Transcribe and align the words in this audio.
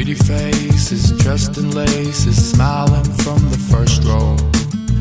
Pretty 0.00 0.14
faces 0.14 1.12
dressed 1.18 1.58
in 1.58 1.72
laces, 1.72 2.52
smiling 2.52 3.04
from 3.04 3.38
the 3.50 3.58
first 3.70 4.02
row. 4.04 4.34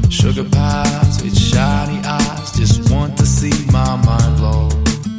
Sugar 0.10 0.44
pies 0.44 1.24
with 1.24 1.40
shiny 1.40 2.06
eyes, 2.06 2.52
just 2.52 2.92
want 2.92 3.18
to 3.18 3.26
see 3.26 3.54
my 3.72 3.96
mind 3.96 4.36
blow. 4.36 4.68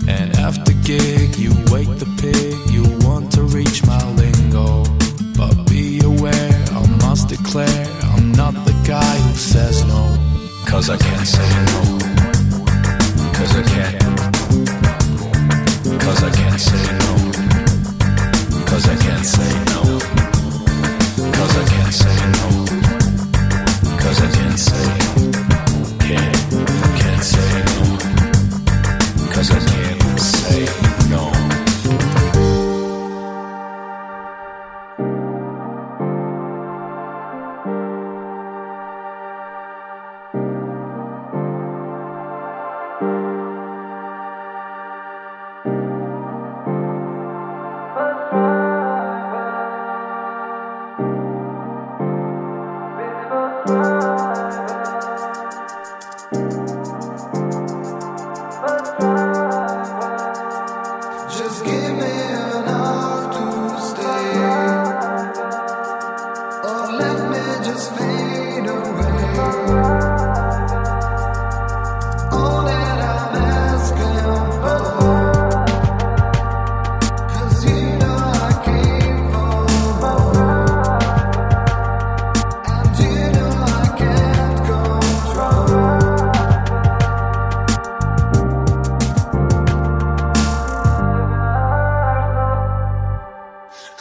And 0.07 0.37
after 0.37 0.75
gig, 0.85 1.35
you 1.39 1.53
wake 1.73 1.89
the 1.99 2.05
pig, 2.21 2.59
you 2.71 2.83
want 3.09 3.33
to 3.33 3.45
reach 3.45 3.83
my 3.87 4.05
lingo. 4.21 4.85
But 5.35 5.55
be 5.71 5.99
aware, 6.05 6.53
I 6.77 6.87
must 7.01 7.31
declare, 7.31 7.87
I'm 8.13 8.33
not 8.33 8.53
the 8.53 8.77
guy 8.87 9.17
who 9.17 9.33
says 9.33 9.83
no. 9.85 10.05
Cause 10.67 10.91
I 10.91 10.99
can't 10.99 11.27
say 11.27 11.49
no. 11.73 11.81
Cause 13.33 13.57
I 13.57 13.63
can't. 13.63 14.03
Cause 16.03 16.23
I 16.23 16.31
can't 16.37 16.61
say 16.61 16.99
no. 16.99 17.30
Cause 18.71 18.89
I 18.89 18.97
can't 18.97 19.27
say 19.27 19.53
no. 19.73 19.83
Cause 21.33 21.57
I 21.57 21.65
can't 21.73 21.93
say 21.93 22.17
no. 22.39 22.49
Cause 23.99 24.21
I 24.23 24.31
can't 24.31 24.59
say. 24.59 24.99
Can't. 24.99 25.20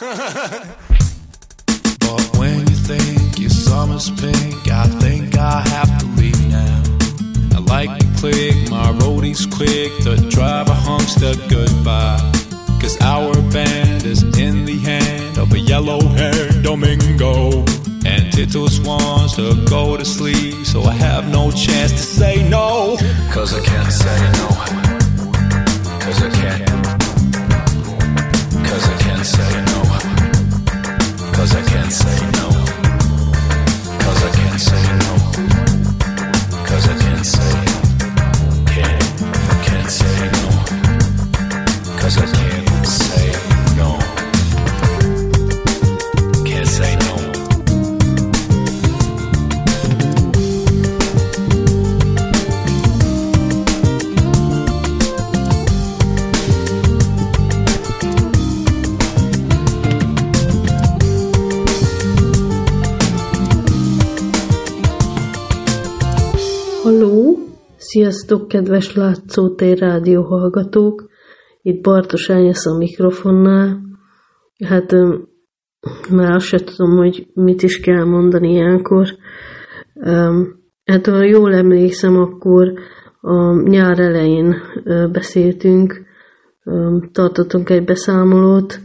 But 0.00 0.16
when 2.38 2.60
you 2.60 2.74
think 2.74 3.38
your 3.38 3.50
summer's 3.50 4.08
pink, 4.08 4.66
I 4.68 4.86
think 4.98 5.36
I 5.36 5.60
have 5.60 5.98
to 5.98 6.06
leave 6.16 6.48
now. 6.48 6.82
I 7.52 7.58
like 7.58 7.98
to 7.98 8.06
click, 8.16 8.70
my 8.70 8.92
roadie's 8.92 9.44
quick, 9.44 9.92
the 10.02 10.16
driver 10.30 10.72
honks 10.72 11.16
the 11.16 11.36
goodbye. 11.50 12.18
Cause 12.80 12.96
our 13.02 13.34
band 13.52 14.04
is 14.04 14.22
in 14.38 14.64
the 14.64 14.78
hand 14.78 15.36
of 15.36 15.52
a 15.52 15.58
yellow 15.58 16.00
haired 16.00 16.62
Domingo. 16.62 17.62
And 18.06 18.32
Titus 18.32 18.80
wants 18.80 19.36
to 19.36 19.54
go 19.66 19.98
to 19.98 20.04
sleep, 20.06 20.64
so 20.64 20.82
I 20.84 20.94
have 20.94 21.28
no 21.30 21.50
chance 21.50 21.92
to 21.92 21.98
say 21.98 22.48
no. 22.48 22.96
Cause 23.30 23.52
I 23.52 23.60
can't 23.62 23.92
say 23.92 24.18
no. 24.40 24.48
Cause 26.00 26.22
I 26.22 26.30
can't. 26.30 26.70
Cause 28.66 28.88
I 28.88 28.98
can't 29.02 29.26
say. 29.26 29.59
Cause 31.40 31.54
I 31.54 31.62
can't 31.62 31.90
say 31.90 32.20
no. 32.36 32.48
Cause 33.98 34.24
I 34.24 34.30
can't 34.36 34.60
say 34.60 34.84
no. 34.98 35.12
Cause 36.66 36.86
I 36.86 36.98
can't 37.00 37.24
say 37.24 37.64
can't 39.64 39.90
say 39.90 40.30
no. 40.32 40.39
Sziasztok, 67.92 68.48
kedves 68.48 68.94
látszótér 68.94 69.78
rádió 69.78 70.22
hallgatók! 70.22 71.08
Itt 71.62 71.82
Bartos 71.82 72.30
Ányesz 72.30 72.66
a 72.66 72.76
mikrofonnál. 72.76 73.80
Hát 74.64 74.92
már 76.10 76.30
azt 76.30 76.46
se 76.46 76.58
tudom, 76.58 76.96
hogy 76.96 77.26
mit 77.34 77.62
is 77.62 77.80
kell 77.80 78.04
mondani 78.04 78.52
ilyenkor. 78.52 79.06
Hát 80.84 81.06
ha 81.06 81.22
jól 81.22 81.54
emlékszem, 81.54 82.16
akkor 82.16 82.72
a 83.20 83.68
nyár 83.68 83.98
elején 83.98 84.54
beszéltünk, 85.12 86.02
tartottunk 87.12 87.70
egy 87.70 87.84
beszámolót, 87.84 88.80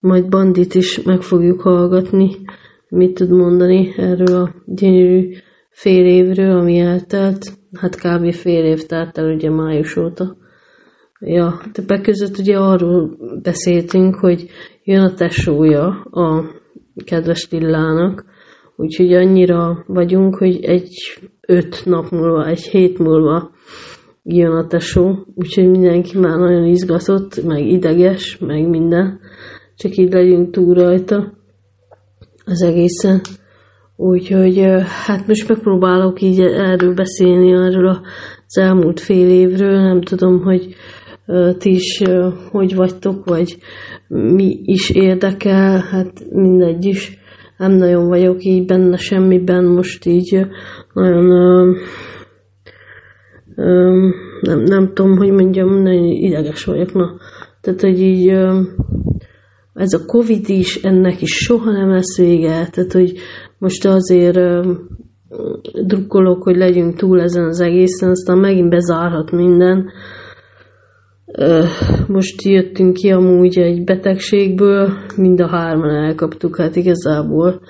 majd 0.00 0.28
Bandit 0.28 0.74
is 0.74 1.02
meg 1.02 1.20
fogjuk 1.20 1.60
hallgatni, 1.60 2.30
mit 2.88 3.14
tud 3.14 3.30
mondani 3.30 3.94
erről 3.96 4.36
a 4.36 4.54
gyönyörű 4.66 5.30
fél 5.78 6.06
évről, 6.06 6.58
ami 6.58 6.78
eltelt. 6.78 7.52
Hát 7.72 7.96
kb. 7.96 8.32
fél 8.32 8.64
év 8.64 8.86
telt 8.86 9.18
el 9.18 9.34
ugye 9.34 9.50
május 9.50 9.96
óta. 9.96 10.36
Ja, 11.20 11.60
többek 11.72 12.00
között 12.00 12.38
ugye 12.38 12.56
arról 12.56 13.16
beszéltünk, 13.42 14.14
hogy 14.14 14.46
jön 14.84 15.00
a 15.00 15.14
tesója 15.14 15.86
a 16.10 16.44
kedves 17.04 17.48
Lillának, 17.50 18.24
úgyhogy 18.76 19.12
annyira 19.12 19.84
vagyunk, 19.86 20.36
hogy 20.36 20.64
egy 20.64 21.18
öt 21.40 21.82
nap 21.84 22.10
múlva, 22.10 22.46
egy 22.46 22.62
hét 22.62 22.98
múlva 22.98 23.50
jön 24.22 24.52
a 24.52 24.66
tesó, 24.66 25.26
úgyhogy 25.34 25.70
mindenki 25.70 26.18
már 26.18 26.38
nagyon 26.38 26.64
izgatott, 26.64 27.44
meg 27.44 27.66
ideges, 27.66 28.38
meg 28.38 28.68
minden, 28.68 29.20
csak 29.76 29.96
így 29.96 30.12
legyünk 30.12 30.50
túl 30.50 30.74
rajta 30.74 31.32
az 32.44 32.62
egészen. 32.62 33.20
Úgyhogy 34.00 34.58
hát 35.06 35.26
most 35.26 35.48
megpróbálok 35.48 36.20
így 36.20 36.40
erről 36.40 36.94
beszélni, 36.94 37.52
erről 37.52 38.00
az 38.46 38.58
elmúlt 38.58 39.00
fél 39.00 39.30
évről, 39.30 39.80
nem 39.80 40.00
tudom, 40.00 40.42
hogy 40.42 40.74
ti 41.58 41.70
is 41.70 42.02
hogy 42.50 42.74
vagytok, 42.74 43.24
vagy 43.24 43.56
mi 44.08 44.60
is 44.64 44.90
érdekel, 44.90 45.78
hát 45.78 46.12
mindegy 46.30 46.84
is. 46.84 47.18
Nem 47.56 47.72
nagyon 47.72 48.08
vagyok 48.08 48.44
így 48.44 48.66
benne 48.66 48.96
semmiben, 48.96 49.64
most 49.64 50.06
így 50.06 50.46
nagyon 50.92 51.24
nem, 54.40 54.62
nem 54.62 54.92
tudom, 54.94 55.16
hogy 55.16 55.30
mondjam, 55.30 55.82
nagyon 55.82 56.04
ideges 56.04 56.64
vagyok, 56.64 56.92
na. 56.92 57.16
Tehát, 57.60 57.80
hogy 57.80 58.00
így 58.00 58.28
ez 59.74 59.92
a 59.92 60.04
Covid 60.06 60.48
is, 60.48 60.76
ennek 60.82 61.22
is 61.22 61.30
soha 61.30 61.70
nem 61.70 61.90
lesz 61.90 62.18
vége, 62.18 62.68
tehát, 62.70 62.92
hogy 62.92 63.12
most 63.58 63.86
azért 63.86 64.66
drukkolok, 65.86 66.42
hogy 66.42 66.56
legyünk 66.56 66.96
túl 66.96 67.20
ezen 67.20 67.44
az 67.44 67.60
egészen, 67.60 68.10
aztán 68.10 68.38
megint 68.38 68.70
bezárhat 68.70 69.30
minden. 69.30 69.90
Most 72.06 72.42
jöttünk 72.42 72.94
ki 72.94 73.10
amúgy 73.10 73.58
egy 73.58 73.84
betegségből, 73.84 74.92
mind 75.16 75.40
a 75.40 75.48
hárman 75.48 75.94
elkaptuk, 75.94 76.56
hát 76.56 76.76
igazából 76.76 77.60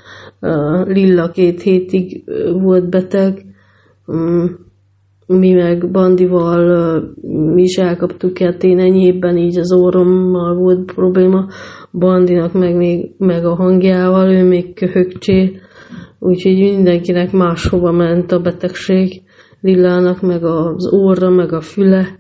Lilla 0.85 1.31
két 1.31 1.63
hétig 1.63 2.25
volt 2.53 2.91
beteg, 2.91 3.47
Mm, 4.13 4.45
mi 5.27 5.53
meg 5.53 5.91
Bandival 5.91 7.01
mi 7.55 7.63
is 7.63 7.77
elkaptuk, 7.77 8.39
hát 8.39 8.63
én 8.63 8.79
enyhébben 8.79 9.37
így 9.37 9.59
az 9.59 9.73
orrommal 9.73 10.55
volt 10.55 10.93
probléma, 10.93 11.47
Bandinak 11.93 12.53
meg, 12.53 12.77
még, 12.77 13.15
meg 13.19 13.45
a 13.45 13.55
hangjával, 13.55 14.33
ő 14.33 14.45
még 14.45 14.75
köhögcsél, 14.75 15.51
úgyhogy 16.19 16.59
mindenkinek 16.59 17.33
máshova 17.33 17.93
ment 17.93 18.33
a 18.33 18.41
betegség, 18.41 19.23
Lillának 19.61 20.21
meg 20.21 20.45
az 20.45 20.93
orra, 20.93 21.31
meg 21.31 21.53
a 21.53 21.61
füle, 21.61 22.19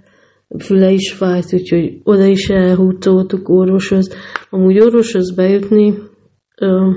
füle 0.58 0.90
is 0.90 1.12
fájt, 1.12 1.52
úgyhogy 1.52 2.00
oda 2.02 2.24
is 2.24 2.48
elhúzoltuk 2.48 3.48
orvoshoz. 3.48 4.16
Amúgy 4.50 4.80
orvoshoz 4.80 5.34
bejutni 5.34 5.94
ö, 6.60 6.90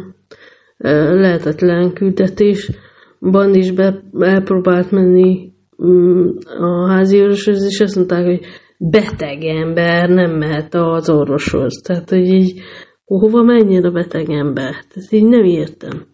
ö, 0.78 1.20
lehetetlen 1.20 1.94
küldetés. 1.94 2.72
Band 3.20 3.56
is 3.56 3.72
be, 3.72 4.04
elpróbált 4.20 4.92
menni 4.92 5.52
mm, 5.84 6.28
a 6.60 6.88
házi 6.90 7.22
orvoshoz, 7.22 7.66
és 7.66 7.80
azt 7.80 7.96
mondták, 7.96 8.26
hogy 8.26 8.40
beteg 8.78 9.44
ember 9.44 10.10
nem 10.10 10.32
mehet 10.38 10.74
az 10.76 11.10
orvoshoz. 11.10 11.82
Tehát, 11.84 12.10
hogy 12.10 12.28
így 12.28 12.62
hova 13.06 13.42
menjen 13.42 13.84
a 13.84 13.92
beteg 13.92 14.30
ember? 14.30 14.72
Tehát 14.72 15.12
így 15.12 15.28
nem 15.28 15.44
értem. 15.44 16.06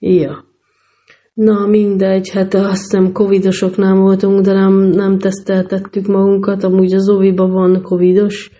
Ja. 0.00 0.44
Na 1.34 1.66
mindegy, 1.66 2.30
hát 2.30 2.54
azt 2.54 2.80
hiszem 2.80 3.12
covidosoknál 3.12 3.94
voltunk, 3.94 4.40
de 4.40 4.52
nem, 4.52 4.74
nem 4.74 5.18
teszteltettük 5.18 6.06
magunkat, 6.06 6.64
amúgy 6.64 6.94
az 6.94 7.08
oviba 7.08 7.46
van 7.46 7.82
covidos, 7.82 8.50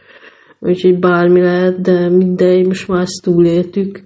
úgyhogy 0.58 0.98
bármi 0.98 1.40
lehet, 1.40 1.81
de 1.81 2.08
mindegy, 2.08 2.66
most 2.66 2.88
már 2.88 3.00
ezt 3.00 3.22
túléltük, 3.22 4.00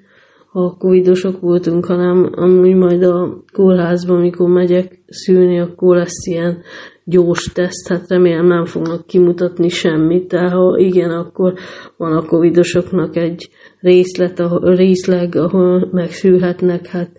ha 0.53 0.77
covidosok 0.79 1.41
voltunk, 1.41 1.85
hanem 1.85 2.31
amúgy 2.35 2.75
majd 2.75 3.03
a 3.03 3.43
kórházban, 3.53 4.17
amikor 4.17 4.49
megyek 4.49 5.03
szülni, 5.07 5.61
akkor 5.61 5.97
lesz 5.97 6.27
ilyen 6.27 6.63
gyors 7.05 7.53
teszt, 7.53 7.89
hát 7.89 8.09
remélem 8.09 8.47
nem 8.47 8.65
fognak 8.65 9.07
kimutatni 9.07 9.69
semmit, 9.69 10.27
de 10.27 10.51
ha 10.51 10.79
igen, 10.79 11.11
akkor 11.11 11.55
van 11.97 12.17
a 12.17 12.27
covidosoknak 12.27 13.17
egy 13.17 13.49
részlet, 13.85 14.41
ahol, 14.41 14.75
részleg, 14.75 15.35
ahol 15.35 15.89
megszülhetnek, 15.93 16.87
hát 16.87 17.11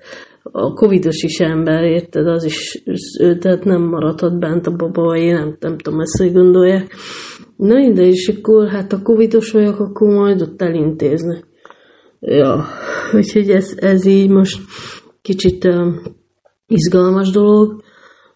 a 0.42 0.74
covidos 0.74 1.24
is 1.24 1.40
ember, 1.40 1.84
érted, 1.84 2.28
az 2.28 2.44
is, 2.44 2.84
tehát 3.40 3.64
nem 3.64 3.82
maradhat 3.82 4.40
bent 4.40 4.68
a 4.68 4.76
baba, 4.76 5.16
én 5.16 5.34
nem, 5.34 5.56
nem 5.60 5.78
tudom, 5.78 6.00
ezt 6.00 6.18
hogy 6.18 6.32
gondolják. 6.32 6.96
Na 7.58 7.92
de 7.92 8.06
és 8.06 8.28
akkor 8.28 8.68
hát 8.68 8.94
a 8.94 9.02
covidos 9.02 9.52
vagyok, 9.52 9.80
akkor 9.80 10.14
majd 10.14 10.42
ott 10.42 10.62
elintéznek. 10.62 11.44
Ja, 12.20 12.66
úgyhogy 13.14 13.50
ez, 13.50 13.74
ez 13.78 14.06
így 14.06 14.30
most 14.30 14.62
kicsit 15.22 15.66
um, 15.66 16.02
izgalmas 16.68 17.30
dolog. 17.30 17.84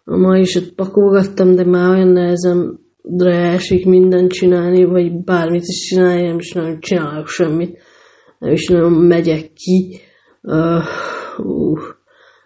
Ma 0.04 0.38
is 0.38 0.56
ott 0.56 0.74
pakolgattam, 0.76 1.56
de 1.56 1.66
már 1.66 1.90
olyan 1.90 2.08
nehezemre 2.08 3.52
esik 3.52 3.86
mindent 3.86 4.32
csinálni, 4.32 4.84
vagy 4.86 5.24
bármit 5.24 5.64
is 5.66 5.80
csinálni, 5.80 6.28
nem 6.28 6.38
is 6.38 6.52
nagyon 6.52 6.80
csinálok 6.80 7.28
semmit. 7.28 7.78
Nem 8.40 8.52
is 8.52 8.68
nagyon 8.68 8.92
megyek 8.92 9.54
ki. 9.54 10.00
Uh, 10.42 10.84
uh. 11.38 11.80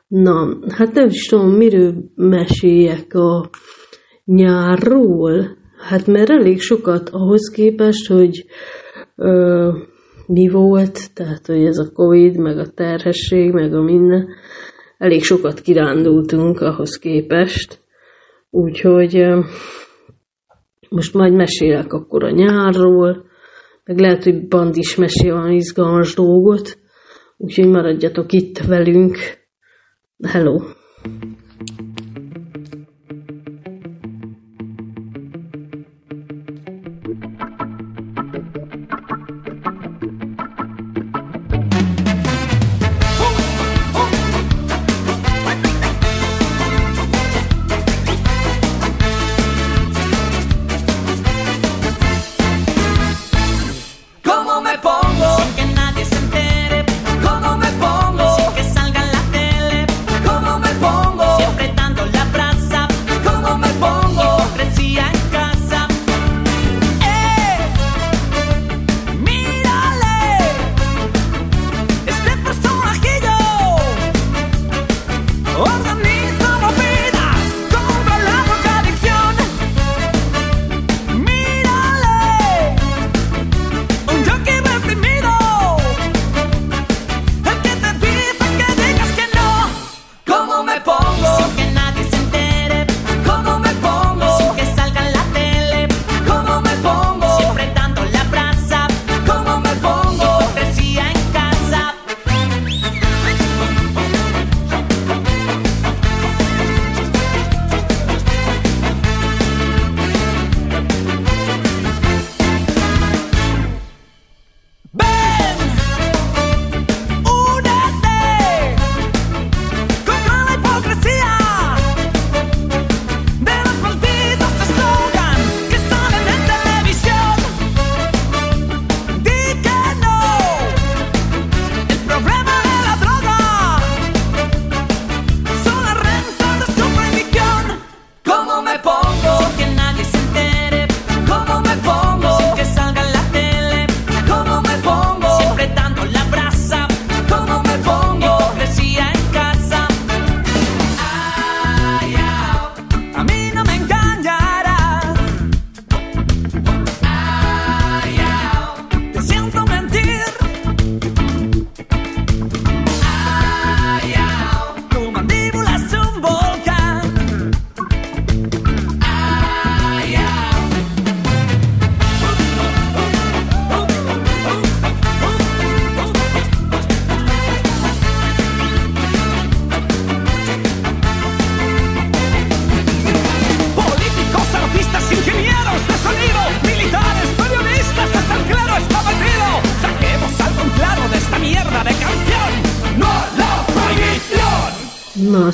Na, 0.08 0.58
hát 0.68 0.94
nem 0.94 1.08
is 1.08 1.26
tudom, 1.26 1.50
miről 1.50 1.94
meséljek 2.16 3.14
a 3.14 3.50
nyárról. 4.26 5.58
Hát 5.78 6.08
mert 6.08 6.30
elég 6.30 6.62
sokat 6.62 7.10
ahhoz 7.10 7.50
képest, 7.50 8.08
hogy 8.08 8.46
ö, 9.16 9.72
mi 10.28 10.50
volt, 10.50 11.14
tehát 11.14 11.46
hogy 11.46 11.66
ez 11.66 11.78
a 11.78 11.92
Covid, 11.94 12.38
meg 12.38 12.58
a 12.58 12.68
terhesség, 12.68 13.52
meg 13.52 13.74
a 13.74 13.82
minden, 13.82 14.28
elég 14.98 15.24
sokat 15.24 15.62
kirándultunk 15.62 16.60
ahhoz 16.60 16.98
képest. 16.98 17.80
Úgyhogy 18.50 19.18
ö, 19.18 19.40
most 20.90 21.14
majd 21.14 21.34
mesélek 21.34 21.94
akkor 21.94 22.24
a 22.24 22.32
nyárról, 22.32 23.26
meg 23.86 24.00
lehet, 24.00 24.24
hogy 24.24 24.48
Band 24.48 24.76
is 24.76 24.96
mesél 24.96 25.34
valami 25.34 25.56
izgalmas 25.56 26.14
dolgot, 26.16 26.78
úgyhogy 27.38 27.68
maradjatok 27.68 28.32
itt 28.32 28.58
velünk. 28.58 29.18
Hello! 30.28 30.60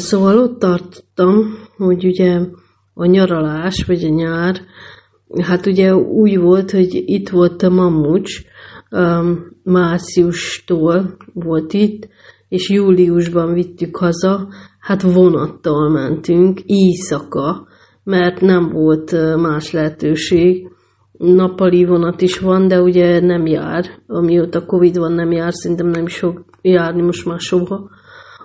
Szóval 0.10 0.38
ott 0.38 0.60
tartottam, 0.60 1.36
hogy 1.78 2.06
ugye 2.06 2.40
a 2.94 3.06
nyaralás, 3.06 3.84
vagy 3.88 4.04
a 4.04 4.10
nyár, 4.10 4.62
hát 5.42 5.66
ugye 5.66 5.96
úgy 5.96 6.40
volt, 6.40 6.72
hogy 6.72 7.04
itt 7.06 7.30
volt 7.30 7.64
a 7.64 7.70
mamucs, 7.70 8.42
um, 8.92 9.58
márciustól 9.64 11.18
volt 11.34 11.74
itt, 11.74 12.08
és 12.50 12.70
júliusban 12.70 13.54
vittük 13.54 13.98
haza, 13.98 14.48
hát 14.80 15.02
vonattal 15.02 15.90
mentünk, 15.90 16.60
éjszaka, 16.66 17.68
mert 18.04 18.42
nem 18.42 18.70
volt 18.70 19.12
ö, 19.12 19.36
más 19.36 19.72
lehetőség. 19.72 20.68
Nappali 21.18 21.86
vonat 21.86 22.22
is 22.22 22.40
van, 22.40 22.68
de 22.68 22.82
ugye 22.82 23.20
nem 23.20 23.46
jár. 23.46 23.86
Amióta 24.08 24.66
Covid 24.66 24.98
van, 24.98 25.14
nem 25.14 25.32
jár, 25.32 25.54
szerintem 25.54 25.88
nem 25.88 26.06
is 26.06 26.18
fog 26.18 26.46
járni 26.62 27.02
most 27.02 27.26
már 27.26 27.40
soha. 27.40 27.90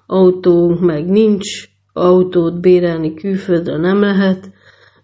Autó 0.06 0.78
meg 0.80 1.08
nincs, 1.08 1.68
autót 1.92 2.60
bérelni 2.60 3.14
külföldre 3.14 3.76
nem 3.76 4.00
lehet, 4.00 4.52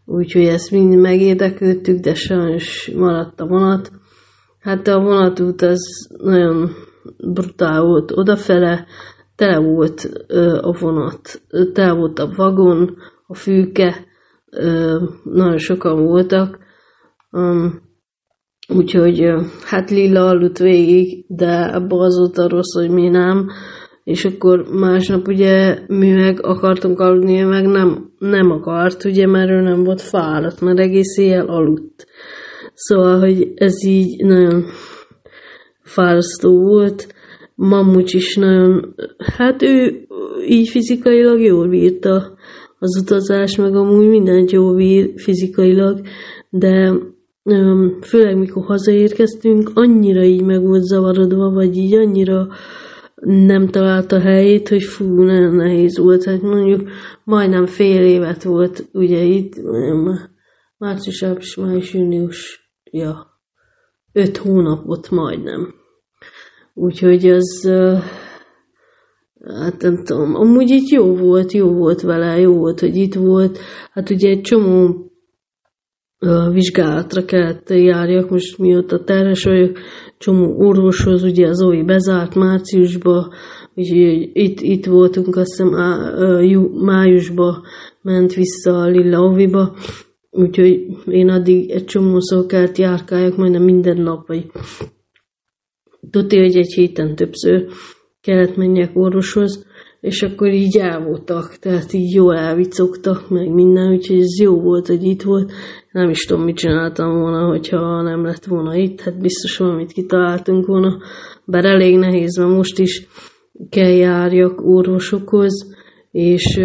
úgyhogy 0.04 0.44
ezt 0.44 0.70
mind 0.70 0.98
megérdeklődtük, 0.98 1.98
de 1.98 2.14
sajnos 2.14 2.90
maradt 2.94 3.40
a 3.40 3.46
vonat. 3.46 3.90
Hát 4.60 4.88
a 4.88 5.00
vonatút 5.00 5.62
az 5.62 6.08
nagyon 6.22 6.70
brutál 7.32 7.82
volt 7.82 8.10
odafele, 8.10 8.86
tele 9.36 9.58
volt 9.58 10.24
ö, 10.26 10.58
a 10.62 10.76
vonat, 10.80 11.42
tele 11.72 11.92
volt 11.92 12.18
a 12.18 12.32
vagon, 12.36 12.96
a 13.26 13.34
fülke, 13.34 14.06
ö, 14.50 14.98
nagyon 15.24 15.58
sokan 15.58 16.04
voltak, 16.04 16.58
um, 17.30 17.80
úgyhogy 18.68 19.22
ö, 19.22 19.42
hát 19.64 19.90
Lilla 19.90 20.26
aludt 20.26 20.58
végig, 20.58 21.24
de 21.28 21.52
abban 21.52 22.00
az 22.00 22.18
volt 22.18 22.38
a 22.38 22.48
rossz, 22.48 22.74
hogy 22.74 22.90
mi 22.90 23.08
nem, 23.08 23.50
és 24.10 24.24
akkor 24.24 24.64
másnap 24.72 25.28
ugye 25.28 25.78
mi 25.86 26.10
meg 26.10 26.38
akartunk 26.42 26.98
aludni, 26.98 27.40
ő 27.40 27.46
meg 27.46 27.66
nem, 27.66 28.10
nem 28.18 28.50
akart, 28.50 29.04
ugye, 29.04 29.26
mert 29.26 29.50
ő 29.50 29.60
nem 29.60 29.84
volt 29.84 30.00
fáradt, 30.00 30.60
mert 30.60 30.78
egész 30.78 31.16
éjjel 31.16 31.46
aludt. 31.46 32.06
Szóval, 32.74 33.18
hogy 33.18 33.52
ez 33.54 33.84
így 33.84 34.24
nagyon 34.24 34.64
fárasztó 35.82 36.62
volt. 36.62 37.14
Mamucs 37.54 38.14
is 38.14 38.36
nagyon, 38.36 38.94
hát 39.36 39.62
ő 39.62 40.06
így 40.48 40.68
fizikailag 40.68 41.40
jól 41.40 41.68
bírta 41.68 42.34
az 42.78 43.02
utazás, 43.02 43.56
meg 43.56 43.74
amúgy 43.74 44.08
mindent 44.08 44.50
jól 44.50 44.74
bír 44.74 45.12
fizikailag, 45.16 46.00
de 46.50 46.92
főleg 48.02 48.38
mikor 48.38 48.64
hazaérkeztünk, 48.64 49.70
annyira 49.74 50.24
így 50.24 50.42
meg 50.42 50.62
volt 50.62 50.82
zavarodva, 50.82 51.50
vagy 51.50 51.76
így 51.76 51.94
annyira 51.94 52.48
nem 53.20 53.66
találta 53.66 54.20
helyét, 54.20 54.68
hogy 54.68 54.82
fú, 54.82 55.22
nagyon 55.22 55.54
nehéz 55.54 55.98
volt. 55.98 56.24
Hát 56.24 56.42
mondjuk 56.42 56.88
majdnem 57.24 57.66
fél 57.66 58.04
évet 58.04 58.42
volt 58.42 58.88
ugye 58.92 59.22
itt, 59.22 59.54
március, 60.76 61.22
április, 61.22 61.56
május, 61.56 61.94
június, 61.94 62.70
ja, 62.90 63.26
öt 64.12 64.36
hónapot 64.36 65.10
majdnem. 65.10 65.74
Úgyhogy 66.74 67.28
az, 67.28 67.70
hát 69.44 69.82
nem 69.82 70.04
tudom, 70.04 70.34
amúgy 70.34 70.70
itt 70.70 70.88
jó 70.88 71.14
volt, 71.16 71.52
jó 71.52 71.72
volt 71.72 72.00
vele, 72.00 72.38
jó 72.38 72.56
volt, 72.56 72.80
hogy 72.80 72.96
itt 72.96 73.14
volt. 73.14 73.58
Hát 73.92 74.10
ugye 74.10 74.28
egy 74.28 74.40
csomó 74.40 75.09
vizsgálatra 76.52 77.24
kellett 77.24 77.68
járjak, 77.68 78.30
most 78.30 78.58
mióta 78.58 79.04
terhes 79.04 79.44
vagyok, 79.44 79.78
csomó 80.18 80.66
orvoshoz, 80.66 81.22
ugye 81.22 81.46
az 81.46 81.62
OI 81.62 81.82
bezárt 81.82 82.34
márciusba, 82.34 83.32
úgyhogy 83.74 84.30
itt, 84.32 84.60
itt 84.60 84.86
voltunk, 84.86 85.36
azt 85.36 85.50
hiszem 85.50 85.70
jú, 86.42 86.84
májusba 86.84 87.62
ment 88.02 88.34
vissza 88.34 88.72
a 88.72 88.86
Lilla 88.86 89.18
Oviba, 89.18 89.76
úgyhogy 90.30 90.86
én 91.06 91.28
addig 91.28 91.70
egy 91.70 91.84
csomószor 91.84 92.46
kellett 92.46 92.76
járkáljak, 92.76 93.36
majdnem 93.36 93.62
minden 93.62 93.96
nap, 93.96 94.26
vagy 94.26 94.46
tudja, 96.10 96.40
hogy 96.40 96.56
egy 96.56 96.72
héten 96.72 97.14
többször 97.14 97.66
kellett 98.20 98.56
menjek 98.56 98.90
orvoshoz, 98.96 99.66
és 100.00 100.22
akkor 100.22 100.48
így 100.52 100.76
el 100.76 101.04
voltak, 101.04 101.56
tehát 101.56 101.92
így 101.92 102.14
jól 102.14 102.36
elvicogtak, 102.36 103.28
meg 103.28 103.52
minden, 103.52 103.92
úgyhogy 103.92 104.18
ez 104.18 104.40
jó 104.42 104.60
volt, 104.60 104.86
hogy 104.86 105.02
itt 105.02 105.22
volt. 105.22 105.52
Nem 105.92 106.10
is 106.10 106.24
tudom, 106.24 106.44
mit 106.44 106.56
csináltam 106.56 107.18
volna, 107.18 107.46
hogyha 107.46 108.02
nem 108.02 108.24
lett 108.24 108.44
volna 108.44 108.74
itt, 108.74 109.00
hát 109.00 109.20
biztos 109.20 109.56
valamit 109.56 109.92
kitaláltunk 109.92 110.66
volna, 110.66 110.98
bár 111.44 111.64
elég 111.64 111.98
nehéz, 111.98 112.36
mert 112.36 112.50
most 112.50 112.78
is 112.78 113.06
kell 113.68 113.92
járjak 113.92 114.60
orvosokhoz, 114.66 115.74
és 116.10 116.60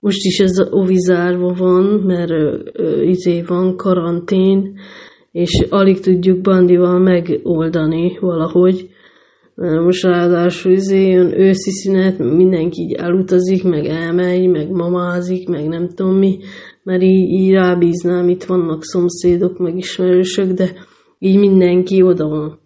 most 0.00 0.24
is 0.24 0.38
ez 0.38 0.60
ovizárva 0.70 1.54
van, 1.58 1.84
mert 1.84 2.32
izé 3.04 3.42
van 3.42 3.76
karantén, 3.76 4.78
és 5.32 5.66
alig 5.68 6.00
tudjuk 6.00 6.40
Bandival 6.40 6.98
megoldani 6.98 8.18
valahogy. 8.20 8.90
Most 9.54 10.02
ráadásul 10.02 10.72
izé 10.72 11.10
jön 11.10 11.40
őszi 11.40 11.70
szünet, 11.70 12.18
mindenki 12.18 12.80
így 12.80 12.92
elutazik, 12.92 13.64
meg 13.64 13.86
elmegy, 13.86 14.48
meg 14.48 14.70
mamázik, 14.70 15.48
meg 15.48 15.68
nem 15.68 15.88
tudom 15.88 16.16
mi, 16.16 16.38
mert 16.82 17.02
így, 17.02 17.30
így 17.30 17.50
rábíznám, 17.50 18.28
itt 18.28 18.44
vannak 18.44 18.84
szomszédok, 18.84 19.58
meg 19.58 19.76
ismerősök, 19.76 20.52
de 20.52 20.72
így 21.18 21.38
mindenki 21.38 22.02
oda 22.02 22.28
van. 22.28 22.60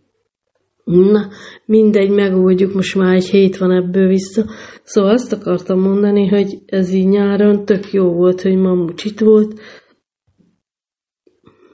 Na, 0.84 1.28
mindegy, 1.64 2.10
megoldjuk, 2.10 2.74
most 2.74 2.96
már 2.96 3.14
egy 3.14 3.28
hét 3.28 3.56
van 3.56 3.70
ebből 3.70 4.08
vissza. 4.08 4.44
Szóval 4.82 5.10
azt 5.10 5.32
akartam 5.32 5.80
mondani, 5.80 6.26
hogy 6.26 6.58
ez 6.66 6.92
így 6.92 7.08
nyáron 7.08 7.64
tök 7.64 7.92
jó 7.92 8.12
volt, 8.12 8.42
hogy 8.42 8.56
mamucs 8.56 9.04
itt 9.04 9.20
volt, 9.20 9.60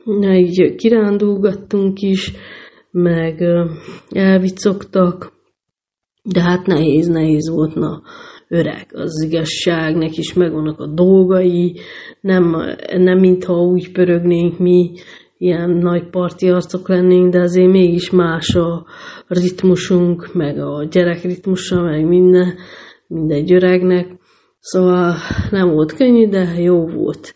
Na, 0.04 0.34
így 0.34 0.74
kirándulgattunk 0.74 2.00
is, 2.00 2.32
meg 2.92 3.44
elvicogtak, 4.10 5.32
de 6.22 6.42
hát 6.42 6.66
nehéz, 6.66 7.06
nehéz 7.06 7.50
volt, 7.50 7.74
na, 7.74 8.02
öreg, 8.48 8.86
az 8.92 9.26
igazságnak 9.28 10.16
is 10.16 10.32
megvannak 10.32 10.80
a 10.80 10.86
dolgai, 10.86 11.76
nem, 12.20 12.56
nem 12.96 13.18
mintha 13.18 13.62
úgy 13.62 13.92
pörögnénk 13.92 14.58
mi, 14.58 14.92
ilyen 15.38 15.70
nagy 15.70 16.10
parti 16.10 16.48
arcok 16.48 16.88
lennénk, 16.88 17.32
de 17.32 17.40
azért 17.40 17.70
mégis 17.70 18.10
más 18.10 18.54
a 18.54 18.86
ritmusunk, 19.26 20.34
meg 20.34 20.58
a 20.58 20.84
gyerek 20.90 21.22
ritmusa, 21.22 21.82
meg 21.82 22.06
minden, 22.06 22.54
mindegy 23.06 23.52
öregnek. 23.52 24.20
Szóval 24.58 25.14
nem 25.50 25.70
volt 25.70 25.92
könnyű, 25.92 26.28
de 26.28 26.60
jó 26.60 26.86
volt. 26.86 27.34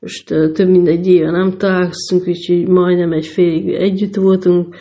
Most 0.00 0.26
több 0.26 0.68
mint 0.68 0.88
egy 0.88 1.06
éve 1.06 1.30
nem 1.30 1.56
találkoztunk, 1.58 2.28
úgyhogy 2.28 2.68
majdnem 2.68 3.12
egy 3.12 3.26
félig 3.26 3.68
együtt 3.68 4.14
voltunk, 4.14 4.76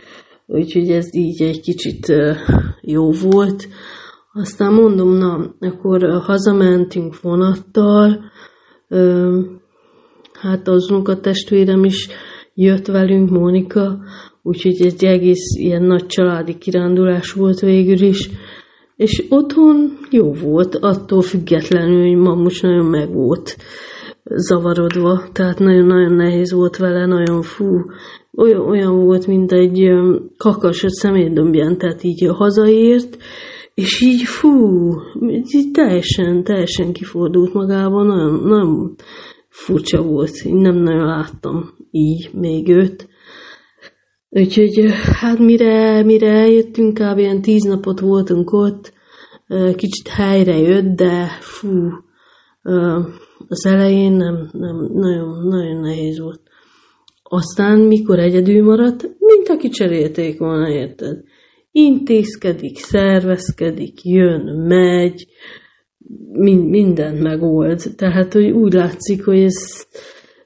úgyhogy 0.53 0.89
ez 0.89 1.15
így 1.15 1.41
egy 1.41 1.61
kicsit 1.61 2.13
jó 2.81 3.11
volt. 3.11 3.67
Aztán 4.33 4.73
mondom, 4.73 5.17
na, 5.17 5.55
akkor 5.59 6.21
hazamentünk 6.21 7.21
vonattal, 7.21 8.19
hát 10.33 10.67
az 10.67 10.91
unokatestvérem 10.91 11.83
is 11.83 12.07
jött 12.53 12.87
velünk, 12.87 13.29
Mónika, 13.29 13.97
úgyhogy 14.41 14.81
ez 14.81 14.93
egy 14.93 15.05
egész 15.05 15.55
ilyen 15.59 15.83
nagy 15.83 16.05
családi 16.05 16.57
kirándulás 16.57 17.31
volt 17.31 17.59
végül 17.59 18.01
is. 18.01 18.29
És 18.95 19.23
otthon 19.29 19.97
jó 20.09 20.33
volt, 20.33 20.75
attól 20.75 21.21
függetlenül, 21.21 22.07
hogy 22.07 22.17
mamus 22.17 22.61
nagyon 22.61 22.85
meg 22.85 23.13
volt 23.13 23.57
zavarodva, 24.23 25.23
tehát 25.31 25.59
nagyon-nagyon 25.59 26.13
nehéz 26.13 26.53
volt 26.53 26.77
vele, 26.77 27.05
nagyon 27.05 27.41
fú, 27.41 27.65
olyan, 28.37 28.61
olyan 28.61 29.05
volt, 29.05 29.27
mint 29.27 29.51
egy 29.51 29.89
kakas 30.37 30.83
a 30.83 30.89
szemétdömbjen, 30.89 31.77
tehát 31.77 32.03
így 32.03 32.27
hazaért, 32.27 33.17
és 33.73 34.01
így 34.01 34.21
fú, 34.21 34.49
így 35.29 35.71
teljesen, 35.71 36.43
teljesen 36.43 36.93
kifordult 36.93 37.53
magában, 37.53 38.05
nagyon, 38.05 38.47
nagyon 38.47 38.95
furcsa 39.49 40.01
volt, 40.01 40.31
én 40.45 40.55
nem 40.55 40.75
nagyon 40.75 41.05
láttam 41.05 41.73
így 41.91 42.29
még 42.33 42.69
őt. 42.69 43.07
Úgyhogy 44.29 44.85
hát 45.19 45.39
mire, 45.39 46.03
mire 46.03 46.29
eljöttünk, 46.29 46.93
kb. 46.93 47.17
ilyen 47.17 47.41
tíz 47.41 47.63
napot 47.63 47.99
voltunk 47.99 48.51
ott, 48.51 48.93
kicsit 49.75 50.07
helyre 50.07 50.57
jött, 50.57 50.95
de 50.95 51.27
fú, 51.39 51.69
az 53.47 53.65
elején 53.65 54.11
nem, 54.11 54.49
nem, 54.51 54.89
nagyon, 54.93 55.47
nagyon 55.47 55.81
nehéz 55.81 56.19
volt. 56.19 56.41
Aztán, 57.35 57.79
mikor 57.79 58.19
egyedül 58.19 58.63
maradt, 58.63 59.01
mint 59.19 59.49
aki 59.49 59.69
cserélték 59.69 60.39
volna, 60.39 60.69
érted? 60.69 61.23
Intézkedik, 61.71 62.77
szervezkedik, 62.77 64.03
jön, 64.03 64.41
megy, 64.67 65.27
min- 66.31 66.69
mindent 66.69 67.21
megold. 67.21 67.81
Tehát, 67.95 68.33
hogy 68.33 68.49
úgy 68.49 68.73
látszik, 68.73 69.25
hogy 69.25 69.39
ez, 69.39 69.87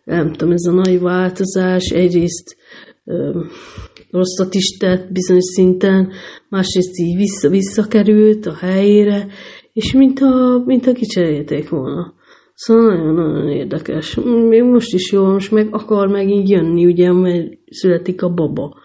nem 0.03 0.31
tudom, 0.31 0.53
ez 0.53 0.65
a 0.65 0.71
nagy 0.71 0.99
változás 0.99 1.89
egyrészt 1.89 2.55
ö, 3.05 3.41
rosszat 4.11 4.53
is 4.53 4.77
tett 4.77 5.11
bizonyos 5.11 5.45
szinten, 5.45 6.11
másrészt 6.49 6.99
így 6.99 7.15
vissza, 7.15 7.49
visszakerült 7.49 8.45
a 8.45 8.55
helyére, 8.55 9.27
és 9.73 9.93
mint 9.93 10.19
a, 10.19 10.63
mint 10.65 10.87
a 10.87 10.93
kicserélték 10.93 11.69
volna. 11.69 12.16
Szóval 12.59 12.95
nagyon-nagyon 12.95 13.49
érdekes. 13.49 14.15
Még 14.49 14.63
most 14.63 14.93
is 14.93 15.11
jó, 15.11 15.25
most 15.25 15.51
meg 15.51 15.67
akar 15.71 16.07
megint 16.07 16.49
jönni, 16.49 16.85
ugye, 16.85 17.11
mert 17.11 17.47
születik 17.69 18.21
a 18.21 18.33
baba. 18.33 18.75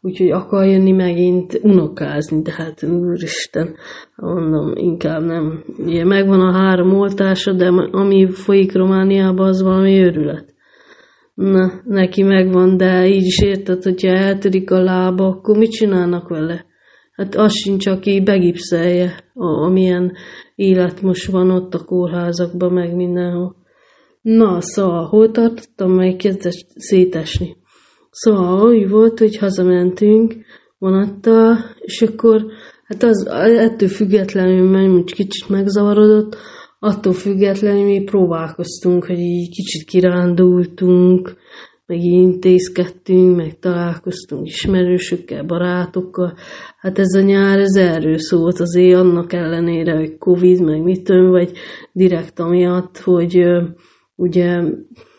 úgyhogy 0.00 0.30
akar 0.30 0.66
jönni 0.66 0.92
megint 0.92 1.60
unokázni, 1.62 2.42
de 2.42 2.52
hát 2.52 2.82
úristen, 2.82 3.76
mondom, 4.16 4.72
inkább 4.76 5.22
nem. 5.22 5.64
Ugye 5.78 6.04
megvan 6.04 6.40
a 6.40 6.52
három 6.52 6.94
oltása, 6.94 7.52
de 7.52 7.66
ami 7.90 8.30
folyik 8.30 8.74
Romániában, 8.74 9.48
az 9.48 9.62
valami 9.62 9.98
őrület. 9.98 10.54
Na, 11.34 11.72
neki 11.84 12.22
megvan, 12.22 12.76
de 12.76 13.06
így 13.06 13.24
is 13.24 13.40
érted, 13.40 13.82
hogyha 13.82 14.08
eltörik 14.08 14.70
a 14.70 14.82
lába, 14.82 15.26
akkor 15.26 15.56
mit 15.56 15.70
csinálnak 15.70 16.28
vele? 16.28 16.64
Hát 17.12 17.34
az 17.34 17.52
sincs, 17.52 17.86
aki 17.86 18.22
begipszelje, 18.22 19.24
amilyen 19.34 20.12
élet 20.60 21.02
most 21.02 21.30
van 21.30 21.50
ott 21.50 21.74
a 21.74 21.84
kórházakban, 21.84 22.72
meg 22.72 22.94
mindenhol. 22.94 23.56
Na, 24.22 24.60
szóval, 24.60 25.04
hol 25.04 25.30
tartottam, 25.30 25.92
meg 25.92 26.16
kezdett 26.16 26.66
szétesni. 26.74 27.56
Szóval 28.10 28.68
úgy 28.68 28.88
volt, 28.88 29.18
hogy 29.18 29.36
hazamentünk 29.36 30.34
vonattal, 30.78 31.56
és 31.78 32.02
akkor 32.02 32.44
hát 32.84 33.02
az 33.02 33.26
ettől 33.58 33.88
függetlenül, 33.88 34.70
mert 34.70 34.92
most 34.92 35.14
kicsit 35.14 35.48
megzavarodott, 35.48 36.36
attól 36.78 37.12
függetlenül 37.12 37.84
mi 37.84 38.02
próbálkoztunk, 38.02 39.04
hogy 39.04 39.18
így 39.18 39.50
kicsit 39.50 39.84
kirándultunk, 39.84 41.36
meg 41.90 42.02
intézkedtünk, 42.02 43.36
meg 43.36 43.58
találkoztunk 43.58 44.46
ismerősökkel, 44.46 45.44
barátokkal. 45.44 46.34
Hát 46.78 46.98
ez 46.98 47.14
a 47.14 47.20
nyár, 47.20 47.58
ez 47.58 47.76
erről 47.76 48.18
szólt 48.18 48.60
azért 48.60 48.98
annak 48.98 49.32
ellenére, 49.32 49.96
hogy 49.96 50.18
Covid, 50.18 50.64
meg 50.64 50.82
mitől, 50.82 51.30
vagy 51.30 51.52
direkt 51.92 52.38
amiatt, 52.38 52.98
hogy 52.98 53.42
ugye 54.16 54.62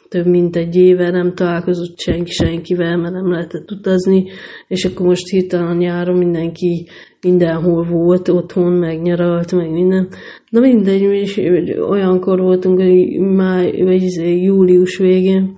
több 0.09 0.25
mint 0.25 0.55
egy 0.55 0.75
éve 0.75 1.09
nem 1.09 1.33
találkozott 1.33 1.99
senki 1.99 2.31
senkivel, 2.31 2.97
mert 2.97 3.13
nem 3.13 3.31
lehetett 3.31 3.71
utazni, 3.71 4.25
és 4.67 4.85
akkor 4.85 5.05
most 5.05 5.29
hirtelen 5.29 5.77
nyáron 5.77 6.17
mindenki 6.17 6.87
mindenhol 7.21 7.83
volt, 7.83 8.29
otthon 8.29 8.73
megnyaralt, 8.73 9.51
meg 9.51 9.71
minden. 9.71 10.07
Na 10.49 10.59
mindegy, 10.59 11.07
mi 11.07 11.19
is 11.19 11.37
olyankor 11.89 12.39
voltunk, 12.39 12.81
hogy 12.81 13.19
máj, 13.19 13.81
vagy 13.81 14.01
izé, 14.01 14.41
július 14.41 14.97
végén, 14.97 15.57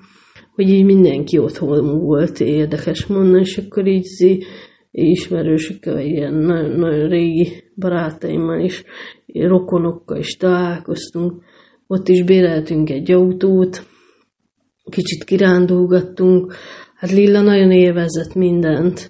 hogy 0.56 0.70
így 0.70 0.86
mindenki 0.86 1.38
otthon 1.38 2.00
volt, 2.00 2.40
érdekes 2.40 3.06
mondani, 3.06 3.42
és 3.42 3.58
akkor 3.58 3.88
így 3.88 4.04
izé, 4.04 4.44
ismerősökkel, 4.92 6.00
ilyen 6.00 6.34
nagyon, 6.34 6.80
nagyon 6.80 7.08
régi 7.08 7.64
barátaimmal 7.76 8.60
is, 8.60 8.84
rokonokkal 9.26 10.18
is 10.18 10.36
találkoztunk. 10.38 11.44
Ott 11.88 12.08
is 12.08 12.24
béreltünk 12.24 12.90
egy 12.90 13.12
autót, 13.12 13.86
kicsit 14.90 15.24
kirándulgattunk. 15.24 16.54
Hát 16.96 17.12
Lilla 17.12 17.42
nagyon 17.42 17.72
élvezett 17.72 18.34
mindent. 18.34 19.10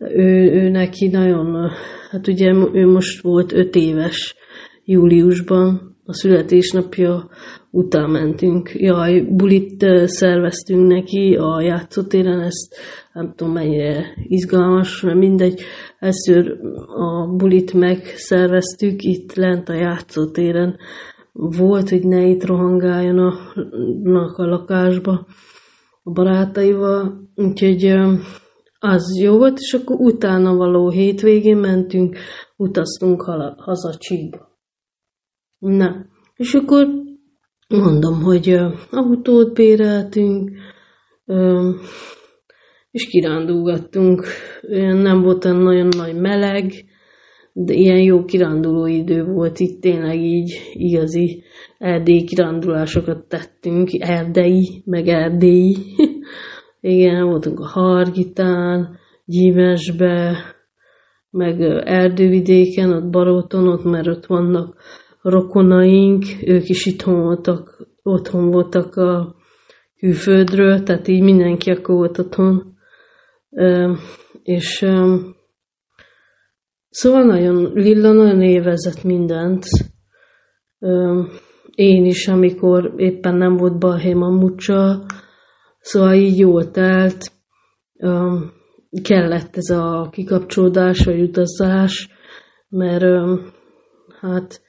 Ő, 0.00 0.50
ő 0.52 0.68
neki 0.68 1.08
nagyon, 1.08 1.70
hát 2.10 2.28
ugye 2.28 2.52
ő 2.72 2.86
most 2.86 3.22
volt 3.22 3.52
öt 3.52 3.74
éves 3.74 4.34
júliusban, 4.84 5.96
a 6.04 6.12
születésnapja 6.12 7.28
után 7.76 8.10
mentünk. 8.10 8.70
Jaj, 8.74 9.20
bulit 9.20 9.86
szerveztünk 10.04 10.86
neki 10.86 11.36
a 11.40 11.60
játszótéren, 11.60 12.40
ezt 12.40 12.76
nem 13.12 13.32
tudom 13.36 13.52
mennyire 13.52 14.04
izgalmas, 14.22 15.00
mert 15.00 15.18
mindegy, 15.18 15.60
először 15.98 16.58
a 16.86 17.26
bulit 17.36 17.72
megszerveztük 17.72 19.02
itt 19.02 19.34
lent 19.34 19.68
a 19.68 19.74
játszótéren, 19.74 20.76
volt, 21.32 21.88
hogy 21.88 22.04
ne 22.04 22.26
itt 22.26 22.44
rohangáljanak 22.44 24.36
a 24.36 24.46
lakásba 24.46 25.26
a 26.02 26.10
barátaival, 26.10 27.30
úgyhogy 27.34 27.84
az 28.78 29.18
jó 29.20 29.36
volt, 29.36 29.58
és 29.58 29.74
akkor 29.74 29.96
utána 30.00 30.54
való 30.54 30.90
hétvégén 30.90 31.56
mentünk, 31.56 32.16
utaztunk 32.56 33.22
haza 33.56 33.94
Csíkba. 33.98 34.58
Na, 35.58 36.06
és 36.36 36.54
akkor 36.54 37.04
mondom, 37.68 38.22
hogy 38.22 38.58
autót 38.90 39.54
béreltünk, 39.54 40.50
és 42.90 43.06
kirándulgattunk. 43.08 44.24
Nem 44.92 45.22
volt 45.22 45.44
olyan 45.44 45.62
nagyon 45.62 45.88
nagy 45.96 46.14
meleg, 46.14 46.72
de 47.52 47.72
ilyen 47.74 48.02
jó 48.02 48.24
kiránduló 48.24 48.86
idő 48.86 49.24
volt 49.24 49.58
itt, 49.60 49.80
tényleg 49.80 50.20
így 50.20 50.70
igazi 50.72 51.42
erdélyi 51.78 52.24
kirándulásokat 52.24 53.28
tettünk, 53.28 53.90
erdei, 53.98 54.82
meg 54.84 55.08
erdélyi. 55.08 55.76
Igen, 56.80 57.24
voltunk 57.24 57.60
a 57.60 57.66
Hargitán, 57.66 58.98
Gyímesbe, 59.24 60.36
meg 61.30 61.60
erdővidéken, 61.84 62.92
ott 62.92 63.10
Baróton, 63.10 63.68
ott, 63.68 63.84
mert 63.84 64.06
ott 64.06 64.26
vannak 64.26 64.76
rokonaink, 65.28 66.24
ők 66.42 66.68
is 66.68 66.86
itthon 66.86 67.20
voltak, 67.20 67.86
otthon 68.02 68.50
voltak 68.50 68.96
a 68.96 69.34
külföldről, 69.98 70.82
tehát 70.82 71.08
így 71.08 71.22
mindenki 71.22 71.70
akkor 71.70 71.94
volt 71.94 72.18
otthon. 72.18 72.74
És 74.42 74.84
Szóval 76.96 77.22
nagyon, 77.22 77.72
Lilla 77.74 78.12
nagyon 78.12 78.42
évezett 78.42 79.02
mindent. 79.02 79.64
Én 81.74 82.04
is, 82.04 82.28
amikor 82.28 82.92
éppen 82.96 83.34
nem 83.34 83.56
volt 83.56 83.78
balhém 83.78 84.22
a 84.22 84.28
mucsa, 84.28 85.04
szóval 85.80 86.14
így 86.14 86.38
jól 86.38 86.70
telt. 86.70 87.32
Kellett 89.02 89.56
ez 89.56 89.70
a 89.70 90.08
kikapcsolódás, 90.12 91.04
vagy 91.04 91.20
utazás, 91.20 92.10
mert 92.68 93.04
hát 94.20 94.60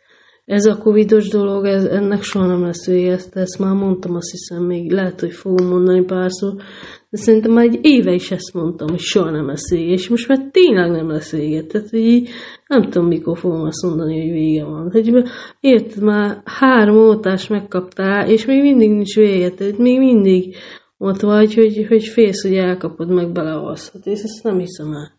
ez 0.47 0.65
a 0.65 0.77
covidos 0.77 1.27
dolog, 1.27 1.65
ez, 1.65 1.83
ennek 1.83 2.21
soha 2.21 2.45
nem 2.45 2.62
lesz 2.62 2.86
vége, 2.86 3.12
ezt, 3.12 3.36
ezt 3.36 3.60
már 3.60 3.73
mondtam, 3.73 4.15
azt 4.15 4.31
hiszem 4.31 4.63
még 4.63 4.91
lehet, 4.91 5.19
hogy 5.19 5.33
fogom 5.33 5.67
mondani 5.67 6.05
párszor, 6.05 6.53
de 7.10 7.17
szerintem 7.17 7.51
már 7.51 7.65
egy 7.65 7.79
éve 7.81 8.13
is 8.13 8.31
ezt 8.31 8.53
mondtam, 8.53 8.89
hogy 8.89 8.99
soha 8.99 9.29
nem 9.29 9.47
lesz 9.47 9.69
vége, 9.69 9.91
és 9.91 10.10
most 10.10 10.27
már 10.27 10.47
tényleg 10.51 10.91
nem 10.91 11.10
lesz 11.10 11.31
vége. 11.31 11.63
Tehát, 11.63 11.89
hogy 11.89 11.99
így 11.99 12.29
nem 12.67 12.89
tudom, 12.89 13.07
mikor 13.07 13.38
fogom 13.38 13.62
azt 13.62 13.83
mondani, 13.83 14.21
hogy 14.21 14.31
vége 14.31 14.63
van. 14.63 14.91
Hogy 14.91 15.23
érted, 15.60 16.03
már 16.03 16.41
három 16.45 16.97
oltást 16.97 17.49
megkaptál, 17.49 18.29
és 18.29 18.45
még 18.45 18.62
mindig 18.62 18.89
nincs 18.89 19.15
vége, 19.15 19.49
tehát 19.49 19.77
még 19.77 19.97
mindig 19.97 20.55
ott 20.97 21.21
vagy, 21.21 21.53
hogy, 21.53 21.86
hogy 21.88 22.03
félsz, 22.03 22.41
hogy 22.41 22.55
elkapod, 22.55 23.10
meg 23.10 23.31
belealszhat, 23.31 24.05
és 24.05 24.21
ezt 24.21 24.43
nem 24.43 24.57
hiszem 24.57 24.93
el. 24.93 25.12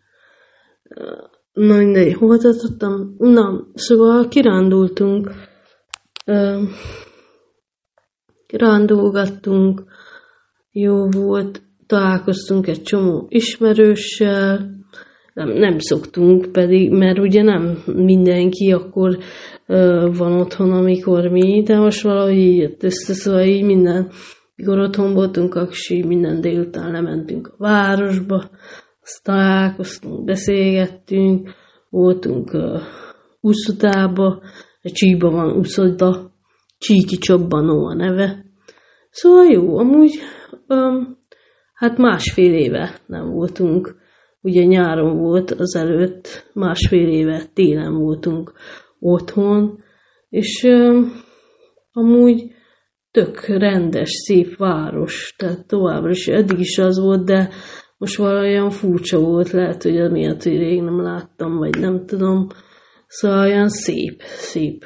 Na 1.59 1.77
mindegy, 1.77 2.13
hol 2.13 2.37
tartottam? 2.37 3.15
Na, 3.17 3.67
szóval 3.73 4.27
kirándultunk, 4.27 5.31
kirándulgattunk, 8.47 9.83
jó 10.71 11.09
volt, 11.09 11.61
találkoztunk 11.87 12.67
egy 12.67 12.81
csomó 12.81 13.25
ismerőssel, 13.29 14.69
nem, 15.33 15.49
nem 15.49 15.79
szoktunk 15.79 16.51
pedig, 16.51 16.91
mert 16.91 17.19
ugye 17.19 17.43
nem 17.43 17.83
mindenki 17.85 18.71
akkor 18.71 19.17
ö, 19.65 20.09
van 20.17 20.31
otthon, 20.31 20.71
amikor 20.71 21.27
mi, 21.27 21.63
de 21.63 21.77
most 21.77 22.01
valahogy 22.01 22.37
így 22.37 22.57
jött 22.57 22.83
össze, 22.83 23.13
szóval 23.13 23.43
így 23.43 23.63
minden, 23.63 24.11
mikor 24.55 24.79
otthon 24.79 25.13
voltunk, 25.13 25.55
akkor 25.55 25.75
minden 26.05 26.41
délután 26.41 26.91
lementünk 26.91 27.47
a 27.47 27.55
városba, 27.57 28.49
azt 29.01 29.23
találkoztunk, 29.23 30.23
beszélgettünk, 30.25 31.49
voltunk 31.89 32.53
uh, 32.53 32.81
úszodába, 33.41 34.41
a 34.81 34.89
Csíba 34.89 35.29
van 35.29 35.57
úszoda, 35.57 36.31
Csíki 36.77 37.17
Csobbanó 37.17 37.85
a 37.85 37.93
neve. 37.93 38.45
Szóval 39.09 39.45
jó, 39.45 39.77
amúgy 39.77 40.19
um, 40.67 41.17
Hát 41.79 41.97
másfél 41.97 42.53
éve 42.53 42.99
nem 43.05 43.29
voltunk. 43.29 43.95
Ugye 44.41 44.63
nyáron 44.63 45.17
volt 45.17 45.51
az 45.51 45.75
előtt, 45.75 46.49
másfél 46.53 47.07
éve 47.07 47.45
télen 47.53 47.93
voltunk 47.93 48.53
otthon, 48.99 49.83
és 50.29 50.63
uh, 50.63 51.05
amúgy 51.91 52.43
tök 53.11 53.45
rendes, 53.45 54.09
szép 54.09 54.57
város, 54.57 55.33
tehát 55.37 55.67
továbbra 55.67 56.09
is, 56.09 56.27
eddig 56.27 56.59
is 56.59 56.77
az 56.77 56.99
volt, 56.99 57.25
de 57.25 57.49
most 57.99 58.17
valahogyan 58.17 58.69
furcsa 58.69 59.19
volt, 59.19 59.51
lehet, 59.51 59.83
hogy 59.83 59.97
amiatt, 59.97 60.43
hogy 60.43 60.57
rég 60.57 60.81
nem 60.81 61.01
láttam, 61.01 61.57
vagy 61.57 61.79
nem 61.79 62.05
tudom. 62.05 62.47
Szóval 63.07 63.39
olyan 63.39 63.69
szép, 63.69 64.21
szép 64.21 64.85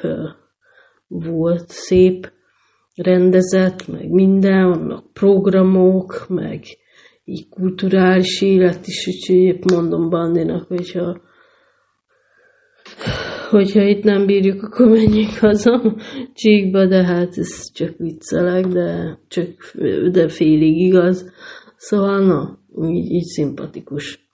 volt, 1.08 1.68
szép, 1.68 2.32
rendezett, 2.94 3.86
meg 3.86 4.08
minden, 4.10 4.68
vannak 4.68 5.12
programok, 5.12 6.26
meg 6.28 6.62
így 7.24 7.48
kulturális 7.48 8.42
élet 8.42 8.86
is, 8.86 9.06
úgyhogy 9.06 9.36
épp 9.36 9.62
mondom 9.72 10.10
Bandinak, 10.10 10.66
hogyha 10.68 11.20
hogyha 13.50 13.82
itt 13.82 14.04
nem 14.04 14.26
bírjuk, 14.26 14.62
akkor 14.62 14.88
menjünk 14.88 15.38
haza 15.40 15.96
csíkba, 16.34 16.86
de 16.86 17.04
hát 17.04 17.38
ez 17.38 17.72
csak 17.72 17.96
viccelek, 17.96 18.66
de 18.66 19.18
csak 19.28 19.48
de 20.12 20.28
félig 20.28 20.76
igaz. 20.76 21.32
Szóval 21.76 22.24
na, 22.26 22.58
így, 22.82 23.10
így 23.10 23.24
szimpatikus. 23.24 24.28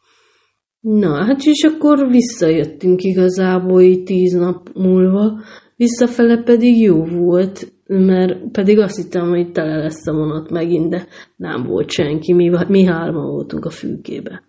Na, 0.81 1.25
hát 1.25 1.41
és 1.45 1.63
akkor 1.63 2.11
visszajöttünk 2.11 3.03
igazából 3.03 3.81
így 3.81 4.03
tíz 4.03 4.33
nap 4.33 4.69
múlva, 4.75 5.41
visszafele 5.77 6.43
pedig 6.43 6.81
jó 6.81 7.05
volt, 7.05 7.73
mert 7.87 8.51
pedig 8.53 8.79
azt 8.79 8.97
hittem, 8.97 9.29
hogy 9.29 9.53
tele 9.53 9.77
lesz 9.77 10.07
a 10.07 10.13
vonat 10.13 10.51
megint, 10.51 10.91
de 10.91 11.07
nem 11.37 11.63
volt 11.63 11.91
senki, 11.91 12.33
mi, 12.33 12.51
mi 12.69 12.85
hárman 12.85 13.31
voltunk 13.31 13.65
a 13.65 13.71
fülkébe. 13.71 14.43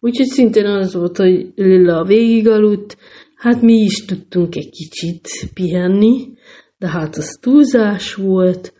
Úgyhogy 0.00 0.26
szintén 0.26 0.64
az 0.64 0.94
volt, 0.94 1.16
hogy 1.16 1.52
Lilla 1.54 2.04
végig 2.04 2.48
aludt, 2.48 2.96
hát 3.34 3.62
mi 3.62 3.74
is 3.74 4.04
tudtunk 4.04 4.56
egy 4.56 4.70
kicsit 4.70 5.28
pihenni, 5.54 6.32
de 6.78 6.88
hát 6.88 7.16
az 7.16 7.38
túlzás 7.40 8.14
volt, 8.14 8.72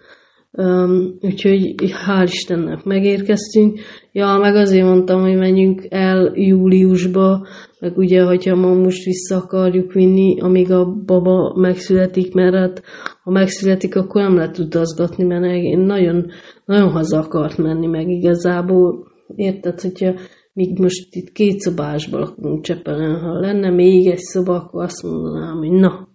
Um, 0.54 1.18
úgyhogy 1.20 1.74
hál' 1.78 2.28
Istennek 2.32 2.84
megérkeztünk. 2.84 3.80
Ja, 4.12 4.38
meg 4.40 4.54
azért 4.54 4.86
mondtam, 4.86 5.20
hogy 5.20 5.36
menjünk 5.36 5.86
el 5.88 6.32
júliusba, 6.34 7.46
meg 7.80 7.96
ugye, 7.96 8.22
hogyha 8.22 8.56
ma 8.56 8.74
most 8.74 9.04
vissza 9.04 9.36
akarjuk 9.36 9.92
vinni, 9.92 10.40
amíg 10.40 10.72
a 10.72 10.94
baba 11.06 11.54
megszületik, 11.56 12.34
mert 12.34 12.54
hát 12.54 12.82
ha 13.22 13.30
megszületik, 13.30 13.96
akkor 13.96 14.22
nem 14.22 14.36
lehet 14.36 14.58
utazgatni, 14.58 15.24
mert 15.24 15.44
én 15.44 15.78
nagyon, 15.78 16.30
nagyon 16.64 16.90
haza 16.90 17.18
akart 17.18 17.58
menni, 17.58 17.86
meg 17.86 18.08
igazából, 18.08 19.06
érted, 19.36 19.80
hogyha 19.80 20.14
míg 20.52 20.78
most 20.78 21.14
itt 21.14 21.32
két 21.32 21.60
szobásban 21.60 22.20
lakunk 22.20 22.64
Csepelen, 22.64 23.20
ha 23.20 23.40
lenne 23.40 23.70
még 23.70 24.06
egy 24.06 24.18
szoba, 24.18 24.54
akkor 24.54 24.82
azt 24.82 25.02
mondanám, 25.02 25.56
hogy 25.56 25.70
na, 25.70 26.08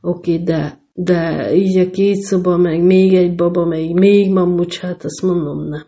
oké, 0.00 0.32
okay, 0.32 0.44
de 0.44 0.86
de 1.00 1.54
így 1.54 1.78
a 1.78 1.90
két 1.90 2.16
szoba, 2.16 2.56
meg 2.56 2.82
még 2.82 3.14
egy 3.14 3.34
baba, 3.34 3.64
meg 3.64 3.92
még 3.92 4.32
mamucs, 4.32 4.78
hát 4.78 5.04
azt 5.04 5.22
mondom 5.22 5.68
nem. 5.68 5.84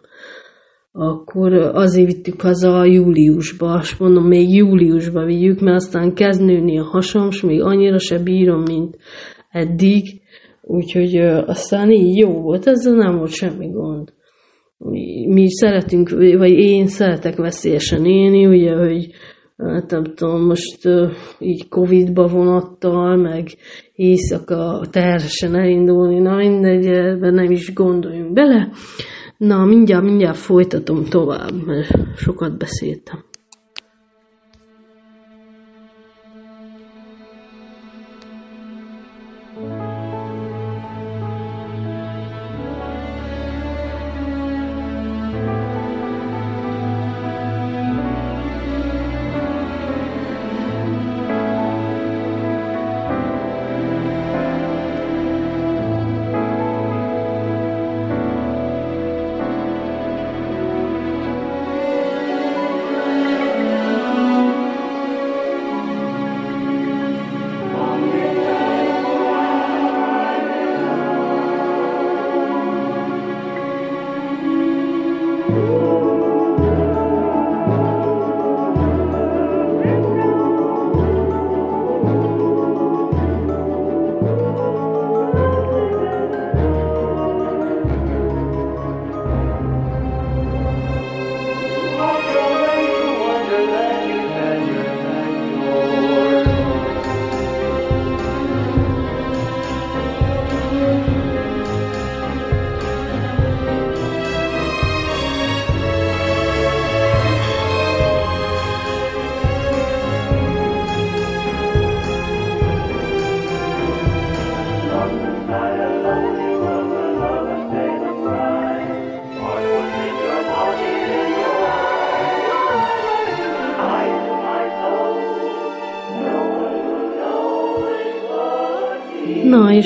Akkor 0.93 1.53
azért 1.53 2.07
vittük 2.07 2.41
haza 2.41 2.79
a 2.79 2.85
júliusba, 2.85 3.73
azt 3.73 3.99
mondom, 3.99 4.27
még 4.27 4.55
júliusba 4.55 5.25
vigyük, 5.25 5.61
mert 5.61 5.77
aztán 5.77 6.15
kezd 6.15 6.45
nőni 6.45 6.79
a 6.79 6.85
hasam, 6.85 7.29
és 7.31 7.43
még 7.43 7.63
annyira 7.63 7.99
se 7.99 8.19
bírom, 8.19 8.63
mint 8.63 8.97
eddig, 9.51 10.21
úgyhogy 10.63 11.17
aztán 11.47 11.91
így 11.91 12.17
jó 12.17 12.41
volt, 12.41 12.67
ezzel 12.67 12.95
nem 12.95 13.17
volt 13.17 13.31
semmi 13.31 13.71
gond. 13.71 14.13
Mi, 14.79 15.27
mi 15.27 15.51
szeretünk, 15.51 16.11
vagy 16.11 16.51
én 16.51 16.87
szeretek 16.87 17.37
veszélyesen 17.37 18.05
élni, 18.05 18.47
ugye, 18.47 18.75
hogy 18.75 19.11
hát 19.57 19.91
nem 19.91 20.05
tudom, 20.15 20.45
most 20.47 20.89
így 21.39 21.69
Covid-ba 21.69 22.27
vonattal, 22.27 23.17
meg 23.17 23.49
éjszaka 23.95 24.81
terhesen 24.91 25.55
elindulni, 25.55 26.19
na 26.19 26.37
mindegy, 26.37 26.87
ebben 26.87 27.35
nem 27.35 27.51
is 27.51 27.75
gondoljunk 27.75 28.33
bele. 28.33 28.69
Na, 29.41 29.65
mindjárt, 29.65 30.05
mindjárt 30.05 30.37
folytatom 30.37 31.05
tovább, 31.05 31.67
mert 31.67 32.17
sokat 32.17 32.59
beszéltem. 32.59 33.25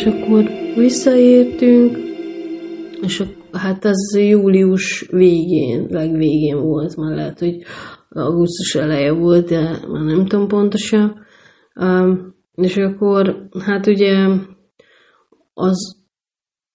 És 0.04 0.10
akkor 0.10 0.50
visszaértünk, 0.76 1.98
és 3.02 3.22
hát 3.52 3.84
ez 3.84 4.16
július 4.16 5.06
végén, 5.10 5.86
legvégén 5.90 6.60
volt, 6.60 6.96
már 6.96 7.14
lehet, 7.14 7.38
hogy 7.38 7.62
augusztus 8.08 8.74
eleje 8.74 9.12
volt, 9.12 9.48
de 9.48 9.60
már 9.88 10.04
nem 10.04 10.26
tudom 10.26 10.48
pontosan. 10.48 11.24
És 12.54 12.76
akkor, 12.76 13.48
hát 13.60 13.86
ugye 13.86 14.28
az 15.54 15.96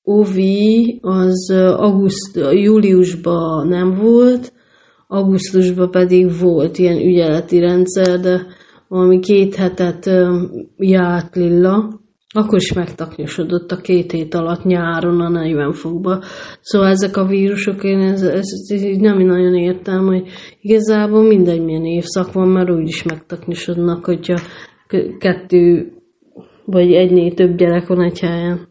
Ovi 0.03 0.99
az 1.01 1.51
auguszt, 1.77 2.39
júliusban 2.51 3.67
nem 3.67 3.95
volt, 3.95 4.53
augusztusban 5.07 5.91
pedig 5.91 6.39
volt 6.39 6.77
ilyen 6.77 6.97
ügyeleti 6.97 7.59
rendszer, 7.59 8.19
de 8.19 8.45
valami 8.87 9.19
két 9.19 9.55
hetet 9.55 10.09
járt 10.77 11.35
Lilla, 11.35 11.98
akkor 12.33 12.57
is 12.57 12.73
megtaknyosodott 12.73 13.71
a 13.71 13.81
két 13.81 14.11
hét 14.11 14.33
alatt 14.33 14.63
nyáron 14.63 15.21
a 15.21 15.29
40 15.29 15.73
fokba. 15.73 16.23
Szóval 16.61 16.87
ezek 16.87 17.17
a 17.17 17.25
vírusok, 17.25 17.83
én 17.83 17.99
ez, 17.99 18.21
ez, 18.21 18.47
ez 18.67 18.81
nem 18.97 19.17
nagyon 19.17 19.55
értem, 19.55 20.05
hogy 20.05 20.27
igazából 20.61 21.23
mindegy 21.23 21.63
milyen 21.63 21.85
évszak 21.85 22.33
van, 22.33 22.47
mert 22.47 22.69
úgyis 22.71 23.03
megtaknyosodnak, 23.03 24.05
hogyha 24.05 24.39
kettő 25.19 25.93
vagy 26.65 26.93
egynél 26.93 27.33
több 27.33 27.55
gyerek 27.55 27.87
van 27.87 28.01
egy 28.01 28.19
helyen. 28.19 28.67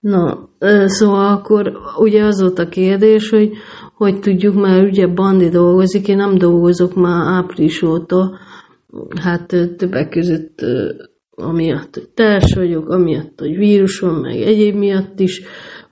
Na, 0.00 0.48
szóval 0.84 1.28
akkor 1.28 1.72
ugye 1.98 2.24
az 2.24 2.40
volt 2.40 2.58
a 2.58 2.68
kérdés, 2.68 3.30
hogy 3.30 3.50
hogy 3.94 4.20
tudjuk, 4.20 4.54
mert 4.54 4.88
ugye 4.90 5.06
Bandi 5.06 5.48
dolgozik, 5.48 6.08
én 6.08 6.16
nem 6.16 6.38
dolgozok 6.38 6.94
már 6.94 7.26
április 7.26 7.82
óta, 7.82 8.38
hát 9.20 9.46
többek 9.76 10.08
között 10.08 10.64
amiatt, 11.40 11.94
hogy 11.94 12.08
társ 12.14 12.54
vagyok, 12.54 12.88
amiatt, 12.88 13.40
hogy 13.40 13.56
vírus 13.56 13.98
van, 13.98 14.14
meg 14.14 14.40
egyéb 14.40 14.74
miatt 14.74 15.20
is, 15.20 15.42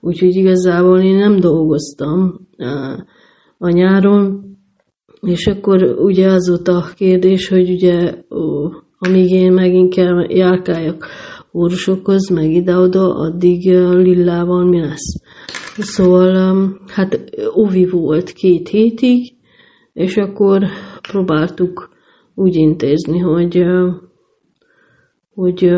úgyhogy 0.01 0.35
igazából 0.35 1.01
én 1.01 1.17
nem 1.17 1.41
dolgoztam 1.41 2.49
a 3.59 3.69
nyáron, 3.69 4.47
és 5.21 5.47
akkor 5.47 5.83
ugye 5.83 6.27
az 6.27 6.49
volt 6.49 6.69
a 6.69 6.89
kérdés, 6.97 7.49
hogy 7.49 7.71
ugye 7.71 8.15
ó, 8.31 8.71
amíg 8.99 9.31
én 9.31 9.53
megint 9.53 9.95
kell 9.95 10.27
járkáljak 10.29 11.07
orvosokhoz, 11.53 12.29
meg 12.29 12.51
ide-oda, 12.51 13.15
addig 13.15 13.71
Lillával 13.75 14.65
mi 14.65 14.81
lesz. 14.81 15.23
Szóval, 15.77 16.73
hát 16.87 17.21
Ovi 17.53 17.87
volt 17.87 18.31
két 18.33 18.69
hétig, 18.69 19.33
és 19.93 20.17
akkor 20.17 20.63
próbáltuk 21.11 21.89
úgy 22.35 22.55
intézni, 22.55 23.19
hogy 23.19 23.65
hogy 25.39 25.71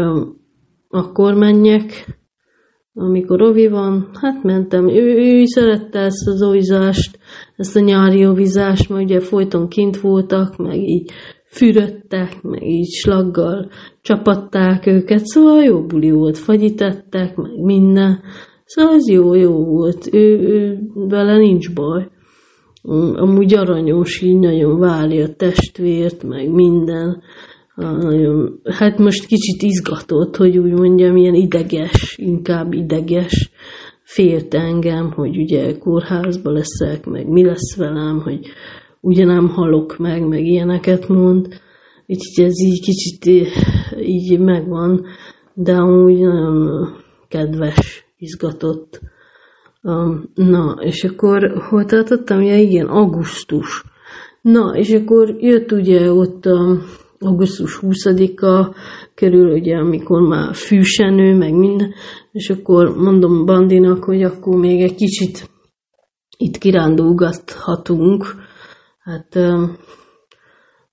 akkor 0.88 1.34
menjek, 1.34 2.18
amikor 2.94 3.42
Ovi 3.42 3.68
van, 3.68 4.10
hát 4.20 4.42
mentem. 4.42 4.88
Ő, 4.88 5.16
ő 5.18 5.44
szerette 5.44 5.98
ezt 5.98 6.28
az 6.28 6.42
ovizást, 6.42 7.18
ezt 7.56 7.76
a 7.76 7.80
nyári 7.80 8.26
ovizást, 8.26 8.88
mert 8.88 9.04
ugye 9.04 9.20
folyton 9.20 9.68
kint 9.68 10.00
voltak, 10.00 10.56
meg 10.56 10.76
így 10.76 11.10
fürödtek, 11.44 12.42
meg 12.42 12.62
így 12.62 12.88
slaggal 12.88 13.70
csapatták 14.00 14.86
őket, 14.86 15.24
szóval 15.24 15.62
jó 15.62 15.86
buli 15.86 16.10
volt, 16.10 16.38
fagyítettek, 16.38 17.36
meg 17.36 17.62
minden. 17.62 18.20
Szóval 18.64 18.94
ez 18.94 19.08
jó, 19.10 19.34
jó 19.34 19.64
volt, 19.64 20.08
ő, 20.12 20.38
ő 20.38 20.78
vele 20.94 21.36
nincs 21.36 21.74
baj. 21.74 22.08
amúgy 23.14 23.54
aranyos, 23.54 24.22
így 24.22 24.38
nagyon 24.38 24.78
várja 24.78 25.24
a 25.24 25.34
testvért, 25.34 26.22
meg 26.22 26.50
minden. 26.50 27.22
Hát 28.64 28.98
most 28.98 29.26
kicsit 29.26 29.62
izgatott, 29.62 30.36
hogy 30.36 30.58
úgy 30.58 30.72
mondjam, 30.72 31.16
ilyen 31.16 31.34
ideges, 31.34 32.16
inkább 32.18 32.72
ideges, 32.72 33.50
félt 34.02 34.54
engem, 34.54 35.12
hogy 35.12 35.36
ugye 35.36 35.78
kórházba 35.78 36.50
leszek, 36.50 37.06
meg 37.06 37.28
mi 37.28 37.44
lesz 37.44 37.76
velem, 37.76 38.20
hogy 38.20 38.46
ugye 39.00 39.24
nem 39.24 39.48
halok 39.48 39.98
meg, 39.98 40.28
meg 40.28 40.46
ilyeneket 40.46 41.08
mond. 41.08 41.48
Úgyhogy 42.06 42.44
ez 42.44 42.60
így 42.64 42.80
kicsit 42.80 43.50
így 44.00 44.38
megvan, 44.38 45.06
de 45.54 45.72
amúgy 45.72 46.18
nagyon 46.18 46.88
kedves, 47.28 48.04
izgatott. 48.18 49.00
Na, 50.34 50.76
és 50.80 51.04
akkor 51.04 51.62
hol 51.68 51.84
tartottam? 51.84 52.42
Ja, 52.42 52.58
igen, 52.58 52.86
augusztus. 52.86 53.84
Na, 54.42 54.76
és 54.76 54.92
akkor 54.92 55.36
jött 55.38 55.72
ugye 55.72 56.12
ott 56.12 56.46
a 56.46 56.78
augusztus 57.20 57.78
20-a 57.82 58.74
körül, 59.14 59.52
ugye, 59.52 59.76
amikor 59.76 60.20
már 60.20 60.54
fűsenő, 60.54 61.36
meg 61.36 61.54
minden, 61.54 61.94
és 62.32 62.50
akkor 62.50 62.96
mondom 62.96 63.46
Bandinak, 63.46 64.04
hogy 64.04 64.22
akkor 64.22 64.58
még 64.58 64.80
egy 64.80 64.94
kicsit 64.94 65.50
itt 66.36 66.58
kirándulgathatunk. 66.58 68.24
Hát 68.98 69.36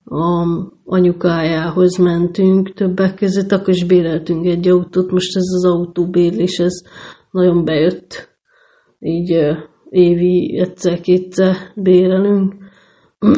a 0.04 0.46
anyukájához 0.84 1.96
mentünk 1.96 2.74
többek 2.74 3.14
között, 3.14 3.52
akkor 3.52 3.68
is 3.68 3.84
béreltünk 3.84 4.46
egy 4.46 4.68
autót, 4.68 5.10
most 5.10 5.36
ez 5.36 5.44
az 5.54 5.64
autóbérlés, 5.64 6.58
ez 6.58 6.82
nagyon 7.30 7.64
bejött, 7.64 8.36
így 8.98 9.56
évi 9.88 10.58
egyszer-kétszer 10.58 11.56
bérelünk. 11.74 12.54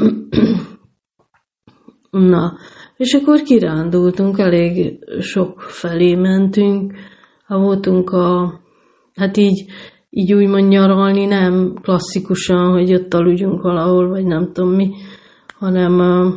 Na, 2.11 2.53
és 3.00 3.14
akkor 3.14 3.42
kirándultunk, 3.42 4.38
elég 4.38 4.98
sok 5.20 5.60
felé 5.60 6.14
mentünk, 6.14 6.92
ha 7.46 7.58
voltunk 7.58 8.10
a, 8.10 8.60
hát 9.14 9.36
így, 9.36 9.64
így 10.10 10.32
úgymond 10.32 10.68
nyaralni, 10.68 11.24
nem 11.24 11.74
klasszikusan, 11.82 12.72
hogy 12.72 12.94
ott 12.94 13.14
aludjunk 13.14 13.62
valahol, 13.62 14.08
vagy 14.08 14.24
nem 14.24 14.52
tudom 14.52 14.74
mi, 14.74 14.90
hanem 15.58 15.98
uh, 15.98 16.34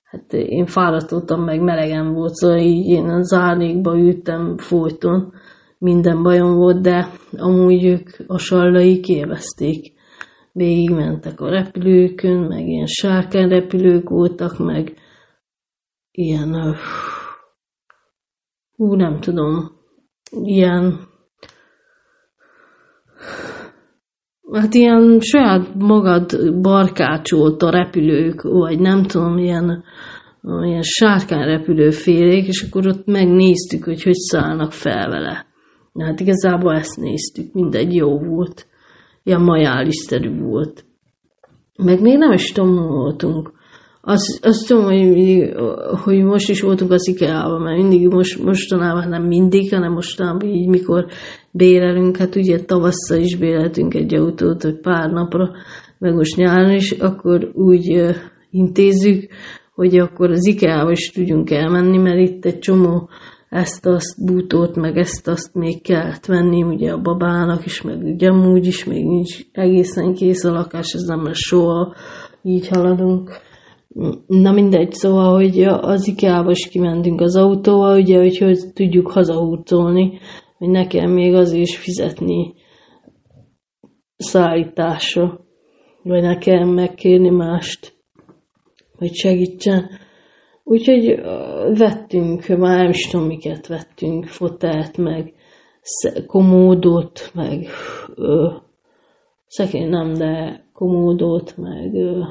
hát 0.03 0.33
én 0.33 0.65
fáradt 0.65 1.09
voltam, 1.09 1.43
meg 1.43 1.61
melegen 1.61 2.13
volt, 2.13 2.33
szóval 2.33 2.57
így 2.57 2.87
én 2.87 3.09
a 3.09 3.21
zárnékba 3.21 3.97
ültem 3.97 4.57
folyton, 4.57 5.33
minden 5.77 6.23
bajom 6.23 6.55
volt, 6.55 6.81
de 6.81 7.07
amúgy 7.37 7.83
ők 7.83 8.09
a 8.27 8.37
sallai 8.37 8.99
kielvezték. 8.99 9.95
mentek 10.91 11.41
a 11.41 11.49
repülőkön, 11.49 12.37
meg 12.37 12.67
ilyen 12.67 12.85
repülők 13.49 14.09
voltak, 14.09 14.57
meg 14.57 14.93
ilyen, 16.11 16.75
hú, 18.75 18.95
nem 18.95 19.19
tudom, 19.19 19.71
ilyen, 20.31 20.99
hát 24.51 24.73
ilyen 24.73 25.19
saját 25.19 25.75
magad 25.75 26.53
barkácsolt 26.61 27.63
a 27.63 27.69
repülők, 27.69 28.41
vagy 28.41 28.79
nem 28.79 29.03
tudom, 29.03 29.37
ilyen, 29.37 29.83
ilyen 30.63 30.81
sárkányrepülőfélék, 30.81 32.47
és 32.47 32.61
akkor 32.61 32.87
ott 32.87 33.05
megnéztük, 33.05 33.83
hogy 33.83 34.03
hogy 34.03 34.13
szállnak 34.13 34.71
fel 34.71 35.09
vele. 35.09 35.45
Hát 35.99 36.19
igazából 36.19 36.75
ezt 36.75 36.97
néztük, 36.97 37.53
mindegy 37.53 37.95
jó 37.95 38.19
volt. 38.19 38.67
Ilyen 39.23 39.41
majáliszerű 39.41 40.39
volt. 40.39 40.85
Meg 41.77 42.01
még 42.01 42.17
nem 42.17 42.31
is 42.31 42.51
tudom, 42.51 42.87
voltunk. 42.87 43.51
Azt, 44.09 44.45
azt 44.45 44.67
tudom, 44.67 44.83
hogy, 44.83 45.53
hogy 46.03 46.23
most 46.23 46.49
is 46.49 46.61
voltunk 46.61 46.91
az 46.91 47.07
ikea 47.07 47.59
mert 47.59 47.77
mindig 47.77 48.07
most, 48.07 48.43
mostanában 48.43 49.09
nem 49.09 49.23
mindig, 49.23 49.73
hanem 49.73 49.91
mostanában 49.91 50.49
így 50.49 50.67
mikor 50.67 51.05
bérelünk, 51.51 52.17
hát 52.17 52.35
ugye 52.35 52.59
tavasszal 52.65 53.19
is 53.19 53.35
béreltünk 53.35 53.93
egy 53.93 54.15
autót, 54.15 54.63
hogy 54.63 54.79
pár 54.79 55.09
napra, 55.09 55.51
meg 55.97 56.13
most 56.13 56.35
nyáron 56.35 56.71
is, 56.71 56.91
akkor 56.91 57.51
úgy 57.53 58.15
intézzük, 58.51 59.27
hogy 59.75 59.97
akkor 59.97 60.31
az 60.31 60.47
ikea 60.47 60.91
is 60.91 61.11
tudjunk 61.11 61.51
elmenni, 61.51 61.97
mert 61.97 62.29
itt 62.29 62.45
egy 62.45 62.59
csomó 62.59 63.09
ezt-azt 63.49 64.25
bútót, 64.25 64.75
meg 64.75 64.97
ezt-azt 64.97 65.53
még 65.53 65.81
kellett 65.81 66.25
venni, 66.25 66.63
ugye 66.63 66.91
a 66.91 67.01
babának 67.01 67.65
is, 67.65 67.81
meg 67.81 68.03
ugye 68.03 68.27
amúgy 68.27 68.65
is 68.65 68.85
még 68.85 69.05
nincs 69.05 69.39
egészen 69.51 70.13
kész 70.13 70.43
a 70.43 70.51
lakás, 70.51 70.93
ez 70.93 71.01
nem 71.01 71.23
lesz 71.23 71.37
soha, 71.37 71.95
így 72.43 72.67
haladunk. 72.67 73.45
Na 74.27 74.51
mindegy, 74.51 74.91
szóval, 74.91 75.35
hogy 75.35 75.63
az 75.63 76.07
IKEA-ba 76.07 76.51
is 76.51 76.67
kimentünk 76.67 77.21
az 77.21 77.35
autóval, 77.35 77.99
ugye, 77.99 78.17
hogy, 78.17 78.37
hogy 78.37 78.59
tudjuk 78.73 79.11
hazahurcolni, 79.11 80.19
hogy 80.57 80.69
nekem 80.69 81.11
még 81.11 81.33
az 81.33 81.51
is 81.51 81.77
fizetni 81.77 82.53
szállításra, 84.17 85.39
vagy 86.03 86.21
nekem 86.21 86.69
megkérni 86.69 87.29
mást, 87.29 87.93
hogy 88.97 89.13
segítsen. 89.13 89.89
Úgyhogy 90.63 91.21
vettünk, 91.77 92.47
már 92.47 92.77
nem 92.77 92.89
is 92.89 93.07
tudom 93.07 93.27
miket 93.27 93.67
vettünk, 93.67 94.25
fotelt, 94.25 94.97
meg 94.97 95.33
komódot, 96.25 97.31
meg 97.33 97.67
ö, 98.15 98.51
szekély 99.47 99.85
nem, 99.85 100.13
de 100.13 100.63
komódot, 100.73 101.57
meg 101.57 101.93
ö, 101.93 102.21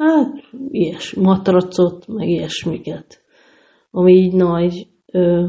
hát 0.00 0.32
ilyes 0.70 1.14
matracot, 1.14 2.06
meg 2.06 2.28
ilyesmiket, 2.28 3.22
ami 3.90 4.12
így 4.12 4.32
nagy 4.32 4.86
ö, 5.12 5.46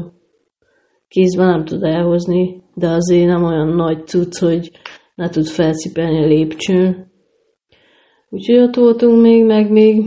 kézben 1.08 1.46
nem 1.46 1.64
tud 1.64 1.82
elhozni, 1.82 2.62
de 2.74 2.88
azért 2.88 3.26
nem 3.26 3.44
olyan 3.44 3.68
nagy 3.68 4.06
cucc, 4.06 4.38
hogy 4.38 4.70
ne 5.14 5.28
tud 5.28 5.46
felcipelni 5.46 6.22
a 6.22 6.26
lépcsőn. 6.26 7.10
Úgyhogy 8.30 8.58
ott 8.58 8.74
voltunk 8.74 9.22
még, 9.22 9.44
meg 9.44 9.70
még 9.70 10.04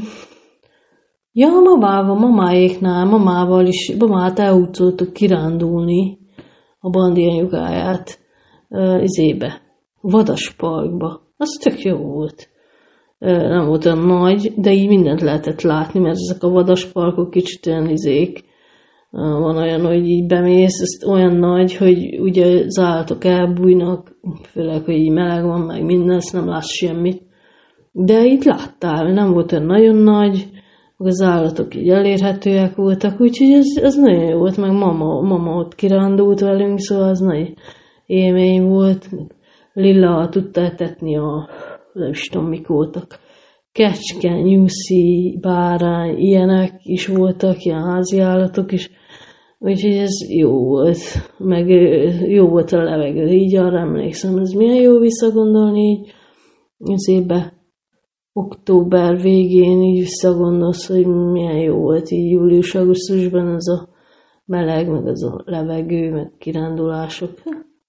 Ja, 1.38 1.49
mamával, 1.49 2.15
mamáéknál, 2.15 3.05
mamával 3.05 3.65
is, 3.65 3.95
mamát 3.99 4.39
elhúzoltuk 4.39 5.13
kirándulni 5.13 6.17
a 6.79 6.89
bandi 6.89 7.29
anyukáját 7.29 8.19
uh, 8.69 9.03
izébe, 9.03 9.62
Vadasparkba. 10.01 11.21
Az 11.38 11.49
tök 11.63 11.81
jó 11.81 11.97
volt. 11.97 12.49
Nem 13.19 13.65
volt 13.65 13.86
olyan 13.86 14.06
nagy, 14.06 14.54
de 14.56 14.71
így 14.71 14.88
mindent 14.88 15.21
lehetett 15.21 15.62
látni, 15.62 15.99
mert 15.99 16.15
ezek 16.15 16.43
a 16.43 16.49
vadasparkok 16.49 17.30
kicsit 17.30 17.65
olyan 17.65 17.89
izék. 17.89 18.43
Van 19.12 19.58
olyan, 19.58 19.86
hogy 19.86 20.08
így 20.08 20.25
bemész, 20.25 20.82
ez 20.82 21.10
olyan 21.10 21.36
nagy, 21.36 21.75
hogy 21.75 22.19
ugye 22.19 22.63
az 22.65 22.80
állatok 22.80 23.23
elbújnak, 23.23 24.15
főleg, 24.43 24.84
hogy 24.84 24.93
így 24.93 25.12
meleg 25.12 25.43
van, 25.43 25.62
meg 25.62 25.84
minden, 25.84 26.15
ezt 26.15 26.34
nem 26.34 26.47
látsz 26.47 26.71
semmit. 26.71 27.21
De 27.91 28.23
itt 28.23 28.43
láttál, 28.43 29.13
nem 29.13 29.32
volt 29.32 29.51
olyan 29.51 29.65
nagyon 29.65 29.95
nagy, 29.95 30.49
az 30.97 31.21
állatok 31.21 31.75
így 31.75 31.89
elérhetőek 31.89 32.75
voltak, 32.75 33.21
úgyhogy 33.21 33.51
ez, 33.51 33.84
ez 33.84 33.95
nagyon 33.95 34.30
jó 34.30 34.38
volt, 34.38 34.58
meg 34.58 34.71
mama, 34.71 35.21
mama 35.21 35.56
ott 35.56 35.75
kirándult 35.75 36.39
velünk, 36.39 36.80
szóval 36.80 37.10
az 37.10 37.19
nagy 37.19 37.54
élmény 38.06 38.63
volt. 38.63 39.10
Lilla 39.73 40.30
tudta 40.30 40.62
etetni 40.62 41.17
a, 41.17 41.49
nem 41.95 42.10
is 42.10 42.27
tudom 42.27 42.47
mik 42.47 42.67
voltak, 42.67 43.19
kecske, 43.71 44.41
nyuszi, 44.41 45.38
bárány, 45.41 46.17
ilyenek 46.17 46.79
is 46.84 47.08
voltak, 47.08 47.63
ilyen 47.63 47.84
házi 47.84 48.19
állatok 48.19 48.71
is. 48.71 48.89
Úgyhogy 49.60 49.95
ez 49.95 50.29
jó 50.29 50.63
volt, 50.63 50.97
meg 51.38 51.69
jó 52.29 52.47
volt 52.47 52.71
a 52.71 52.84
levegő, 52.84 53.27
így 53.27 53.55
arra 53.55 53.79
emlékszem, 53.79 54.38
ez 54.38 54.51
milyen 54.51 54.81
jó 54.81 54.99
visszagondolni 54.99 56.05
így 56.77 56.93
az 56.93 57.10
évbe, 57.10 57.53
október 58.34 59.21
végén 59.21 59.81
így 59.81 59.99
visszagondolsz, 59.99 60.88
hogy 60.88 61.05
milyen 61.08 61.58
jó 61.58 61.77
volt 61.77 62.12
így 62.12 62.31
július-augusztusban 62.31 63.55
ez 63.55 63.67
a 63.67 63.89
meleg, 64.45 64.89
meg 64.89 65.08
az 65.08 65.23
a 65.23 65.41
levegő, 65.45 66.12
meg 66.12 66.34
kirándulások. 66.38 67.31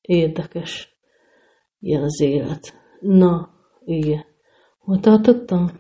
Érdekes. 0.00 0.98
Ilyen 1.80 2.02
az 2.02 2.20
élet. 2.20 2.74
Na, 3.00 3.55
igen. 3.87 4.25
Hol 4.79 5.01
tartottam? 5.01 5.70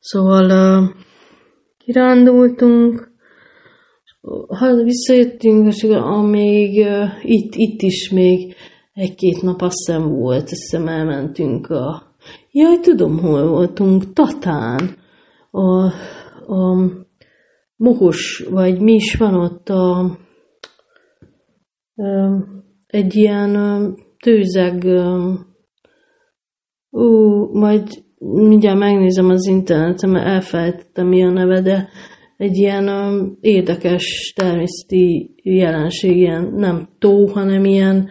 Szóval 0.00 0.44
uh, 0.44 0.88
kirándultunk, 1.78 3.10
ha 4.48 4.82
visszajöttünk, 4.82 5.66
és 5.66 5.82
amíg 5.82 6.86
uh, 6.86 7.08
itt, 7.22 7.54
itt 7.54 7.82
is 7.82 8.10
még 8.10 8.54
egy-két 8.92 9.42
nap 9.42 9.60
azt 9.60 9.76
hiszem 9.76 10.08
volt, 10.08 10.42
azt 10.42 10.50
hiszem 10.50 10.88
elmentünk 10.88 11.70
a... 11.70 12.02
Jaj, 12.50 12.80
tudom, 12.80 13.18
hol 13.18 13.48
voltunk, 13.48 14.12
Tatán. 14.12 14.96
A, 15.50 15.84
a 16.52 16.90
Mohos, 17.76 18.44
vagy 18.50 18.80
mi 18.80 18.92
is 18.92 19.14
van 19.14 19.34
ott 19.34 19.68
a, 19.68 19.98
a 19.98 20.16
egy 22.86 23.14
ilyen 23.14 23.54
ö, 23.54 23.88
tőzeg, 24.22 24.84
ö, 24.84 25.32
ú, 26.96 27.58
majd 27.58 27.88
mindjárt 28.18 28.78
megnézem 28.78 29.28
az 29.28 29.46
interneten, 29.46 30.10
mert 30.10 30.26
elfelejtettem 30.26 31.06
mi 31.06 31.24
a 31.24 31.30
neve, 31.30 31.60
de 31.60 31.88
egy 32.36 32.56
ilyen 32.56 32.88
ö, 32.88 33.26
érdekes 33.40 34.32
természeti 34.36 35.34
jelenség, 35.42 36.16
ilyen 36.16 36.52
nem 36.54 36.88
tó, 36.98 37.26
hanem 37.26 37.64
ilyen, 37.64 38.10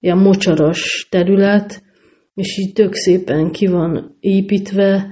ilyen 0.00 0.18
mocsaras 0.18 1.06
terület, 1.10 1.82
és 2.34 2.58
így 2.58 2.72
tök 2.72 2.94
szépen 2.94 3.50
ki 3.50 3.66
van 3.66 4.16
építve, 4.20 5.06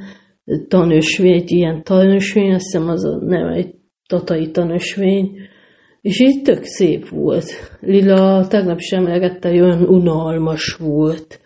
tanösvény, 0.68 1.33
egy 1.33 1.51
ilyen 1.51 1.83
tanösvény, 1.83 2.53
azt 2.53 2.64
hiszem 2.64 2.88
az 2.88 3.05
a 3.05 3.18
neve 3.25 3.53
egy 3.53 3.75
tatai 4.07 4.51
tanösvény, 4.51 5.31
és 6.01 6.21
így 6.21 6.42
tök 6.42 6.64
szép 6.64 7.09
volt. 7.09 7.79
Lila 7.81 8.47
tegnap 8.47 8.79
sem 8.79 9.07
emlegette, 9.07 9.49
hogy 9.49 9.61
olyan 9.61 9.83
unalmas 9.83 10.75
volt. 10.75 11.40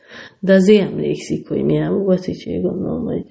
De 0.45 0.53
azért 0.53 0.91
emlékszik, 0.91 1.49
hogy 1.49 1.65
milyen 1.65 2.03
volt, 2.03 2.29
úgyhogy 2.29 2.63
gondolom, 2.63 3.05
hogy 3.05 3.25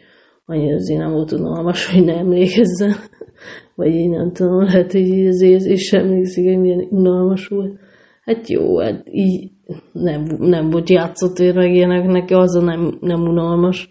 annyira 0.46 0.76
azért 0.76 1.00
nem 1.00 1.12
volt 1.12 1.32
unalmas, 1.32 1.92
hogy 1.92 2.06
ne 2.06 2.14
emlékezzen. 2.14 2.96
Vagy 3.76 3.94
én 3.94 4.10
nem 4.10 4.32
tudom, 4.32 4.64
lehet, 4.64 4.92
hogy 4.92 5.08
így 5.08 5.28
azért 5.28 5.66
és 5.66 5.82
sem 5.82 6.06
emlékszik, 6.06 6.46
hogy 6.46 6.60
milyen 6.60 6.88
unalmas 6.90 7.48
volt. 7.48 7.80
Hát 8.22 8.50
jó, 8.50 8.80
hát 8.80 9.04
így 9.12 9.52
nem, 9.92 10.24
nem 10.40 10.70
volt 10.70 10.90
játszott 10.90 11.54
meg 11.54 11.74
ilyenek, 11.74 12.30
az 12.30 12.56
a 12.56 12.62
nem, 12.62 12.98
nem 13.00 13.22
unalmas, 13.22 13.90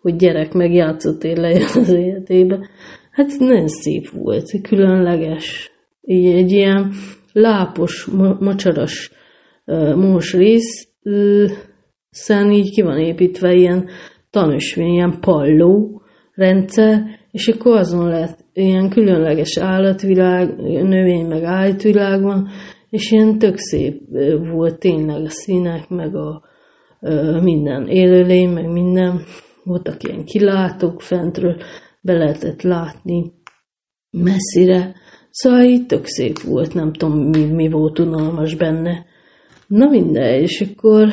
hogy 0.00 0.16
gyerek 0.16 0.52
meg 0.52 0.72
játszott 0.72 1.22
legyen 1.22 1.68
az 1.74 1.88
életébe. 1.88 2.68
Hát 3.10 3.38
nagyon 3.38 3.68
szép 3.68 4.08
volt, 4.08 4.60
különleges. 4.62 5.70
Így 6.02 6.26
egy 6.26 6.50
ilyen 6.50 6.92
lápos, 7.32 8.04
mo- 8.04 8.40
mocsaras 8.40 9.10
uh, 9.64 9.94
mós 9.94 10.32
rész, 10.32 10.88
uh, 11.02 11.50
szán 12.14 12.50
így 12.50 12.70
ki 12.70 12.82
van 12.82 12.98
építve 12.98 13.54
ilyen 13.54 13.88
tanösvény, 14.30 14.92
ilyen 14.92 15.20
palló 15.20 16.02
rendszer, 16.34 17.02
és 17.30 17.48
akkor 17.48 17.76
azon 17.76 18.08
lett 18.08 18.38
ilyen 18.52 18.88
különleges 18.88 19.58
állatvilág, 19.58 20.56
növény 20.62 21.26
meg 21.26 21.42
állatvilág 21.42 22.22
van, 22.22 22.48
és 22.90 23.10
ilyen 23.10 23.38
tök 23.38 23.56
szép 23.56 24.00
volt 24.52 24.78
tényleg 24.78 25.24
a 25.24 25.30
színek, 25.30 25.88
meg 25.88 26.16
a 26.16 26.42
ö, 27.00 27.40
minden 27.40 27.88
élőlény, 27.88 28.48
meg 28.48 28.72
minden. 28.72 29.20
Voltak 29.64 30.02
ilyen 30.02 30.24
kilátók 30.24 31.00
fentről, 31.00 31.56
be 32.00 32.12
lehetett 32.12 32.62
látni 32.62 33.32
messzire. 34.10 34.94
Szóval 35.30 35.62
így 35.62 35.86
tök 35.86 36.06
szép 36.06 36.38
volt, 36.40 36.74
nem 36.74 36.92
tudom, 36.92 37.18
mi, 37.18 37.44
mi 37.44 37.68
volt 37.68 37.98
unalmas 37.98 38.54
benne. 38.54 39.06
Na 39.66 39.88
mindegy, 39.88 40.42
és 40.42 40.60
akkor... 40.60 41.08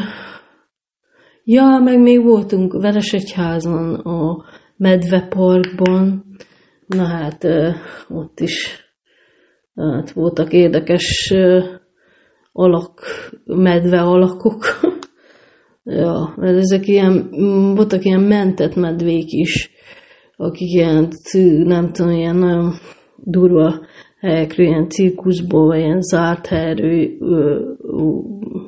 Ja, 1.44 1.80
meg 1.84 2.00
még 2.00 2.24
voltunk 2.24 2.74
Veresegyházon, 2.74 3.94
a 3.94 4.46
Medveparkban. 4.78 6.26
Na 6.88 7.06
hát, 7.06 7.48
ott 8.10 8.40
is 8.40 8.86
hát 9.76 10.12
voltak 10.12 10.54
érdekes 10.54 11.34
alak, 12.52 13.02
medve 13.46 14.02
alakok. 14.02 14.64
ja, 15.84 16.34
mert 16.36 16.58
ezek 16.58 16.88
ilyen, 16.88 17.30
voltak 17.76 18.06
ilyen 18.06 18.22
mentett 18.22 18.76
medvék 18.76 19.32
is, 19.32 19.70
akik 20.38 20.70
ilyen, 20.70 21.08
nem 21.64 21.92
tudom, 21.92 22.12
ilyen 22.12 22.36
nagyon 22.36 22.74
durva 23.16 23.86
helyekről, 24.22 24.66
ilyen 24.68 24.90
cirkuszból, 24.90 25.66
vagy 25.66 25.80
ilyen 25.80 26.02
zárt 26.02 26.48
helyről 26.48 27.78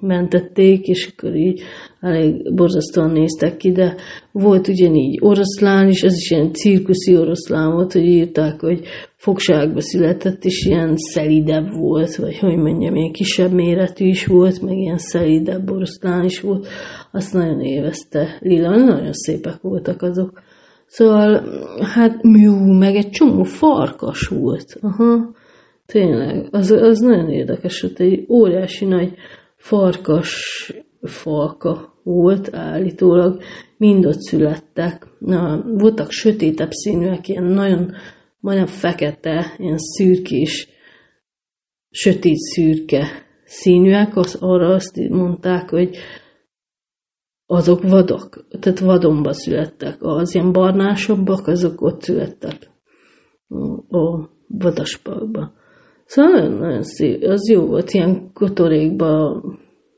mentették, 0.02 0.88
és 0.88 1.12
akkor 1.12 1.36
így 1.36 1.62
elég 2.00 2.54
borzasztóan 2.56 3.12
néztek 3.12 3.58
ki, 3.58 3.72
de 3.72 3.96
volt 4.32 4.68
ugyanígy 4.68 5.18
oroszlán 5.22 5.88
is, 5.88 6.02
ez 6.02 6.14
is 6.14 6.32
ilyen 6.32 6.54
cirkuszi 6.54 7.18
oroszlán 7.18 7.72
volt, 7.72 7.94
hogy 7.94 8.06
írták, 8.06 8.60
hogy 8.60 8.82
fogságba 9.16 9.82
született, 9.82 10.44
és 10.44 10.66
ilyen 10.66 10.94
szelidebb 10.96 11.72
volt, 11.78 12.16
vagy 12.16 12.38
hogy 12.38 12.58
mondjam, 12.58 12.96
ilyen 12.96 13.12
kisebb 13.12 13.52
méretű 13.52 14.06
is 14.06 14.26
volt, 14.26 14.62
meg 14.62 14.78
ilyen 14.78 14.98
szelidebb 14.98 15.72
oroszlán 15.72 16.24
is 16.24 16.42
volt, 16.42 16.68
azt 17.12 17.34
nagyon 17.34 17.62
évezte 17.62 18.38
Lila, 18.40 18.76
nagyon 18.78 19.14
szépek 19.14 19.62
voltak 19.62 20.02
azok. 20.02 20.42
Szóval, 20.86 21.44
hát 21.94 22.20
jó, 22.22 22.56
meg 22.56 22.96
egy 22.96 23.10
csomó 23.10 23.44
farkas 23.44 24.28
volt. 24.28 24.78
Aha, 24.82 25.32
tényleg, 25.94 26.48
az, 26.52 26.72
az 26.72 27.00
nagyon 27.00 27.30
érdekes, 27.30 27.82
hogy 27.82 27.94
egy 27.98 28.26
óriási 28.30 28.86
nagy 28.86 29.14
farkas 29.56 30.74
falka 31.02 32.00
volt 32.04 32.56
állítólag, 32.56 33.42
mind 33.78 34.06
ott 34.06 34.22
születtek. 34.22 35.08
Na, 35.20 35.64
voltak 35.64 36.12
sötétebb 36.12 36.72
színűek, 36.72 37.28
ilyen 37.28 37.44
nagyon, 37.44 37.92
majdnem 38.40 38.66
fekete, 38.66 39.56
ilyen 39.58 39.78
szürkés, 39.78 40.68
sötét 41.90 42.38
szürke 42.38 43.08
színűek, 43.46 44.16
az, 44.16 44.38
arra 44.40 44.74
azt 44.74 45.10
mondták, 45.10 45.70
hogy 45.70 45.98
azok 47.46 47.82
vadak, 47.82 48.46
tehát 48.60 48.80
vadonba 48.80 49.34
születtek. 49.34 49.98
Az 50.00 50.36
ilyen 50.36 50.52
barnásabbak, 50.52 51.48
azok 51.48 51.82
ott 51.82 52.02
születtek 52.02 52.72
a 53.90 54.30
vadasparkban. 54.48 55.62
Szóval 56.14 56.32
nagyon, 56.32 56.58
nagyon 56.58 56.84
szép, 56.84 57.24
az 57.24 57.50
jó 57.50 57.66
volt, 57.66 57.92
ilyen 57.92 58.32
kotorékba 58.34 59.44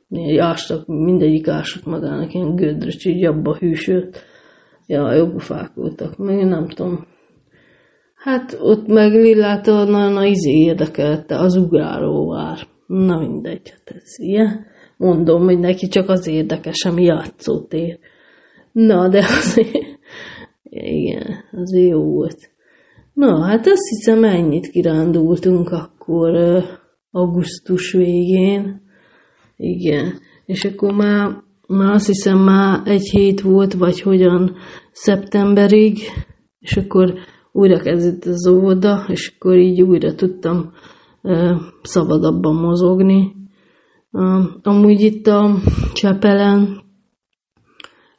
ilyen 0.08 0.40
ástak, 0.40 0.88
mindegyik 0.88 1.48
ásott 1.48 1.86
magának 1.86 2.34
ilyen 2.34 2.56
gödrös, 2.56 3.06
így 3.06 3.26
abba 3.26 3.56
hűsölt. 3.58 4.18
Ja, 4.88 5.14
jó 5.14 5.38
fák 5.38 5.74
voltak, 5.74 6.18
meg 6.18 6.46
nem 6.46 6.68
tudom. 6.68 7.08
Hát 8.16 8.58
ott 8.62 8.88
meg 8.88 9.12
nagyon 9.12 10.18
a 10.18 10.26
izé 10.26 10.52
érdekelte, 10.52 11.40
az 11.40 11.56
ugrálóvár. 11.56 12.60
Na 12.88 13.20
mindegy, 13.20 13.70
hát 13.70 13.96
ez 13.96 14.14
ilyen. 14.16 14.66
Mondom, 14.98 15.44
hogy 15.44 15.60
neki 15.60 15.88
csak 15.88 16.10
az 16.10 16.28
érdekes, 16.28 16.86
ami 16.86 17.04
játszótér. 17.04 18.00
Na, 18.72 19.10
de 19.10 19.18
azért, 19.18 20.00
igen, 20.64 21.44
azért 21.52 21.90
jó 21.90 22.04
volt. 22.04 22.50
Na, 23.14 23.46
hát 23.46 23.68
azt 23.68 23.88
hiszem 23.90 24.24
ennyit 24.24 24.68
kirándultunk 24.68 25.70
akkor 25.70 25.95
ö, 26.08 26.60
augusztus 27.12 27.92
végén. 27.92 28.82
Igen, 29.56 30.20
és 30.46 30.64
akkor 30.66 30.94
már, 30.94 31.44
már 31.68 31.94
azt 31.94 32.08
hiszem 32.08 32.38
már 32.38 32.82
egy 32.86 33.10
hét 33.10 33.42
volt, 33.42 33.74
vagy 33.74 34.02
hogyan 34.02 34.56
szeptemberig, 34.92 35.98
és 36.60 36.78
akkor 36.78 37.14
újra 37.52 37.80
kezdett 37.80 38.26
az 38.26 38.48
óvoda, 38.48 39.06
és 39.08 39.34
akkor 39.36 39.58
így 39.58 39.82
újra 39.82 40.16
tudtam 40.16 40.72
szabadabban 41.82 42.56
mozogni. 42.56 43.36
Amúgy 44.62 45.02
itt 45.02 45.28
a 45.28 45.56
Csepelen 45.94 46.84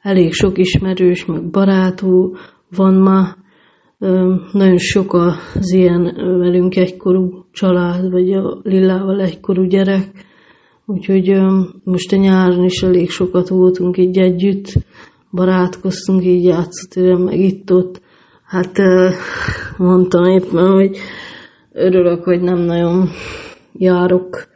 elég 0.01 0.33
sok 0.33 0.57
ismerős, 0.57 1.25
meg 1.25 1.49
barátú 1.49 2.35
van 2.69 2.93
ma, 2.93 3.35
nagyon 4.51 4.77
sok 4.77 5.13
az 5.13 5.71
ilyen 5.71 6.03
velünk 6.39 6.75
egykorú 6.75 7.45
család, 7.51 8.11
vagy 8.11 8.31
a 8.31 8.59
Lillával 8.63 9.21
egykorú 9.21 9.63
gyerek, 9.63 10.11
úgyhogy 10.85 11.41
most 11.83 12.11
a 12.11 12.15
nyáron 12.15 12.63
is 12.63 12.81
elég 12.81 13.09
sokat 13.09 13.47
voltunk 13.49 13.97
így 13.97 14.17
együtt, 14.17 14.73
barátkoztunk, 15.31 16.23
így 16.23 16.43
játszottéren, 16.43 17.21
meg 17.21 17.39
itt-ott. 17.39 18.01
Hát 18.45 18.77
mondtam 19.77 20.23
éppen, 20.23 20.71
hogy 20.71 20.97
örülök, 21.71 22.23
hogy 22.23 22.41
nem 22.41 22.59
nagyon 22.59 23.09
járok 23.73 24.47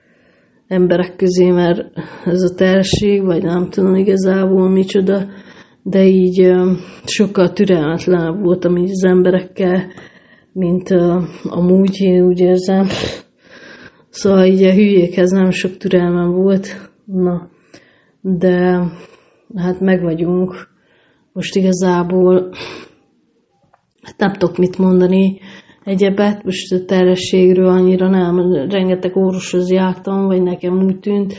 emberek 0.67 1.15
közé, 1.15 1.49
mert 1.49 1.85
ez 2.25 2.41
a 2.41 2.55
terség, 2.55 3.23
vagy 3.23 3.43
nem 3.43 3.69
tudom 3.69 3.95
igazából 3.95 4.69
micsoda, 4.69 5.27
de 5.83 6.05
így 6.05 6.53
sokkal 7.05 7.51
türelmetlenebb 7.51 8.43
voltam 8.43 8.77
így 8.77 8.89
az 8.89 9.03
emberekkel, 9.05 9.91
mint 10.53 10.89
amúgy 11.43 12.01
én 12.01 12.25
úgy 12.25 12.39
érzem. 12.39 12.87
Szóval 14.09 14.45
így 14.45 14.63
a 14.63 14.73
hülyékhez 14.73 15.31
nem 15.31 15.49
sok 15.49 15.77
türelmem 15.77 16.31
volt, 16.31 16.91
na, 17.05 17.49
de 18.21 18.83
hát 19.55 19.79
meg 19.79 20.01
vagyunk. 20.01 20.69
Most 21.33 21.55
igazából 21.55 22.49
hát 24.01 24.17
nem 24.17 24.33
tudok 24.33 24.57
mit 24.57 24.77
mondani 24.77 25.39
egyebet, 25.83 26.43
most 26.43 26.71
a 26.71 26.85
terhességről 26.85 27.67
annyira 27.67 28.09
nem, 28.09 28.53
rengeteg 28.69 29.15
orvoshoz 29.15 29.71
jártam, 29.71 30.25
vagy 30.25 30.41
nekem 30.41 30.83
úgy 30.83 30.99
tűnt, 30.99 31.33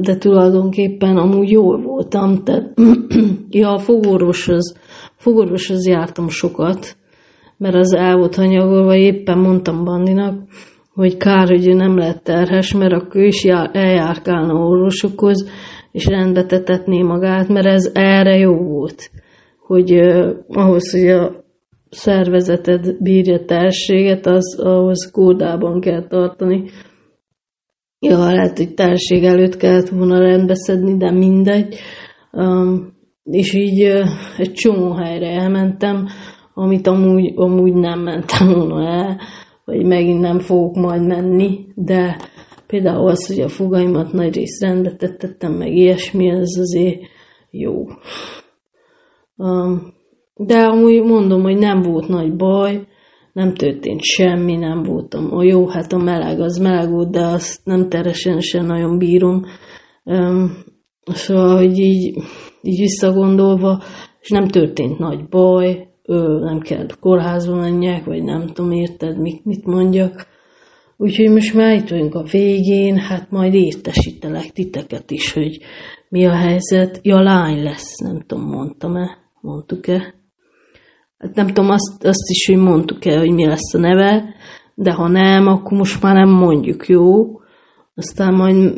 de 0.00 0.16
tulajdonképpen 0.18 1.16
amúgy 1.16 1.50
jól 1.50 1.82
voltam, 1.82 2.44
tehát 2.44 2.74
ja, 3.50 3.72
a 3.72 3.78
fogorvoshoz, 3.78 4.76
fogorvoshoz 5.16 5.86
jártam 5.86 6.28
sokat, 6.28 6.96
mert 7.56 7.74
az 7.74 7.94
el 7.94 8.16
volt 8.16 8.34
hanyagolva, 8.34 8.94
éppen 8.94 9.38
mondtam 9.38 9.84
Bandinak, 9.84 10.42
hogy 10.94 11.16
kár, 11.16 11.48
hogy 11.48 11.68
ő 11.68 11.72
nem 11.72 11.96
lett 11.96 12.24
terhes, 12.24 12.72
mert 12.74 12.92
akkor 12.92 13.22
is 13.22 13.44
jár, 13.44 13.70
eljárkálna 13.72 14.54
orvosokhoz, 14.54 15.48
és 15.92 16.06
rendbe 16.06 16.44
tetetné 16.44 17.02
magát, 17.02 17.48
mert 17.48 17.66
ez 17.66 17.90
erre 17.94 18.36
jó 18.36 18.54
volt, 18.54 19.10
hogy 19.66 19.92
uh, 19.92 20.30
ahhoz, 20.48 20.90
hogy 20.90 21.08
a 21.08 21.44
szervezeted 21.90 23.02
bírja 23.02 23.44
terséget, 23.44 24.26
az 24.26 24.60
ahhoz 24.60 25.10
kódában 25.10 25.80
kell 25.80 26.06
tartani. 26.06 26.64
Ja, 28.00 28.18
lehet, 28.18 28.56
hogy 28.56 28.74
terség 28.74 29.24
előtt 29.24 29.56
kellett 29.56 29.88
volna 29.88 30.18
rendbeszedni, 30.18 30.96
de 30.96 31.10
mindegy. 31.10 31.78
Um, 32.32 32.96
és 33.24 33.54
így 33.54 33.84
uh, 33.84 34.06
egy 34.36 34.52
csomó 34.52 34.92
helyre 34.92 35.26
elmentem, 35.26 36.08
amit 36.54 36.86
amúgy, 36.86 37.32
amúgy 37.36 37.72
nem 37.72 38.00
mentem 38.00 38.48
volna 38.52 38.88
el, 38.88 39.20
vagy 39.64 39.86
megint 39.86 40.20
nem 40.20 40.38
fogok 40.38 40.74
majd 40.74 41.06
menni, 41.06 41.66
de 41.74 42.16
például 42.66 43.08
az, 43.08 43.26
hogy 43.26 43.40
a 43.40 43.48
fogaimat 43.48 44.12
nagy 44.12 44.34
rész 44.34 44.60
rendbe 44.60 44.96
tettem, 44.96 45.52
meg 45.52 45.76
ilyesmi, 45.76 46.28
ez 46.28 46.58
azért 46.58 47.00
jó. 47.50 47.86
Um, 49.36 49.94
de 50.34 50.58
amúgy 50.58 51.02
mondom, 51.02 51.42
hogy 51.42 51.58
nem 51.58 51.82
volt 51.82 52.08
nagy 52.08 52.36
baj, 52.36 52.86
nem 53.38 53.54
történt 53.54 54.02
semmi, 54.02 54.56
nem 54.56 54.82
voltam. 54.82 55.34
A 55.34 55.42
jó, 55.42 55.66
hát 55.66 55.92
a 55.92 55.98
meleg 55.98 56.40
az 56.40 56.58
meleg 56.58 56.90
volt, 56.90 57.10
de 57.10 57.20
azt 57.20 57.60
nem 57.64 57.88
teresen 57.88 58.40
sem 58.40 58.66
nagyon 58.66 58.98
bírom. 58.98 59.44
Um, 60.04 60.64
szóval, 61.04 61.56
hogy 61.56 61.78
így, 61.78 62.16
így 62.62 62.78
visszagondolva, 62.78 63.82
és 64.20 64.28
nem 64.28 64.48
történt 64.48 64.98
nagy 64.98 65.28
baj, 65.28 65.88
ő, 66.04 66.38
nem 66.38 66.60
kell 66.60 66.86
kórházba 67.00 67.54
menjek, 67.54 68.04
vagy 68.04 68.22
nem 68.22 68.46
tudom, 68.46 68.70
érted, 68.70 69.20
mit, 69.20 69.44
mit 69.44 69.64
mondjak. 69.64 70.26
Úgyhogy 70.96 71.30
most 71.30 71.54
már 71.54 71.76
itt 71.76 71.88
vagyunk 71.88 72.14
a 72.14 72.22
végén, 72.30 72.96
hát 72.96 73.30
majd 73.30 73.54
értesítelek 73.54 74.50
titeket 74.50 75.10
is, 75.10 75.32
hogy 75.32 75.58
mi 76.08 76.26
a 76.26 76.34
helyzet. 76.34 77.00
Ja, 77.02 77.22
lány 77.22 77.62
lesz, 77.62 77.98
nem 77.98 78.20
tudom, 78.26 78.44
mondtam-e, 78.44 79.18
mondtuk-e. 79.40 80.17
Hát 81.18 81.34
nem 81.34 81.46
tudom, 81.46 81.70
azt, 81.70 82.04
azt 82.04 82.30
is, 82.30 82.46
hogy 82.46 82.56
mondtuk-e, 82.56 83.18
hogy 83.18 83.30
mi 83.30 83.46
lesz 83.46 83.74
a 83.74 83.78
neve, 83.78 84.34
de 84.74 84.92
ha 84.92 85.08
nem, 85.08 85.46
akkor 85.46 85.78
most 85.78 86.02
már 86.02 86.14
nem 86.14 86.28
mondjuk, 86.28 86.86
jó? 86.86 87.36
Aztán 87.94 88.34
majd, 88.34 88.74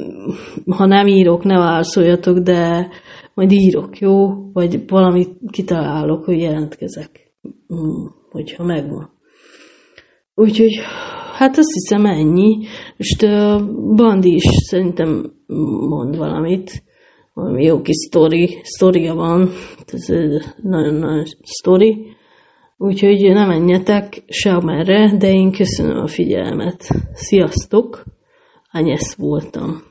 ha 0.67 0.87
nem 0.87 1.07
írok, 1.07 1.45
ne 1.45 1.59
válaszoljatok, 1.59 2.39
de 2.39 2.89
majd 3.35 3.53
írok, 3.53 3.99
jó? 3.99 4.29
Vagy 4.53 4.89
valamit 4.89 5.31
kitalálok, 5.51 6.25
hogy 6.25 6.39
jelentkezek, 6.39 7.33
hmm, 7.67 8.15
hogyha 8.31 8.65
megvan. 8.65 9.11
Úgyhogy, 10.35 10.81
hát 11.37 11.59
azt 11.59 11.73
hiszem 11.73 12.05
ennyi. 12.05 12.67
Most 12.97 13.23
uh, 13.23 13.95
Bandi 13.95 14.35
is 14.35 14.45
szerintem 14.45 15.33
mond 15.89 16.17
valamit. 16.17 16.83
Valami 17.35 17.65
jó 17.65 17.81
kis 17.81 17.97
sztori, 17.97 18.61
sztoria 18.63 19.15
van. 19.15 19.51
Ez 19.87 20.07
nagyon-nagyon 20.63 21.25
sztori. 21.43 22.19
Úgyhogy 22.83 23.33
nem 23.33 23.49
menjetek 23.49 24.23
se 24.27 24.59
merre, 24.61 25.17
de 25.17 25.33
én 25.33 25.53
köszönöm 25.53 25.97
a 25.97 26.07
figyelmet. 26.07 26.89
Sziasztok! 27.13 28.05
Anyesz 28.71 29.15
voltam. 29.15 29.90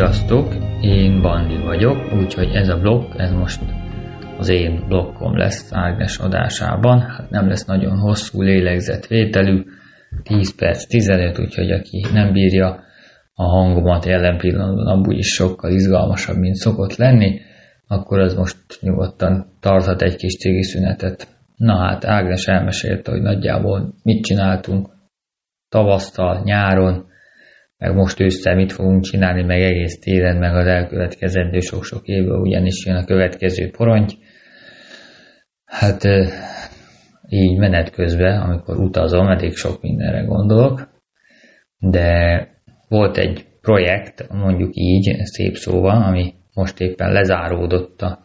Sziasztok, 0.00 0.54
én 0.80 1.22
Bandi 1.22 1.56
vagyok, 1.56 2.12
úgyhogy 2.12 2.50
ez 2.54 2.68
a 2.68 2.78
blog, 2.78 3.14
ez 3.16 3.32
most 3.32 3.60
az 4.38 4.48
én 4.48 4.84
blokkom 4.88 5.36
lesz 5.36 5.72
Ágnes 5.72 6.18
adásában. 6.18 7.00
Hát 7.00 7.30
nem 7.30 7.48
lesz 7.48 7.64
nagyon 7.64 7.98
hosszú 7.98 8.42
lélegzetvételű, 8.42 9.64
10 10.22 10.54
perc, 10.54 10.86
15, 10.86 11.38
úgyhogy 11.38 11.70
aki 11.70 12.04
nem 12.12 12.32
bírja 12.32 12.82
a 13.34 13.42
hangomat 13.42 14.04
jelen 14.04 14.38
pillanatban 14.38 14.86
abból 14.86 15.14
is 15.14 15.28
sokkal 15.28 15.70
izgalmasabb, 15.70 16.36
mint 16.36 16.54
szokott 16.54 16.96
lenni, 16.96 17.40
akkor 17.86 18.18
az 18.18 18.34
most 18.34 18.56
nyugodtan 18.80 19.46
tarthat 19.60 20.02
egy 20.02 20.16
kis 20.16 20.36
cigi 20.36 20.62
szünetet. 20.62 21.28
Na 21.56 21.76
hát 21.76 22.04
Ágnes 22.04 22.46
elmesélte, 22.46 23.10
hogy 23.10 23.22
nagyjából 23.22 23.94
mit 24.02 24.24
csináltunk 24.24 24.88
tavasztal, 25.68 26.42
nyáron, 26.44 27.08
meg 27.80 27.94
most 27.94 28.20
ősszel 28.20 28.54
mit 28.54 28.72
fogunk 28.72 29.02
csinálni, 29.02 29.42
meg 29.42 29.62
egész 29.62 29.98
télen, 29.98 30.36
meg 30.36 30.54
az 30.54 30.66
elkövetkezendő 30.66 31.60
sok-sok 31.60 32.06
évben, 32.06 32.40
ugyanis 32.40 32.86
jön 32.86 32.96
a 32.96 33.04
következő 33.04 33.70
porony. 33.70 34.06
Hát 35.64 36.04
így 37.28 37.58
menet 37.58 37.90
közben, 37.90 38.40
amikor 38.40 38.78
utazom, 38.78 39.26
elég 39.26 39.56
sok 39.56 39.82
mindenre 39.82 40.20
gondolok, 40.20 40.88
de 41.78 42.48
volt 42.88 43.16
egy 43.16 43.46
projekt, 43.60 44.28
mondjuk 44.32 44.70
így, 44.72 45.16
szép 45.24 45.56
szóval, 45.56 46.02
ami 46.02 46.34
most 46.54 46.80
éppen 46.80 47.12
lezáródott 47.12 48.02
a, 48.02 48.24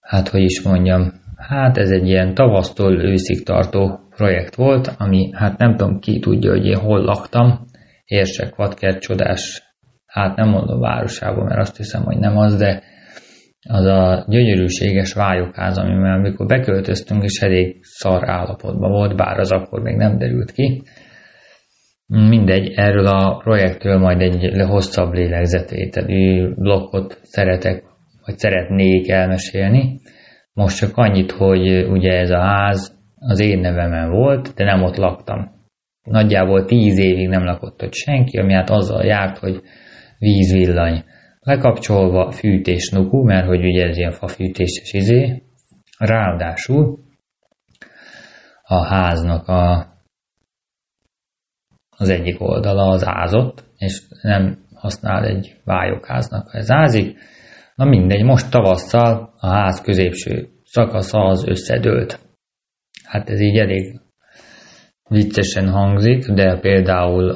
hát 0.00 0.28
hogy 0.28 0.42
is 0.42 0.62
mondjam, 0.62 1.12
hát 1.36 1.76
ez 1.76 1.90
egy 1.90 2.08
ilyen 2.08 2.34
tavasztól 2.34 3.04
őszig 3.04 3.44
tartó 3.44 4.00
projekt 4.16 4.54
volt, 4.54 4.94
ami 4.98 5.30
hát 5.32 5.58
nem 5.58 5.76
tudom 5.76 5.98
ki 5.98 6.18
tudja, 6.18 6.50
hogy 6.50 6.66
én 6.66 6.78
hol 6.78 7.00
laktam, 7.00 7.68
Érsek 8.10 8.54
vadkert 8.54 9.00
csodás, 9.00 9.62
hát 10.06 10.36
nem 10.36 10.48
mondom 10.48 10.80
városában, 10.80 11.44
mert 11.44 11.60
azt 11.60 11.76
hiszem, 11.76 12.02
hogy 12.02 12.18
nem 12.18 12.36
az, 12.36 12.56
de 12.56 12.82
az 13.68 13.84
a 13.84 14.24
gyönyörűséges 14.28 15.12
vályokház, 15.12 15.78
amivel 15.78 16.18
amikor 16.18 16.46
beköltöztünk, 16.46 17.22
és 17.24 17.40
elég 17.40 17.78
szar 17.82 18.28
állapotban 18.28 18.90
volt, 18.90 19.16
bár 19.16 19.38
az 19.38 19.52
akkor 19.52 19.82
még 19.82 19.96
nem 19.96 20.18
derült 20.18 20.52
ki. 20.52 20.82
Mindegy, 22.06 22.72
erről 22.76 23.06
a 23.06 23.36
projektről 23.36 23.98
majd 23.98 24.20
egy 24.20 24.62
hosszabb 24.68 25.12
lélegzetvételű 25.12 26.54
blokkot 26.54 27.18
szeretek, 27.22 27.84
vagy 28.26 28.38
szeretnék 28.38 29.08
elmesélni. 29.08 30.00
Most 30.52 30.78
csak 30.78 30.96
annyit, 30.96 31.30
hogy 31.30 31.86
ugye 31.86 32.18
ez 32.18 32.30
a 32.30 32.40
ház 32.40 32.98
az 33.18 33.40
én 33.40 33.58
nevemen 33.58 34.10
volt, 34.10 34.54
de 34.54 34.64
nem 34.64 34.82
ott 34.82 34.96
laktam. 34.96 35.59
Nagyjából 36.10 36.64
tíz 36.64 36.98
évig 36.98 37.28
nem 37.28 37.44
lakott 37.44 37.82
ott 37.82 37.92
senki, 37.92 38.38
ami 38.38 38.52
hát 38.52 38.70
azzal 38.70 39.04
járt, 39.04 39.38
hogy 39.38 39.60
vízvillany 40.18 41.04
lekapcsolva, 41.40 42.30
fűtés 42.30 42.90
nuku, 42.90 43.24
mert 43.24 43.46
hogy 43.46 43.64
ugye 43.64 43.86
ez 43.86 43.96
ilyen 43.96 44.10
fafűtéses 44.10 44.92
izé. 44.92 45.42
Ráadásul 45.98 46.98
a 48.62 48.86
háznak 48.86 49.48
a, 49.48 49.86
az 51.96 52.08
egyik 52.08 52.40
oldala 52.40 52.88
az 52.88 53.06
ázott, 53.06 53.64
és 53.76 54.02
nem 54.22 54.66
használ 54.74 55.24
egy 55.24 55.56
vályokháznak, 55.64 56.48
ha 56.50 56.58
ez 56.58 56.70
ázik. 56.70 57.18
Na 57.74 57.84
mindegy, 57.84 58.24
most 58.24 58.50
tavasszal 58.50 59.34
a 59.38 59.46
ház 59.46 59.80
középső 59.80 60.48
szakasza 60.64 61.18
az 61.18 61.46
összedőlt. 61.46 62.20
Hát 63.04 63.30
ez 63.30 63.40
így 63.40 63.58
elég 63.58 64.00
viccesen 65.10 65.68
hangzik, 65.68 66.26
de 66.26 66.58
például 66.60 67.30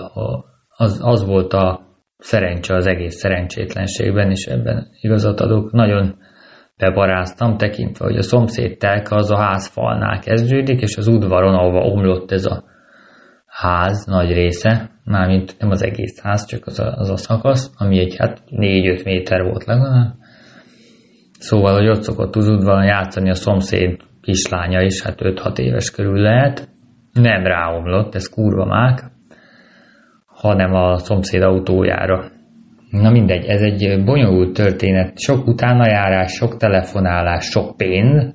az, 0.77 1.01
az 1.03 1.27
volt 1.27 1.53
a 1.53 1.81
szerencse 2.19 2.75
az 2.75 2.87
egész 2.87 3.15
szerencsétlenségben, 3.15 4.31
és 4.31 4.47
ebben 4.47 4.89
igazat 5.01 5.41
adok. 5.41 5.73
Nagyon 5.73 6.15
bebaráztam, 6.77 7.57
tekintve, 7.57 8.05
hogy 8.05 8.17
a 8.17 8.23
szomszéd 8.23 8.79
telke 8.79 9.15
az 9.15 9.31
a 9.31 9.39
házfalnál 9.39 10.19
kezdődik, 10.19 10.81
és 10.81 10.97
az 10.97 11.07
udvaron, 11.07 11.55
ahova 11.55 11.81
omlott 11.81 12.31
ez 12.31 12.45
a 12.45 12.65
ház 13.47 14.05
nagy 14.05 14.33
része, 14.33 14.91
mármint 15.05 15.57
nem 15.59 15.71
az 15.71 15.83
egész 15.83 16.21
ház, 16.23 16.47
csak 16.47 16.67
az 16.67 16.81
a, 16.81 16.95
az 16.97 17.11
a 17.11 17.17
szakasz, 17.17 17.73
ami 17.77 17.99
egy 17.99 18.17
hát 18.19 18.43
4-5 18.51 19.05
méter 19.05 19.43
volt 19.43 19.65
legalább. 19.65 20.15
Szóval, 21.39 21.73
hogy 21.73 21.89
ott 21.89 22.03
szokott 22.03 22.37
az 22.37 22.49
udvaron 22.49 22.85
játszani 22.85 23.31
a 23.31 23.35
szomszéd 23.35 24.01
kislánya 24.21 24.81
is, 24.81 25.03
hát 25.03 25.19
5-6 25.19 25.59
éves 25.59 25.91
körül 25.91 26.21
lehet. 26.21 26.69
Nem 27.15 27.43
ráomlott, 27.43 28.15
ez 28.15 28.29
kurva 28.29 28.65
mák, 28.65 29.03
hanem 30.27 30.75
a 30.75 30.99
szomszéd 30.99 31.43
autójára. 31.43 32.25
Na 32.91 33.11
mindegy, 33.11 33.45
ez 33.45 33.61
egy 33.61 34.05
bonyolult 34.05 34.53
történet, 34.53 35.19
sok 35.19 35.47
utánajárás, 35.47 36.33
sok 36.33 36.57
telefonálás, 36.57 37.45
sok 37.45 37.77
pénz, 37.77 38.35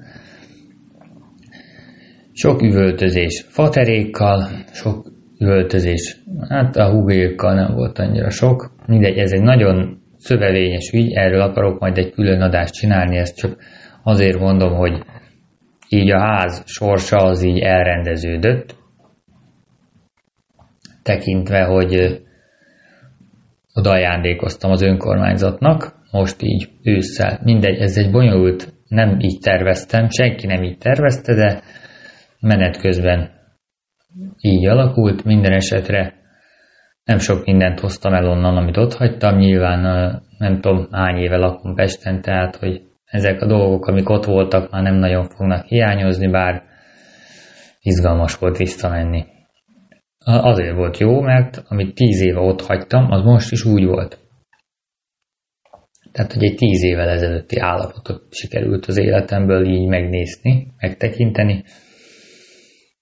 sok 2.32 2.62
üvöltözés 2.62 3.46
faterékkal, 3.48 4.48
sok 4.72 5.12
üvöltözés, 5.40 6.18
hát 6.50 6.76
a 6.76 6.92
húgékkal 6.92 7.54
nem 7.54 7.74
volt 7.74 8.00
annyira 8.00 8.30
sok. 8.30 8.72
Mindegy, 8.86 9.18
ez 9.18 9.32
egy 9.32 9.42
nagyon 9.42 10.02
szövevényes 10.18 10.92
ügy, 10.94 11.14
erről 11.14 11.42
akarok 11.42 11.80
majd 11.80 11.98
egy 11.98 12.12
külön 12.12 12.42
adást 12.42 12.74
csinálni, 12.74 13.18
ezt 13.18 13.38
csak 13.38 13.58
azért 14.04 14.40
mondom, 14.40 14.74
hogy 14.74 15.04
így 15.90 16.12
a 16.12 16.20
ház 16.20 16.64
sorsa 16.66 17.18
az 17.18 17.44
így 17.44 17.60
elrendeződött, 17.60 18.76
tekintve, 21.04 21.64
hogy 21.64 22.22
oda 23.74 23.90
ajándékoztam 23.90 24.72
az 24.72 24.82
önkormányzatnak, 24.82 25.96
most 26.12 26.42
így 26.42 26.70
ősszel. 26.84 27.40
Mindegy, 27.44 27.80
ez 27.80 27.98
egy 27.98 28.12
bonyolult, 28.12 28.74
nem 28.88 29.20
így 29.20 29.40
terveztem, 29.40 30.10
senki 30.10 30.48
nem 30.48 30.64
így 30.64 30.78
tervezte, 30.78 31.34
de 31.36 31.62
menet 32.40 32.82
közben 32.82 33.30
így 34.42 34.68
alakult. 34.68 35.24
Minden 35.24 35.54
esetre 35.54 36.14
nem 37.04 37.18
sok 37.18 37.46
mindent 37.46 37.80
hoztam 37.80 38.14
el 38.14 38.30
onnan, 38.30 38.58
amit 38.58 38.78
ott 38.78 38.94
hagytam. 38.94 39.38
Nyilván 39.38 39.82
nem 40.38 40.62
tudom 40.62 40.88
hány 40.92 41.18
éve 41.18 41.38
lakom 41.38 41.76
Pesten, 41.76 42.22
tehát 42.22 42.56
hogy 42.56 42.82
ezek 43.10 43.42
a 43.42 43.46
dolgok, 43.46 43.86
amik 43.86 44.10
ott 44.10 44.26
voltak, 44.26 44.72
már 44.72 44.84
nem 44.84 44.96
nagyon 44.96 45.30
fognak 45.30 45.66
hiányozni, 45.66 46.28
bár 46.28 46.64
izgalmas 47.82 48.38
volt 48.38 48.58
visszamenni. 48.58 49.26
Azért 50.26 50.76
volt 50.76 50.98
jó, 50.98 51.22
mert 51.22 51.64
amit 51.68 51.96
tíz 51.96 52.22
éve 52.22 52.40
ott 52.40 52.62
hagytam, 52.62 53.12
az 53.12 53.24
most 53.24 53.52
is 53.52 53.66
úgy 53.66 53.86
volt. 53.86 54.18
Tehát, 56.12 56.34
hogy 56.34 56.44
egy 56.44 56.56
tíz 56.56 56.84
évvel 56.84 57.10
ezelőtti 57.10 57.60
állapotot 57.60 58.34
sikerült 58.34 58.86
az 58.86 58.98
életemből 58.98 59.66
így 59.66 59.88
megnézni, 59.88 60.74
megtekinteni. 60.78 61.64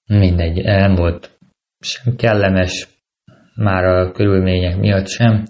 Mindegy, 0.06 0.64
nem 0.64 0.96
volt 0.96 1.40
sem 1.80 2.16
kellemes, 2.16 2.88
már 3.56 3.84
a 3.84 4.12
körülmények 4.12 4.78
miatt 4.78 5.08
sem. 5.08 5.44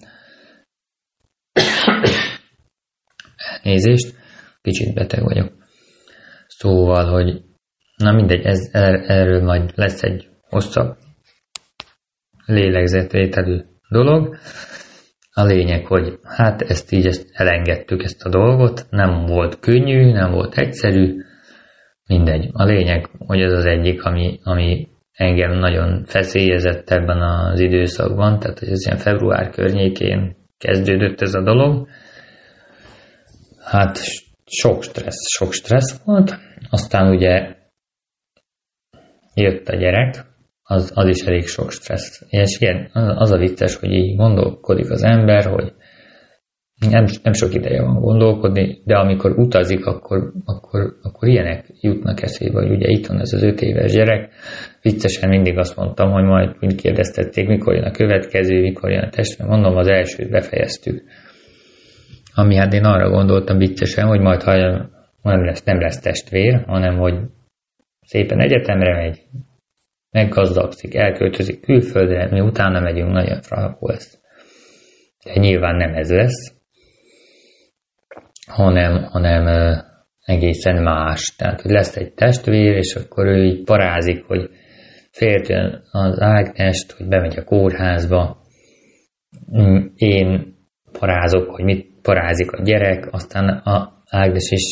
Nézést, 3.63 4.16
kicsit 4.67 4.93
beteg 4.93 5.23
vagyok. 5.23 5.51
Szóval, 6.47 7.05
hogy 7.05 7.41
na 7.97 8.11
mindegy, 8.11 8.45
ez, 8.45 8.69
er, 8.71 9.03
erről 9.07 9.43
majd 9.43 9.71
lesz 9.75 10.03
egy 10.03 10.27
hosszabb 10.49 10.97
lélegzetvételű 12.45 13.61
dolog. 13.89 14.37
A 15.33 15.43
lényeg, 15.43 15.85
hogy 15.85 16.19
hát 16.23 16.61
ezt 16.61 16.91
így 16.91 17.05
ezt 17.05 17.27
elengedtük 17.33 18.03
ezt 18.03 18.25
a 18.25 18.29
dolgot, 18.29 18.85
nem 18.89 19.25
volt 19.25 19.59
könnyű, 19.59 20.11
nem 20.11 20.31
volt 20.31 20.57
egyszerű, 20.57 21.21
mindegy. 22.07 22.49
A 22.53 22.63
lényeg, 22.63 23.09
hogy 23.17 23.41
ez 23.41 23.51
az 23.51 23.65
egyik, 23.65 24.03
ami, 24.03 24.39
ami 24.43 24.87
engem 25.11 25.59
nagyon 25.59 26.05
feszélyezett 26.05 26.89
ebben 26.89 27.21
az 27.21 27.59
időszakban, 27.59 28.39
tehát 28.39 28.59
hogy 28.59 28.69
ez 28.69 28.85
ilyen 28.85 28.97
február 28.97 29.49
környékén 29.49 30.35
kezdődött 30.57 31.21
ez 31.21 31.33
a 31.33 31.41
dolog. 31.41 31.87
Hát 33.65 33.99
sok 34.49 34.83
stressz, 34.83 35.35
sok 35.37 35.53
stressz 35.53 36.03
volt, 36.03 36.37
aztán 36.69 37.15
ugye 37.15 37.55
jött 39.33 39.67
a 39.67 39.75
gyerek, 39.75 40.25
az, 40.63 40.91
az 40.95 41.07
is 41.07 41.21
elég 41.21 41.47
sok 41.47 41.71
stressz. 41.71 42.21
És 42.29 42.59
igen, 42.59 42.89
az 42.93 43.31
a 43.31 43.37
vicces, 43.37 43.75
hogy 43.75 43.91
így 43.91 44.15
gondolkodik 44.15 44.89
az 44.89 45.03
ember, 45.03 45.45
hogy 45.45 45.73
nem, 46.89 47.05
nem 47.23 47.33
sok 47.33 47.53
ideje 47.53 47.81
van 47.81 47.99
gondolkodni, 47.99 48.81
de 48.85 48.95
amikor 48.95 49.31
utazik, 49.31 49.85
akkor, 49.85 50.31
akkor, 50.45 50.97
akkor 51.01 51.27
ilyenek 51.27 51.65
jutnak 51.81 52.21
eszébe, 52.21 52.61
hogy 52.61 52.71
ugye 52.71 52.87
itt 52.87 53.07
van 53.07 53.19
ez 53.19 53.33
az 53.33 53.43
öt 53.43 53.61
éves 53.61 53.91
gyerek. 53.91 54.33
Viccesen 54.81 55.29
mindig 55.29 55.57
azt 55.57 55.75
mondtam, 55.75 56.11
hogy 56.11 56.23
majd 56.23 56.55
mind 56.59 56.75
kérdeztették, 56.75 57.47
mikor 57.47 57.73
jön 57.73 57.83
a 57.83 57.91
következő, 57.91 58.61
mikor 58.61 58.91
jön 58.91 59.03
a 59.03 59.09
test, 59.09 59.37
mert 59.37 59.51
mondom, 59.51 59.77
az 59.77 59.87
elsőt 59.87 60.29
befejeztük. 60.29 61.03
Ami 62.39 62.55
hát 62.55 62.73
én 62.73 62.83
arra 62.83 63.09
gondoltam 63.09 63.57
viccesen, 63.57 64.07
hogy 64.07 64.19
majd 64.19 64.41
ha 64.41 64.55
nem 65.21 65.45
lesz, 65.45 65.63
nem 65.63 65.79
lesz 65.79 65.99
testvér, 65.99 66.63
hanem 66.65 66.97
hogy 66.97 67.19
szépen 68.01 68.39
egyetemre 68.39 68.95
megy, 68.95 69.21
meggazdagszik, 70.11 70.95
elköltözik 70.95 71.61
külföldre, 71.61 72.29
mi 72.31 72.39
utána 72.39 72.79
megyünk, 72.79 73.11
nagyon 73.11 73.41
frankó 73.41 73.87
lesz. 73.87 74.19
De 75.25 75.39
nyilván 75.39 75.75
nem 75.75 75.93
ez 75.93 76.11
lesz, 76.11 76.53
hanem, 78.47 79.03
hanem 79.03 79.45
egészen 80.25 80.83
más. 80.83 81.35
Tehát, 81.37 81.61
hogy 81.61 81.71
lesz 81.71 81.95
egy 81.95 82.13
testvér, 82.13 82.75
és 82.75 82.95
akkor 82.95 83.25
ő 83.25 83.45
így 83.45 83.63
parázik, 83.63 84.23
hogy 84.23 84.49
féltően 85.11 85.83
az 85.91 86.19
Ágnest, 86.19 86.91
hogy 86.91 87.07
bemegy 87.07 87.37
a 87.37 87.43
kórházba, 87.43 88.41
mm, 89.57 89.85
én 89.95 90.55
parázok, 90.99 91.49
hogy 91.49 91.63
mit 91.63 91.96
parázik 92.07 92.51
a 92.51 92.61
gyerek, 92.63 93.07
aztán 93.11 93.47
a 93.47 94.03
Ágnes 94.09 94.51
is 94.51 94.67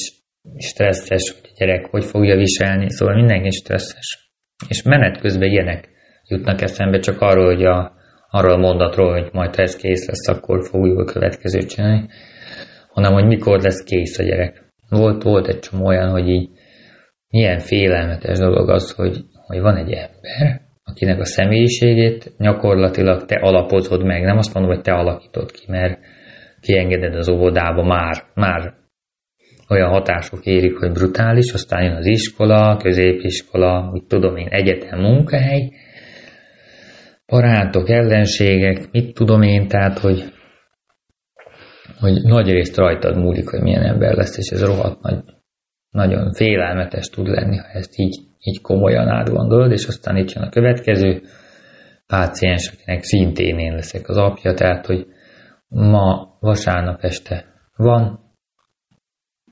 stresszes, 0.58 1.32
hogy 1.32 1.50
a 1.52 1.56
gyerek 1.58 1.86
hogy 1.86 2.06
fogja 2.06 2.36
viselni, 2.36 2.90
szóval 2.90 3.16
mindenki 3.16 3.50
stresszes. 3.52 4.32
És 4.68 4.84
menet 4.84 5.20
közben 5.20 5.50
ilyenek 5.50 5.90
jutnak 6.28 6.62
eszembe 6.62 7.00
csak 7.00 7.22
arról, 7.22 7.46
hogy 7.46 7.66
a, 7.66 7.94
arról 8.30 8.52
a 8.52 8.58
mondatról, 8.58 9.12
hogy 9.12 9.30
majd 9.32 9.56
ha 9.56 9.62
ez 9.62 9.76
kész 9.76 10.08
lesz, 10.08 10.28
akkor 10.28 10.68
fogjuk 10.68 11.00
a 11.00 11.12
következőt 11.12 11.70
csinálni, 11.70 12.10
hanem 12.90 13.14
hogy 13.14 13.26
mikor 13.26 13.62
lesz 13.62 13.84
kész 13.84 14.20
a 14.20 14.24
gyerek. 14.24 14.64
Volt, 14.90 15.24
volt 15.24 15.48
egy 15.48 15.60
csomó 15.60 15.86
olyan, 15.86 16.10
hogy 16.10 16.30
így 16.30 16.50
milyen 17.30 17.60
félelmetes 17.60 18.38
dolog 18.38 18.70
az, 18.70 18.92
hogy, 18.92 19.18
hogy 19.48 19.60
van 19.60 19.78
egy 19.78 19.92
ember, 19.92 20.62
akinek 20.84 21.20
a 21.20 21.26
személyiségét 21.26 22.32
gyakorlatilag 22.38 23.26
te 23.26 23.36
alapozod 23.36 24.04
meg. 24.04 24.24
Nem 24.24 24.38
azt 24.38 24.54
mondom, 24.54 24.74
hogy 24.74 24.84
te 24.84 24.94
alakítod 24.94 25.52
ki, 25.52 25.66
mert 25.68 26.00
kiengeded 26.66 27.16
az 27.16 27.30
óvodába, 27.30 27.84
már, 27.84 28.24
már 28.34 28.74
olyan 29.70 29.90
hatások 29.90 30.46
érik, 30.46 30.78
hogy 30.78 30.92
brutális, 30.92 31.54
aztán 31.54 31.84
jön 31.84 31.96
az 31.96 32.06
iskola, 32.06 32.78
középiskola, 32.78 33.90
úgy 33.94 34.04
tudom 34.04 34.38
én, 34.38 34.48
egyetem, 34.48 35.00
munkahely, 35.00 35.72
barátok, 37.28 37.90
ellenségek, 37.90 38.92
mit 38.92 39.14
tudom 39.14 39.42
én, 39.42 39.68
tehát, 39.68 39.98
hogy, 39.98 40.24
hogy 42.00 42.14
nagy 42.14 42.52
részt 42.52 42.78
rajtad 42.78 43.18
múlik, 43.18 43.50
hogy 43.50 43.62
milyen 43.62 43.86
ember 43.86 44.16
lesz, 44.16 44.38
és 44.38 44.50
ez 44.50 44.64
rohadt 44.64 45.02
nagy, 45.02 45.24
nagyon 45.90 46.34
félelmetes 46.34 47.10
tud 47.10 47.28
lenni, 47.28 47.58
ha 47.58 47.68
ezt 47.68 47.94
így, 47.96 48.16
így 48.40 48.62
komolyan 48.62 49.08
átgondolod, 49.08 49.72
és 49.72 49.86
aztán 49.86 50.18
itt 50.18 50.32
jön 50.32 50.44
a 50.44 50.50
következő 50.50 51.22
páciens, 52.08 52.72
akinek 52.72 53.04
szintén 53.04 53.60
én 53.60 53.74
leszek 53.74 54.10
az 54.10 54.18
apja, 54.18 54.54
tehát, 54.54 54.86
hogy 54.86 55.06
ma 55.76 56.38
vasárnap 56.40 57.04
este 57.04 57.46
van, 57.76 58.20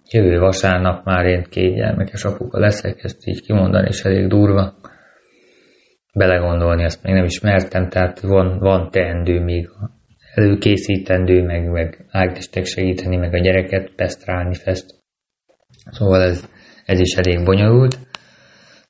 jövő 0.09 0.39
vasárnap 0.39 1.05
már 1.05 1.25
én 1.25 1.43
két 1.49 1.75
gyermekes 1.75 2.23
apuka 2.23 2.59
leszek, 2.59 3.03
ezt 3.03 3.27
így 3.27 3.41
kimondani 3.41 3.87
is 3.87 4.03
elég 4.03 4.27
durva. 4.27 4.73
Belegondolni 6.13 6.83
azt 6.83 7.03
még 7.03 7.13
nem 7.13 7.23
ismertem, 7.23 7.89
tehát 7.89 8.19
van, 8.19 8.59
van 8.59 8.91
teendő 8.91 9.39
még 9.39 9.69
előkészítendő, 10.33 11.43
meg, 11.43 11.71
meg 11.71 12.05
Ágnestek 12.09 12.65
segíteni, 12.65 13.15
meg 13.15 13.33
a 13.33 13.39
gyereket 13.39 13.91
pesztrálni 13.95 14.55
fest. 14.55 14.85
Szóval 15.91 16.21
ez, 16.21 16.49
ez 16.85 16.99
is 16.99 17.15
elég 17.15 17.45
bonyolult. 17.45 17.97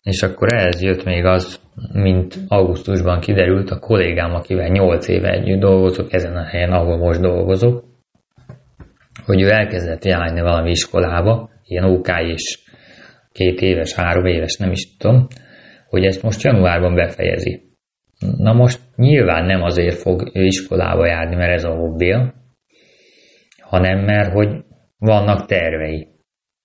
És 0.01 0.23
akkor 0.23 0.53
ehhez 0.53 0.81
jött 0.81 1.03
még 1.03 1.25
az, 1.25 1.59
mint 1.93 2.35
augusztusban 2.47 3.19
kiderült, 3.19 3.69
a 3.69 3.79
kollégám, 3.79 4.33
akivel 4.33 4.67
8 4.67 5.07
éve 5.07 5.29
együtt 5.29 5.59
dolgozok, 5.59 6.13
ezen 6.13 6.35
a 6.35 6.43
helyen, 6.43 6.71
ahol 6.71 6.97
most 6.97 7.21
dolgozok, 7.21 7.83
hogy 9.25 9.41
ő 9.41 9.49
elkezdett 9.49 10.05
járni 10.05 10.41
valami 10.41 10.69
iskolába, 10.69 11.49
ilyen 11.63 11.83
OK 11.83 12.07
és 12.07 12.59
két 13.31 13.61
éves, 13.61 13.93
három 13.93 14.25
éves, 14.25 14.57
nem 14.57 14.71
is 14.71 14.97
tudom, 14.97 15.27
hogy 15.87 16.05
ezt 16.05 16.23
most 16.23 16.41
januárban 16.41 16.95
befejezi. 16.95 17.61
Na 18.37 18.53
most 18.53 18.79
nyilván 18.95 19.45
nem 19.45 19.61
azért 19.61 19.97
fog 19.97 20.31
ő 20.33 20.43
iskolába 20.43 21.05
járni, 21.05 21.35
mert 21.35 21.53
ez 21.53 21.63
a 21.63 21.75
hobbija, 21.75 22.33
hanem 23.59 23.99
mert 23.99 24.33
hogy 24.33 24.63
vannak 24.97 25.45
tervei. 25.45 26.07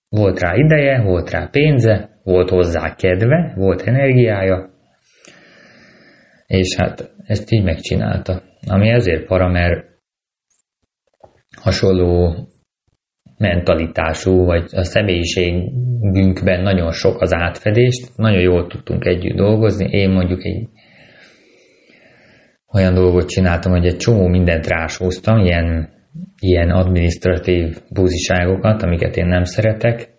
Volt 0.09 0.40
rá 0.40 0.54
ideje, 0.54 1.02
volt 1.02 1.30
rá 1.30 1.48
pénze, 1.50 2.20
volt 2.22 2.50
hozzá 2.50 2.94
kedve, 2.94 3.52
volt 3.56 3.82
energiája, 3.82 4.70
és 6.49 6.76
hát 6.76 7.14
ezt 7.24 7.51
így 7.51 7.62
megcsinálta. 7.62 8.42
Ami 8.66 8.88
ezért 8.88 9.26
para, 9.26 9.49
mert 9.49 9.86
hasonló 11.61 12.36
mentalitású, 13.36 14.44
vagy 14.44 14.64
a 14.72 14.84
személyiségünkben 14.84 16.62
nagyon 16.62 16.92
sok 16.92 17.20
az 17.20 17.34
átfedést, 17.34 18.16
nagyon 18.16 18.40
jól 18.40 18.66
tudtunk 18.66 19.05
együtt 19.05 19.36
dolgozni. 19.36 19.88
Én 19.90 20.11
mondjuk 20.11 20.44
egy 20.44 20.68
olyan 22.72 22.94
dolgot 22.94 23.28
csináltam, 23.28 23.72
hogy 23.72 23.86
egy 23.86 23.96
csomó 23.96 24.26
mindent 24.26 24.66
rásóztam, 24.66 25.38
ilyen, 25.38 25.88
ilyen 26.40 26.70
administratív 26.70 27.76
búziságokat, 27.90 28.82
amiket 28.82 29.16
én 29.16 29.26
nem 29.26 29.44
szeretek, 29.44 30.17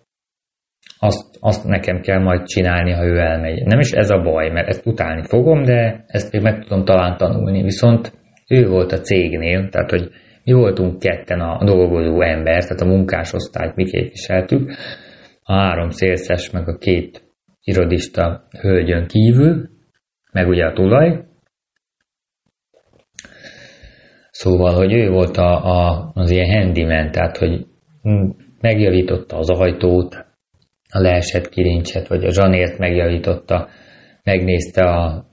azt, 1.00 1.38
azt 1.40 1.68
nekem 1.68 2.02
kell 2.02 2.20
majd 2.20 2.44
csinálni, 2.46 2.92
ha 2.92 3.06
ő 3.06 3.18
elmegy. 3.18 3.66
Nem 3.66 3.80
is 3.80 3.92
ez 3.92 4.10
a 4.10 4.22
baj, 4.22 4.50
mert 4.50 4.68
ezt 4.68 4.86
utálni 4.86 5.24
fogom, 5.24 5.64
de 5.64 6.04
ezt 6.08 6.32
még 6.32 6.42
meg 6.42 6.64
tudom 6.64 6.86
talán 6.86 7.18
tanulni. 7.18 7.64
Viszont 7.64 8.14
ő 8.48 8.68
volt 8.68 8.92
a 8.92 9.00
cégnél, 9.00 9.70
tehát 9.70 9.90
hogy 9.90 10.10
mi 10.44 10.52
voltunk 10.52 11.00
ketten 11.00 11.40
a 11.40 11.64
dolgozó 11.64 12.22
ember, 12.22 12.64
tehát 12.64 12.82
a 12.82 12.86
munkásosztályt 12.86 13.76
mi 13.76 13.84
képviseltük, 13.84 14.72
a 15.44 15.54
három 15.54 15.90
szélszes, 15.90 16.52
meg 16.52 16.68
a 16.68 16.78
két 16.78 17.24
irodista 17.64 18.48
hölgyön 18.60 19.08
kívül, 19.08 19.70
meg 20.32 20.48
ugye 20.48 20.66
a 20.66 20.74
tulaj. 20.74 21.24
Szóval, 24.32 24.74
hogy 24.74 24.94
ő 24.94 25.10
volt 25.10 25.38
a, 25.38 25.66
a, 25.66 26.12
az 26.14 26.32
ilyen 26.32 26.62
handyman, 26.62 27.12
tehát, 27.12 27.38
hogy 27.38 27.66
megjavította 28.62 29.38
az 29.38 29.50
ajtót, 29.50 30.29
a 30.94 31.00
leesett 31.00 31.50
kirincset, 31.50 32.08
vagy 32.08 32.24
a 32.24 32.32
zsanért 32.32 32.78
megjavította, 32.78 33.70
megnézte 34.24 34.84
a 34.84 35.26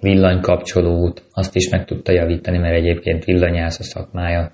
villanykapcsolót, 0.00 1.22
azt 1.30 1.56
is 1.56 1.68
meg 1.68 1.84
tudta 1.84 2.12
javítani, 2.12 2.58
mert 2.58 2.74
egyébként 2.74 3.24
villanyász 3.24 3.78
a 3.78 3.82
szakmája. 3.82 4.52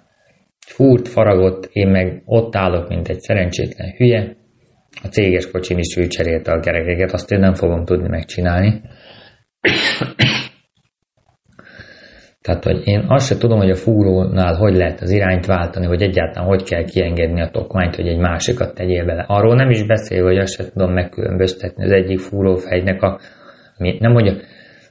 Fúrt, 0.66 1.08
faragott, 1.08 1.68
én 1.72 1.88
meg 1.88 2.22
ott 2.24 2.56
állok, 2.56 2.88
mint 2.88 3.08
egy 3.08 3.20
szerencsétlen 3.20 3.94
hülye. 3.96 4.36
A 5.02 5.06
céges 5.06 5.50
kocsim 5.50 5.78
is 5.78 5.96
ő 5.96 6.06
cserélte 6.06 6.52
a 6.52 6.60
kerekeket, 6.60 7.12
azt 7.12 7.30
én 7.30 7.38
nem 7.38 7.54
fogom 7.54 7.84
tudni 7.84 8.08
megcsinálni. 8.08 8.80
Tehát, 12.44 12.64
hogy 12.64 12.80
én 12.84 13.04
azt 13.08 13.26
sem 13.26 13.38
tudom, 13.38 13.58
hogy 13.58 13.70
a 13.70 13.74
fúrónál 13.74 14.54
hogy 14.54 14.74
lehet 14.74 15.00
az 15.00 15.10
irányt 15.10 15.46
váltani, 15.46 15.86
vagy 15.86 16.02
egyáltalán 16.02 16.48
hogy 16.48 16.62
kell 16.62 16.84
kiengedni 16.84 17.40
a 17.40 17.50
tokmányt, 17.50 17.94
hogy 17.96 18.06
egy 18.06 18.18
másikat 18.18 18.74
tegyél 18.74 19.04
bele. 19.04 19.24
Arról 19.28 19.54
nem 19.54 19.70
is 19.70 19.86
beszél, 19.86 20.22
hogy 20.22 20.38
azt 20.38 20.54
sem 20.54 20.66
tudom 20.72 20.92
megkülönböztetni 20.92 21.84
az 21.84 21.90
egyik 21.90 22.18
fúrófejnek 22.18 23.02
a, 23.02 23.20
nem 23.76 24.12
hogy 24.12 24.28
a, 24.28 24.34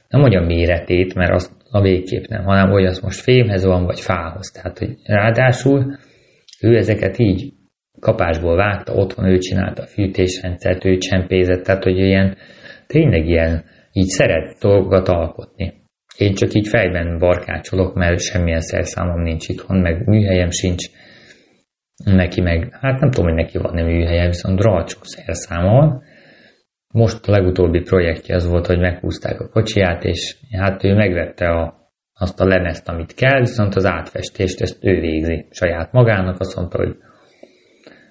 nem 0.08 0.20
hogy 0.20 0.34
a 0.34 0.44
méretét, 0.44 1.14
mert 1.14 1.30
azt 1.30 1.52
a 1.70 1.80
végképp 1.80 2.24
nem, 2.24 2.44
hanem 2.44 2.70
hogy 2.70 2.84
az 2.84 3.00
most 3.00 3.20
fémhez 3.20 3.64
van, 3.64 3.84
vagy 3.84 4.00
fához. 4.00 4.50
Tehát, 4.50 4.78
hogy 4.78 4.96
ráadásul 5.04 5.98
ő 6.60 6.76
ezeket 6.76 7.18
így 7.18 7.52
kapásból 8.00 8.56
vágta, 8.56 8.92
otthon 8.92 9.24
ő 9.24 9.38
csinálta 9.38 9.82
a 9.82 9.86
fűtésrendszert, 9.86 10.84
ő 10.84 10.96
csempézett, 10.96 11.62
tehát, 11.64 11.84
hogy 11.84 11.98
ilyen, 11.98 12.36
tényleg 12.86 13.26
ilyen, 13.26 13.64
így 13.92 14.08
szeret 14.08 14.56
dolgokat 14.60 15.08
alkotni. 15.08 15.83
Én 16.16 16.34
csak 16.34 16.52
így 16.52 16.68
fejben 16.68 17.18
barkácsolok, 17.18 17.94
mert 17.94 18.20
semmilyen 18.20 18.60
szerszámom 18.60 19.20
nincs 19.20 19.48
itthon, 19.48 19.76
meg 19.78 20.06
műhelyem 20.06 20.50
sincs. 20.50 20.86
Neki 22.04 22.40
meg, 22.40 22.78
hát 22.80 23.00
nem 23.00 23.10
tudom, 23.10 23.30
hogy 23.30 23.42
neki 23.42 23.58
van 23.58 23.74
nem 23.74 23.86
műhelye, 23.86 24.26
viszont 24.26 24.60
rohadt 24.60 24.96
szerszáma 25.02 25.70
van. 25.70 26.02
Most 26.88 27.28
a 27.28 27.30
legutóbbi 27.30 27.80
projektje 27.80 28.34
az 28.34 28.48
volt, 28.48 28.66
hogy 28.66 28.78
meghúzták 28.78 29.40
a 29.40 29.48
kocsiját, 29.48 30.04
és 30.04 30.36
hát 30.50 30.84
ő 30.84 30.94
megvette 30.94 31.48
a, 31.48 31.90
azt 32.12 32.40
a 32.40 32.46
lemezt, 32.46 32.88
amit 32.88 33.14
kell, 33.14 33.40
viszont 33.40 33.74
az 33.74 33.84
átfestést 33.84 34.60
ezt 34.60 34.84
ő 34.84 35.00
végzi 35.00 35.46
saját 35.50 35.92
magának, 35.92 36.40
azt 36.40 36.56
mondta, 36.56 36.78
hogy 36.78 36.96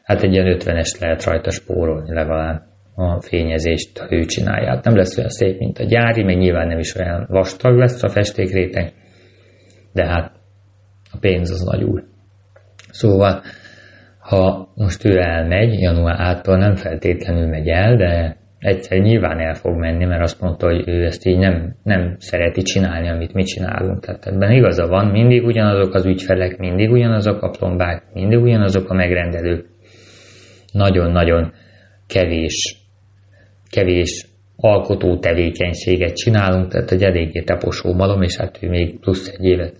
hát 0.04 0.22
egy 0.24 0.34
ilyen 0.34 0.58
50-es 0.60 1.00
lehet 1.00 1.24
rajta 1.24 1.52
spórolni 1.52 2.14
legalább 2.14 2.73
a 2.96 3.22
fényezést, 3.22 4.06
ő 4.10 4.26
csinálja. 4.26 4.70
Hát 4.70 4.84
nem 4.84 4.96
lesz 4.96 5.18
olyan 5.18 5.30
szép, 5.30 5.60
mint 5.60 5.80
a 5.80 5.84
gyári, 5.84 6.24
meg 6.24 6.38
nyilván 6.38 6.68
nem 6.68 6.80
is 6.80 6.96
olyan 6.96 7.26
vastag 7.30 7.78
lesz 7.78 8.04
a 8.04 8.10
festékréteg, 8.10 8.94
de 9.94 10.06
hát 10.06 10.32
a 11.12 11.18
pénz 11.20 11.52
az 11.52 11.62
nagy. 11.62 12.04
Szóval, 12.90 13.42
ha 14.20 14.72
most 14.76 15.06
ő 15.06 15.18
elmegy, 15.20 15.80
január 15.80 16.20
által 16.20 16.58
nem 16.58 16.76
feltétlenül 16.76 17.48
megy 17.48 17.68
el, 17.68 17.96
de 17.96 18.38
egyszer 18.60 18.98
nyilván 18.98 19.40
el 19.40 19.54
fog 19.54 19.78
menni, 19.78 20.06
mert 20.06 20.22
azt 20.22 20.42
mondta, 20.42 20.68
hogy 20.68 20.88
ő 20.88 21.06
ezt 21.06 21.26
így 21.26 21.38
nem, 21.38 21.76
nem 21.84 22.16
szereti 22.18 22.62
csinálni, 22.62 23.10
amit 23.10 23.34
mi 23.34 23.44
csinálunk. 23.44 24.06
Tehát 24.06 24.26
ebben 24.26 24.52
igaza 24.52 24.88
van, 24.88 25.08
mindig 25.08 25.44
ugyanazok 25.44 25.94
az 25.94 26.06
ügyfelek, 26.06 26.58
mindig 26.58 26.92
ugyanazok 26.92 27.42
a 27.42 27.50
plombák, 27.50 28.04
mindig 28.14 28.40
ugyanazok 28.40 28.90
a 28.90 28.94
megrendelők. 28.94 29.66
Nagyon-nagyon 30.72 31.54
kevés 32.08 32.83
kevés 33.74 34.28
alkotó 34.56 35.20
tevékenységet 35.20 36.16
csinálunk, 36.16 36.72
tehát 36.72 36.92
egy 36.92 37.04
eléggé 37.04 37.42
taposó 37.42 37.94
malom, 37.94 38.22
és 38.22 38.38
hát 38.38 38.58
ő 38.62 38.70
még 38.70 39.00
plusz 39.00 39.30
egy 39.38 39.46
évet 39.46 39.76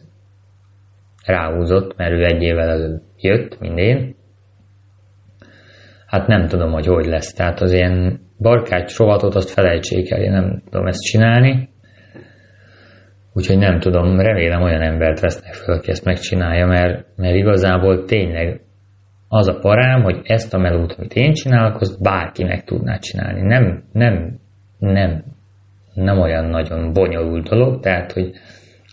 ráhúzott, 1.26 1.98
mert 1.98 2.12
ő 2.12 2.24
egy 2.24 2.42
évvel 2.42 2.70
előbb 2.70 3.02
jött, 3.18 3.60
mint 3.60 3.78
én. 3.78 4.16
Hát 6.08 6.28
nem 6.28 6.48
tudom, 6.48 6.72
hogy 6.72 6.86
hogy 6.86 7.06
lesz. 7.06 7.34
Tehát 7.34 7.62
az 7.62 7.72
ilyen 7.72 8.20
barkács 8.40 8.98
rovatot 8.98 9.36
azt 9.36 9.50
felejtsék 9.50 10.12
el, 10.12 10.22
én 10.22 10.32
nem 10.32 10.62
tudom 10.70 10.88
ezt 10.88 11.04
csinálni. 11.04 11.70
Úgyhogy 13.34 13.58
nem 13.58 13.80
tudom, 13.80 14.20
remélem 14.20 14.62
olyan 14.62 14.82
embert 14.82 15.20
vesznek 15.20 15.54
fel, 15.54 15.76
aki 15.76 15.90
ezt 15.90 16.06
megcsinálja, 16.06 16.66
mert, 16.66 17.06
mert 17.16 17.36
igazából 17.36 18.06
tényleg 18.06 18.62
az 19.36 19.48
a 19.48 19.60
parám, 19.60 20.04
hogy 20.04 20.20
ezt 20.24 20.54
a 20.54 20.58
melót, 20.58 20.96
amit 20.98 21.14
én 21.14 21.34
csinálok, 21.34 21.82
azt 21.82 22.02
bárki 22.02 22.44
meg 22.44 22.64
tudná 22.64 22.98
csinálni. 22.98 23.42
Nem, 23.42 23.84
nem, 23.92 24.40
nem, 24.80 25.24
nem 25.94 26.20
olyan 26.20 26.46
nagyon 26.46 26.94
bonyolult 26.94 27.50
dolog, 27.50 27.80
tehát, 27.80 28.12
hogy 28.12 28.32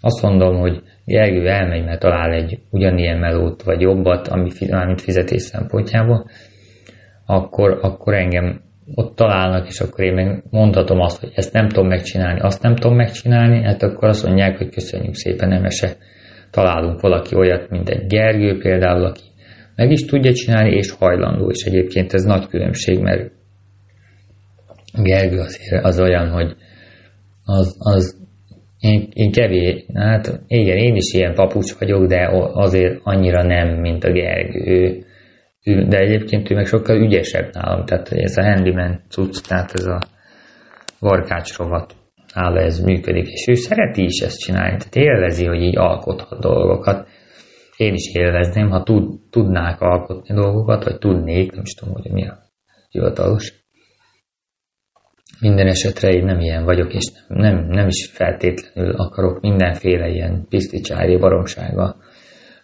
azt 0.00 0.22
mondom, 0.22 0.58
hogy 0.58 0.82
Gergő 1.04 1.48
elmegy, 1.48 1.84
mert 1.84 2.00
talál 2.00 2.32
egy 2.32 2.58
ugyanilyen 2.70 3.18
melót, 3.18 3.62
vagy 3.62 3.80
jobbat, 3.80 4.28
ami, 4.28 4.50
amit 4.70 5.00
fizetés 5.00 5.42
szempontjából, 5.42 6.26
akkor, 7.26 7.78
akkor 7.82 8.14
engem 8.14 8.60
ott 8.94 9.16
találnak, 9.16 9.66
és 9.66 9.80
akkor 9.80 10.04
én 10.04 10.14
meg 10.14 10.42
mondhatom 10.50 11.00
azt, 11.00 11.20
hogy 11.20 11.32
ezt 11.34 11.52
nem 11.52 11.68
tudom 11.68 11.88
megcsinálni, 11.88 12.40
azt 12.40 12.62
nem 12.62 12.74
tudom 12.74 12.96
megcsinálni, 12.96 13.62
hát 13.62 13.82
akkor 13.82 14.08
azt 14.08 14.26
mondják, 14.26 14.58
hogy 14.58 14.70
köszönjük 14.70 15.14
szépen, 15.14 15.48
nem 15.48 15.68
se 15.68 15.88
találunk 16.50 17.00
valaki 17.00 17.34
olyat, 17.34 17.70
mint 17.70 17.88
egy 17.88 18.06
Gergő 18.06 18.58
például, 18.58 19.04
aki 19.04 19.29
meg 19.80 19.90
is 19.90 20.04
tudja 20.04 20.32
csinálni, 20.32 20.70
és 20.76 20.90
hajlandó, 20.90 21.50
és 21.50 21.64
egyébként 21.64 22.12
ez 22.12 22.22
nagy 22.22 22.46
különbség, 22.46 22.98
mert 22.98 23.32
Gergő 25.02 25.38
azért 25.38 25.84
az 25.84 26.00
olyan, 26.00 26.28
hogy 26.30 26.56
az, 27.44 27.76
az 27.78 28.18
én, 28.78 29.08
én 29.12 29.32
kevés, 29.32 29.84
hát 29.94 30.40
igen, 30.46 30.76
én 30.76 30.94
is 30.94 31.12
ilyen 31.12 31.34
papucs 31.34 31.78
vagyok, 31.78 32.06
de 32.06 32.28
azért 32.52 33.00
annyira 33.02 33.42
nem, 33.42 33.80
mint 33.80 34.04
a 34.04 34.12
Gergő. 34.12 34.60
Ő, 34.64 35.04
ő, 35.64 35.84
de 35.84 35.98
egyébként 35.98 36.50
ő 36.50 36.54
meg 36.54 36.66
sokkal 36.66 36.96
ügyesebb 36.96 37.50
nálam, 37.52 37.84
tehát 37.84 38.12
ez 38.12 38.36
a 38.36 38.42
handyman 38.42 39.00
cucc, 39.08 39.48
tehát 39.48 39.72
ez 39.72 39.84
a 39.84 39.98
varkács 40.98 41.56
rovat 41.56 41.94
nála 42.34 42.60
ez 42.60 42.80
működik, 42.80 43.28
és 43.28 43.46
ő 43.48 43.54
szereti 43.54 44.02
is 44.02 44.20
ezt 44.20 44.38
csinálni, 44.38 44.76
tehát 44.76 44.96
élvezi, 44.96 45.46
hogy 45.46 45.62
így 45.62 45.76
alkothat 45.76 46.40
dolgokat. 46.40 47.08
Én 47.80 47.94
is 47.94 48.14
élvezném, 48.14 48.70
ha 48.70 48.82
tud, 48.82 49.20
tudnák 49.30 49.80
alkotni 49.80 50.34
dolgokat, 50.34 50.84
vagy 50.84 50.98
tudnék, 50.98 51.52
nem 51.52 51.62
is 51.62 51.74
tudom, 51.74 51.94
hogy 51.94 52.10
mi 52.10 52.26
a 52.26 52.38
hivatalos. 52.90 53.52
Minden 55.40 55.66
esetre 55.66 56.08
én 56.08 56.24
nem 56.24 56.40
ilyen 56.40 56.64
vagyok, 56.64 56.94
és 56.94 57.06
nem, 57.28 57.66
nem 57.68 57.86
is 57.86 58.10
feltétlenül 58.12 58.94
akarok 58.94 59.40
mindenféle 59.40 60.08
ilyen 60.08 60.46
piszticsári 60.48 61.16
baromsággal 61.16 61.96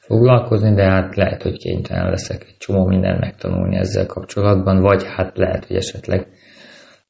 foglalkozni, 0.00 0.74
de 0.74 0.84
hát 0.84 1.16
lehet, 1.16 1.42
hogy 1.42 1.58
kénytelen 1.58 2.10
leszek 2.10 2.44
egy 2.48 2.56
csomó 2.58 2.86
mindent 2.86 3.20
megtanulni 3.20 3.76
ezzel 3.76 4.06
kapcsolatban, 4.06 4.80
vagy 4.80 5.02
hát 5.04 5.36
lehet, 5.36 5.64
hogy 5.64 5.76
esetleg 5.76 6.26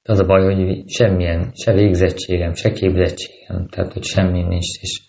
az 0.03 0.19
a 0.19 0.27
baj, 0.27 0.55
hogy 0.55 0.89
semmilyen, 0.89 1.51
se 1.53 1.73
végzettségem, 1.73 2.55
se 2.55 2.71
képzettségem, 2.71 3.69
tehát 3.69 3.93
hogy 3.93 4.05
semmi 4.05 4.43
nincs, 4.43 4.81
és 4.81 5.01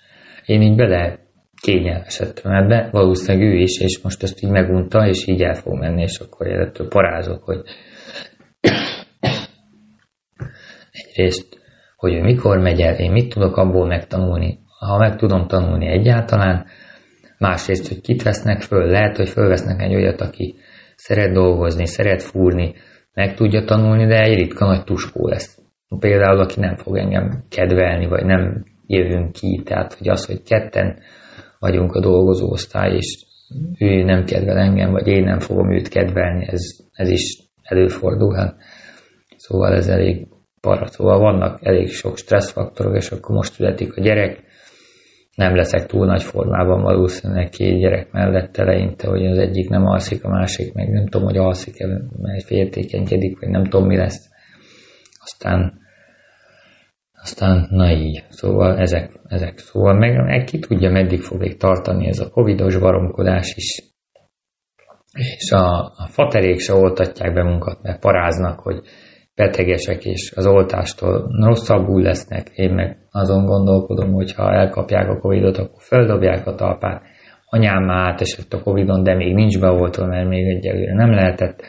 én 0.45 0.61
így 0.61 0.75
bele 0.75 1.25
kényelmesedtem 1.67 2.51
ebbe, 2.51 2.89
valószínűleg 2.91 3.47
ő 3.47 3.55
is, 3.55 3.79
és 3.79 4.01
most 4.01 4.23
ezt 4.23 4.43
így 4.43 4.49
megunta, 4.49 5.07
és 5.07 5.27
így 5.27 5.41
el 5.41 5.53
fog 5.53 5.79
menni, 5.79 6.01
és 6.01 6.19
akkor 6.19 6.47
ettől 6.47 6.87
parázok, 6.87 7.43
hogy 7.43 7.61
egyrészt, 10.91 11.59
hogy 11.95 12.13
ő 12.13 12.21
mikor 12.21 12.57
megy 12.57 12.81
el, 12.81 12.95
én 12.95 13.11
mit 13.11 13.33
tudok 13.33 13.57
abból 13.57 13.87
megtanulni, 13.87 14.59
ha 14.79 14.97
meg 14.97 15.15
tudom 15.15 15.47
tanulni 15.47 15.87
egyáltalán, 15.87 16.65
másrészt, 17.37 17.87
hogy 17.87 18.01
kit 18.01 18.23
vesznek 18.23 18.61
föl, 18.61 18.85
lehet, 18.85 19.17
hogy 19.17 19.29
fölvesznek 19.29 19.81
egy 19.81 19.95
olyat, 19.95 20.21
aki 20.21 20.55
szeret 20.95 21.33
dolgozni, 21.33 21.85
szeret 21.85 22.23
fúrni, 22.23 22.73
meg 23.13 23.33
tudja 23.33 23.63
tanulni, 23.63 24.05
de 24.05 24.21
egy 24.21 24.35
ritka 24.35 24.65
nagy 24.65 24.83
tuskó 24.83 25.27
lesz. 25.27 25.59
Például, 25.99 26.39
aki 26.39 26.59
nem 26.59 26.75
fog 26.75 26.97
engem 26.97 27.43
kedvelni, 27.49 28.07
vagy 28.07 28.25
nem 28.25 28.63
jövünk 28.85 29.31
ki, 29.31 29.61
tehát 29.65 29.93
hogy 29.93 30.09
az, 30.09 30.25
hogy 30.25 30.43
ketten 30.43 30.99
vagyunk 31.59 31.93
a 31.93 31.99
dolgozó 31.99 32.49
osztály, 32.49 32.95
és 32.95 33.25
ő 33.79 34.03
nem 34.03 34.23
kedvel 34.23 34.57
engem, 34.57 34.91
vagy 34.91 35.07
én 35.07 35.23
nem 35.23 35.39
fogom 35.39 35.71
őt 35.71 35.87
kedvelni, 35.87 36.47
ez, 36.47 36.61
ez 36.93 37.09
is 37.09 37.37
előfordulhat. 37.63 38.55
Szóval 39.37 39.73
ez 39.73 39.87
elég 39.87 40.27
para. 40.61 40.87
Szóval 40.87 41.19
vannak 41.19 41.65
elég 41.65 41.89
sok 41.89 42.17
stresszfaktorok, 42.17 42.95
és 42.95 43.11
akkor 43.11 43.35
most 43.35 43.53
születik 43.53 43.97
a 43.97 44.01
gyerek, 44.01 44.45
nem 45.35 45.55
leszek 45.55 45.85
túl 45.85 46.05
nagy 46.05 46.23
formában 46.23 46.81
valószínűleg 46.81 47.49
két 47.49 47.79
gyerek 47.79 48.11
mellett 48.11 48.57
eleinte, 48.57 49.07
hogy 49.07 49.25
az 49.25 49.37
egyik 49.37 49.69
nem 49.69 49.85
alszik, 49.85 50.23
a 50.23 50.29
másik 50.29 50.73
meg 50.73 50.89
nem 50.89 51.07
tudom, 51.07 51.27
hogy 51.27 51.37
alszik-e, 51.37 51.87
mert 52.21 52.43
féltékenykedik, 52.43 53.39
vagy 53.39 53.49
nem 53.49 53.63
tudom, 53.63 53.87
mi 53.87 53.95
lesz. 53.95 54.29
Aztán, 55.23 55.79
aztán 57.21 57.67
na 57.69 57.91
így. 57.91 58.23
Szóval 58.29 58.77
ezek, 58.77 59.19
ezek. 59.27 59.57
Szóval 59.57 59.93
meg, 59.93 60.23
meg 60.23 60.43
ki 60.43 60.59
tudja, 60.59 60.91
meddig 60.91 61.21
fog 61.21 61.57
tartani 61.57 62.07
ez 62.07 62.19
a 62.19 62.29
covidos 62.29 62.77
baromkodás 62.77 63.55
is. 63.55 63.81
És 65.13 65.51
a, 65.51 65.79
a 65.79 66.07
faterék 66.09 66.59
se 66.59 66.73
oltatják 66.73 67.33
be 67.33 67.43
munkat, 67.43 67.81
mert 67.81 67.99
paráznak, 67.99 68.59
hogy 68.59 68.81
betegesek 69.35 70.05
és 70.05 70.33
az 70.35 70.45
oltástól 70.45 71.29
rosszabbul 71.43 72.01
lesznek. 72.01 72.49
Én 72.53 72.73
meg 72.73 72.97
azon 73.11 73.45
gondolkodom, 73.45 74.13
hogy 74.13 74.33
ha 74.33 74.53
elkapják 74.53 75.09
a 75.09 75.19
Covidot, 75.19 75.57
akkor 75.57 75.81
földobják 75.81 76.47
a 76.47 76.55
talpát. 76.55 77.01
Anyám 77.45 77.83
már 77.83 78.07
átesett 78.07 78.53
a 78.53 78.61
Covidon, 78.61 79.03
de 79.03 79.15
még 79.15 79.33
nincs 79.33 79.59
beoltva, 79.59 80.05
mert 80.05 80.27
még 80.27 80.47
egyelőre 80.47 80.93
nem 80.93 81.11
lehetett. 81.11 81.61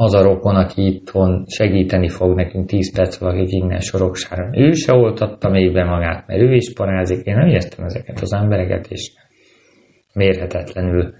Az 0.00 0.14
a 0.14 0.22
rokon, 0.22 0.56
aki 0.56 0.86
itthon 0.86 1.44
segíteni 1.46 2.08
fog 2.08 2.34
nekünk 2.34 2.66
10 2.68 2.94
perc 2.94 3.18
valakik 3.18 3.52
innen 3.52 3.80
soroksáron. 3.80 4.58
Ő 4.58 4.72
se 4.72 4.92
oltatta 4.92 5.48
még 5.48 5.72
be 5.72 5.84
magát, 5.84 6.26
mert 6.26 6.40
ő 6.40 6.54
is 6.54 6.72
parázik. 6.72 7.26
Én 7.26 7.36
nem 7.36 7.48
értem 7.48 7.84
ezeket 7.84 8.20
az 8.20 8.32
embereket, 8.32 8.86
és 8.86 9.12
mérhetetlenül 10.14 11.14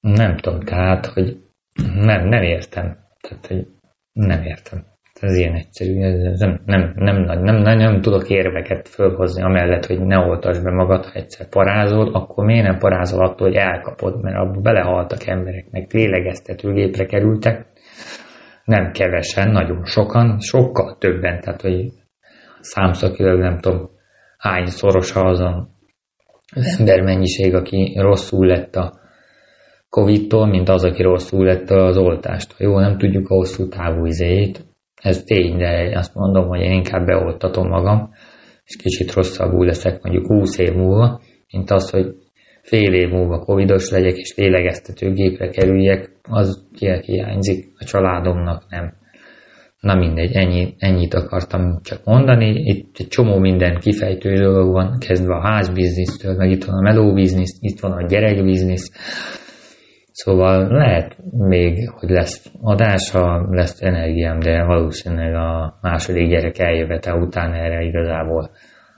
nem 0.00 0.36
tudom, 0.36 0.60
tehát, 0.60 1.06
hogy 1.06 1.36
nem, 1.94 2.28
nem 2.28 2.42
értem. 2.42 2.98
Tehát, 3.20 3.46
hogy 3.46 3.66
nem 4.12 4.42
értem. 4.42 4.84
Ez 5.20 5.36
ilyen 5.36 5.54
egyszerű, 5.54 6.00
ez 6.02 6.38
nem, 6.38 6.60
nem, 6.64 6.92
nem, 6.94 7.22
nem, 7.22 7.42
nem, 7.42 7.56
nem, 7.56 7.76
nem 7.76 8.00
tudok 8.00 8.28
érveket 8.28 8.88
fölhozni, 8.88 9.42
amellett, 9.42 9.86
hogy 9.86 10.00
ne 10.00 10.18
oltasd 10.18 10.62
be 10.62 10.70
magad, 10.70 11.04
ha 11.04 11.18
egyszer 11.18 11.48
parázol, 11.48 12.14
akkor 12.14 12.44
miért 12.44 12.66
nem 12.66 12.78
parázol 12.78 13.24
attól, 13.24 13.48
hogy 13.48 13.56
elkapod, 13.56 14.22
mert 14.22 14.36
abba 14.36 14.60
belehaltak 14.60 15.26
emberek, 15.26 15.66
meg 15.70 15.86
lélegeztetőgépre 15.92 17.06
kerültek, 17.06 17.66
nem 18.64 18.90
kevesen, 18.92 19.50
nagyon 19.50 19.84
sokan, 19.84 20.40
sokkal 20.40 20.96
többen, 20.98 21.40
tehát 21.40 21.60
hogy 21.60 21.90
számszakilag 22.60 23.38
nem 23.38 23.58
tudom 23.58 23.90
hány 24.38 24.66
szorosa 24.66 25.20
az 25.20 25.40
ember 26.78 27.00
mennyiség, 27.00 27.54
aki 27.54 27.96
rosszul 28.00 28.46
lett 28.46 28.76
a 28.76 28.92
Covid-tól, 29.88 30.46
mint 30.46 30.68
az, 30.68 30.84
aki 30.84 31.02
rosszul 31.02 31.44
lett 31.44 31.70
az 31.70 31.96
oltástól. 31.96 32.68
Jó, 32.68 32.78
nem 32.78 32.98
tudjuk 32.98 33.28
a 33.28 33.34
hosszú 33.34 33.68
távú 33.68 34.04
izéjét, 34.04 34.67
ez 35.00 35.22
tény, 35.22 35.56
de 35.56 35.98
azt 35.98 36.14
mondom, 36.14 36.48
hogy 36.48 36.60
én 36.60 36.72
inkább 36.72 37.06
beoltatom 37.06 37.68
magam, 37.68 38.10
és 38.64 38.76
kicsit 38.76 39.12
rosszabbul 39.12 39.66
leszek 39.66 40.02
mondjuk 40.02 40.26
20 40.26 40.58
év 40.58 40.72
múlva, 40.72 41.20
mint 41.52 41.70
az, 41.70 41.90
hogy 41.90 42.14
fél 42.62 42.92
év 42.92 43.08
múlva 43.08 43.38
covidos 43.38 43.90
legyek, 43.90 44.16
és 44.16 44.34
lélegeztetőgépre 44.36 45.48
kerüljek, 45.48 46.10
az 46.22 46.66
hiányzik 47.04 47.72
a 47.78 47.84
családomnak, 47.84 48.64
nem. 48.68 48.96
Na 49.80 49.94
mindegy, 49.94 50.32
ennyi, 50.32 50.74
ennyit 50.78 51.14
akartam 51.14 51.78
csak 51.82 52.04
mondani. 52.04 52.60
Itt 52.64 52.96
egy 52.98 53.08
csomó 53.08 53.38
minden 53.38 53.78
kifejtő 53.78 54.34
dolog 54.34 54.72
van, 54.72 54.98
kezdve 54.98 55.34
a 55.34 55.40
házbiznisztől, 55.40 56.36
meg 56.36 56.50
itt 56.50 56.64
van 56.64 56.76
a 56.76 56.82
melóbiznisz, 56.82 57.58
itt 57.60 57.80
van 57.80 57.92
a 57.92 58.06
gyerekbiznisz, 58.06 58.90
Szóval 60.18 60.68
lehet 60.68 61.16
még, 61.32 61.90
hogy 61.90 62.10
lesz 62.10 62.52
adása, 62.60 63.46
lesz 63.50 63.82
energiám, 63.82 64.38
de 64.38 64.64
valószínűleg 64.64 65.34
a 65.34 65.78
második 65.80 66.28
gyerek 66.28 66.58
eljövetel 66.58 67.20
után 67.20 67.52
erre 67.52 67.82
igazából 67.82 68.50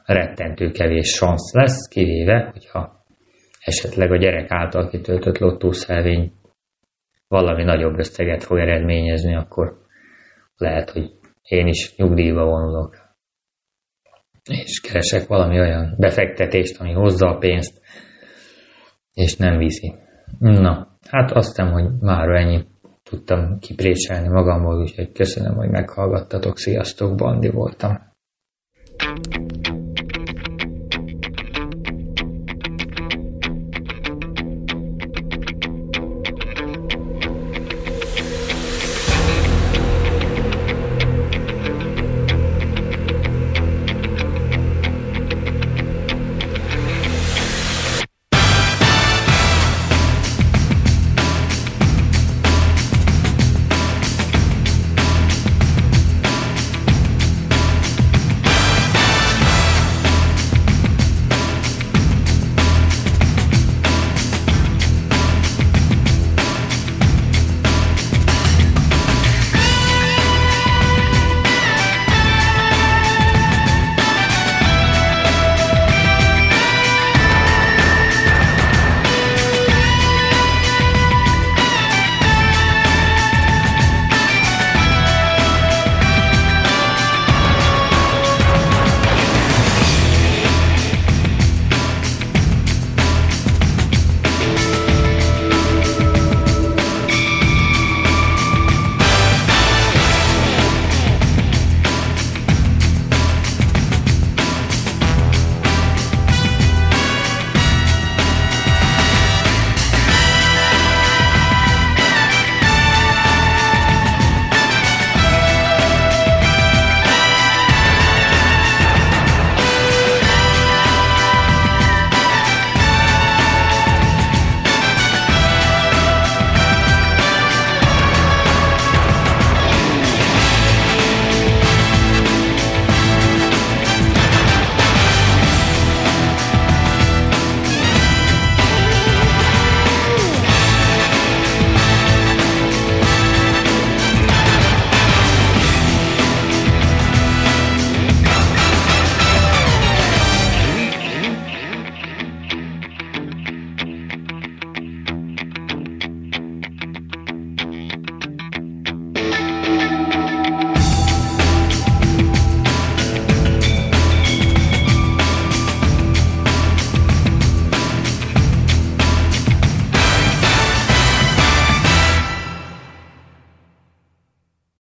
rettentő 0.05 0.71
kevés 0.71 1.09
szansz 1.09 1.53
lesz, 1.55 1.89
kivéve, 1.89 2.49
hogyha 2.53 3.05
esetleg 3.65 4.13
a 4.13 4.17
gyerek 4.17 4.51
által 4.51 4.89
kitöltött 4.89 5.39
lottószelvény 5.39 6.33
valami 7.29 7.63
nagyobb 7.63 7.99
összeget 7.99 8.45
fog 8.45 8.59
eredményezni, 8.59 9.37
akkor 9.37 9.77
lehet, 10.57 10.91
hogy 10.91 11.11
én 11.43 11.67
is 11.67 11.97
nyugdíjba 11.97 12.45
vonulok, 12.45 12.97
és 14.51 14.81
keresek 14.81 15.27
valami 15.27 15.61
olyan 15.61 15.95
befektetést, 15.99 16.81
ami 16.81 16.93
hozza 16.93 17.29
a 17.29 17.39
pénzt, 17.39 17.81
és 19.13 19.37
nem 19.37 19.59
viszi. 19.59 19.95
Na, 20.39 20.90
Hát 21.11 21.31
azt 21.31 21.47
hiszem, 21.47 21.73
hogy 21.73 21.91
már 22.01 22.29
ennyi 22.29 22.65
tudtam 23.03 23.59
kipréselni 23.59 24.29
magamból, 24.29 24.81
úgyhogy 24.81 25.13
köszönöm, 25.13 25.55
hogy 25.55 25.71
meghallgattatok. 25.71 26.59
Sziasztok, 26.59 27.17
Bandi 27.17 27.49
voltam. 27.49 28.09
thank 28.97 29.69
you 29.69 29.80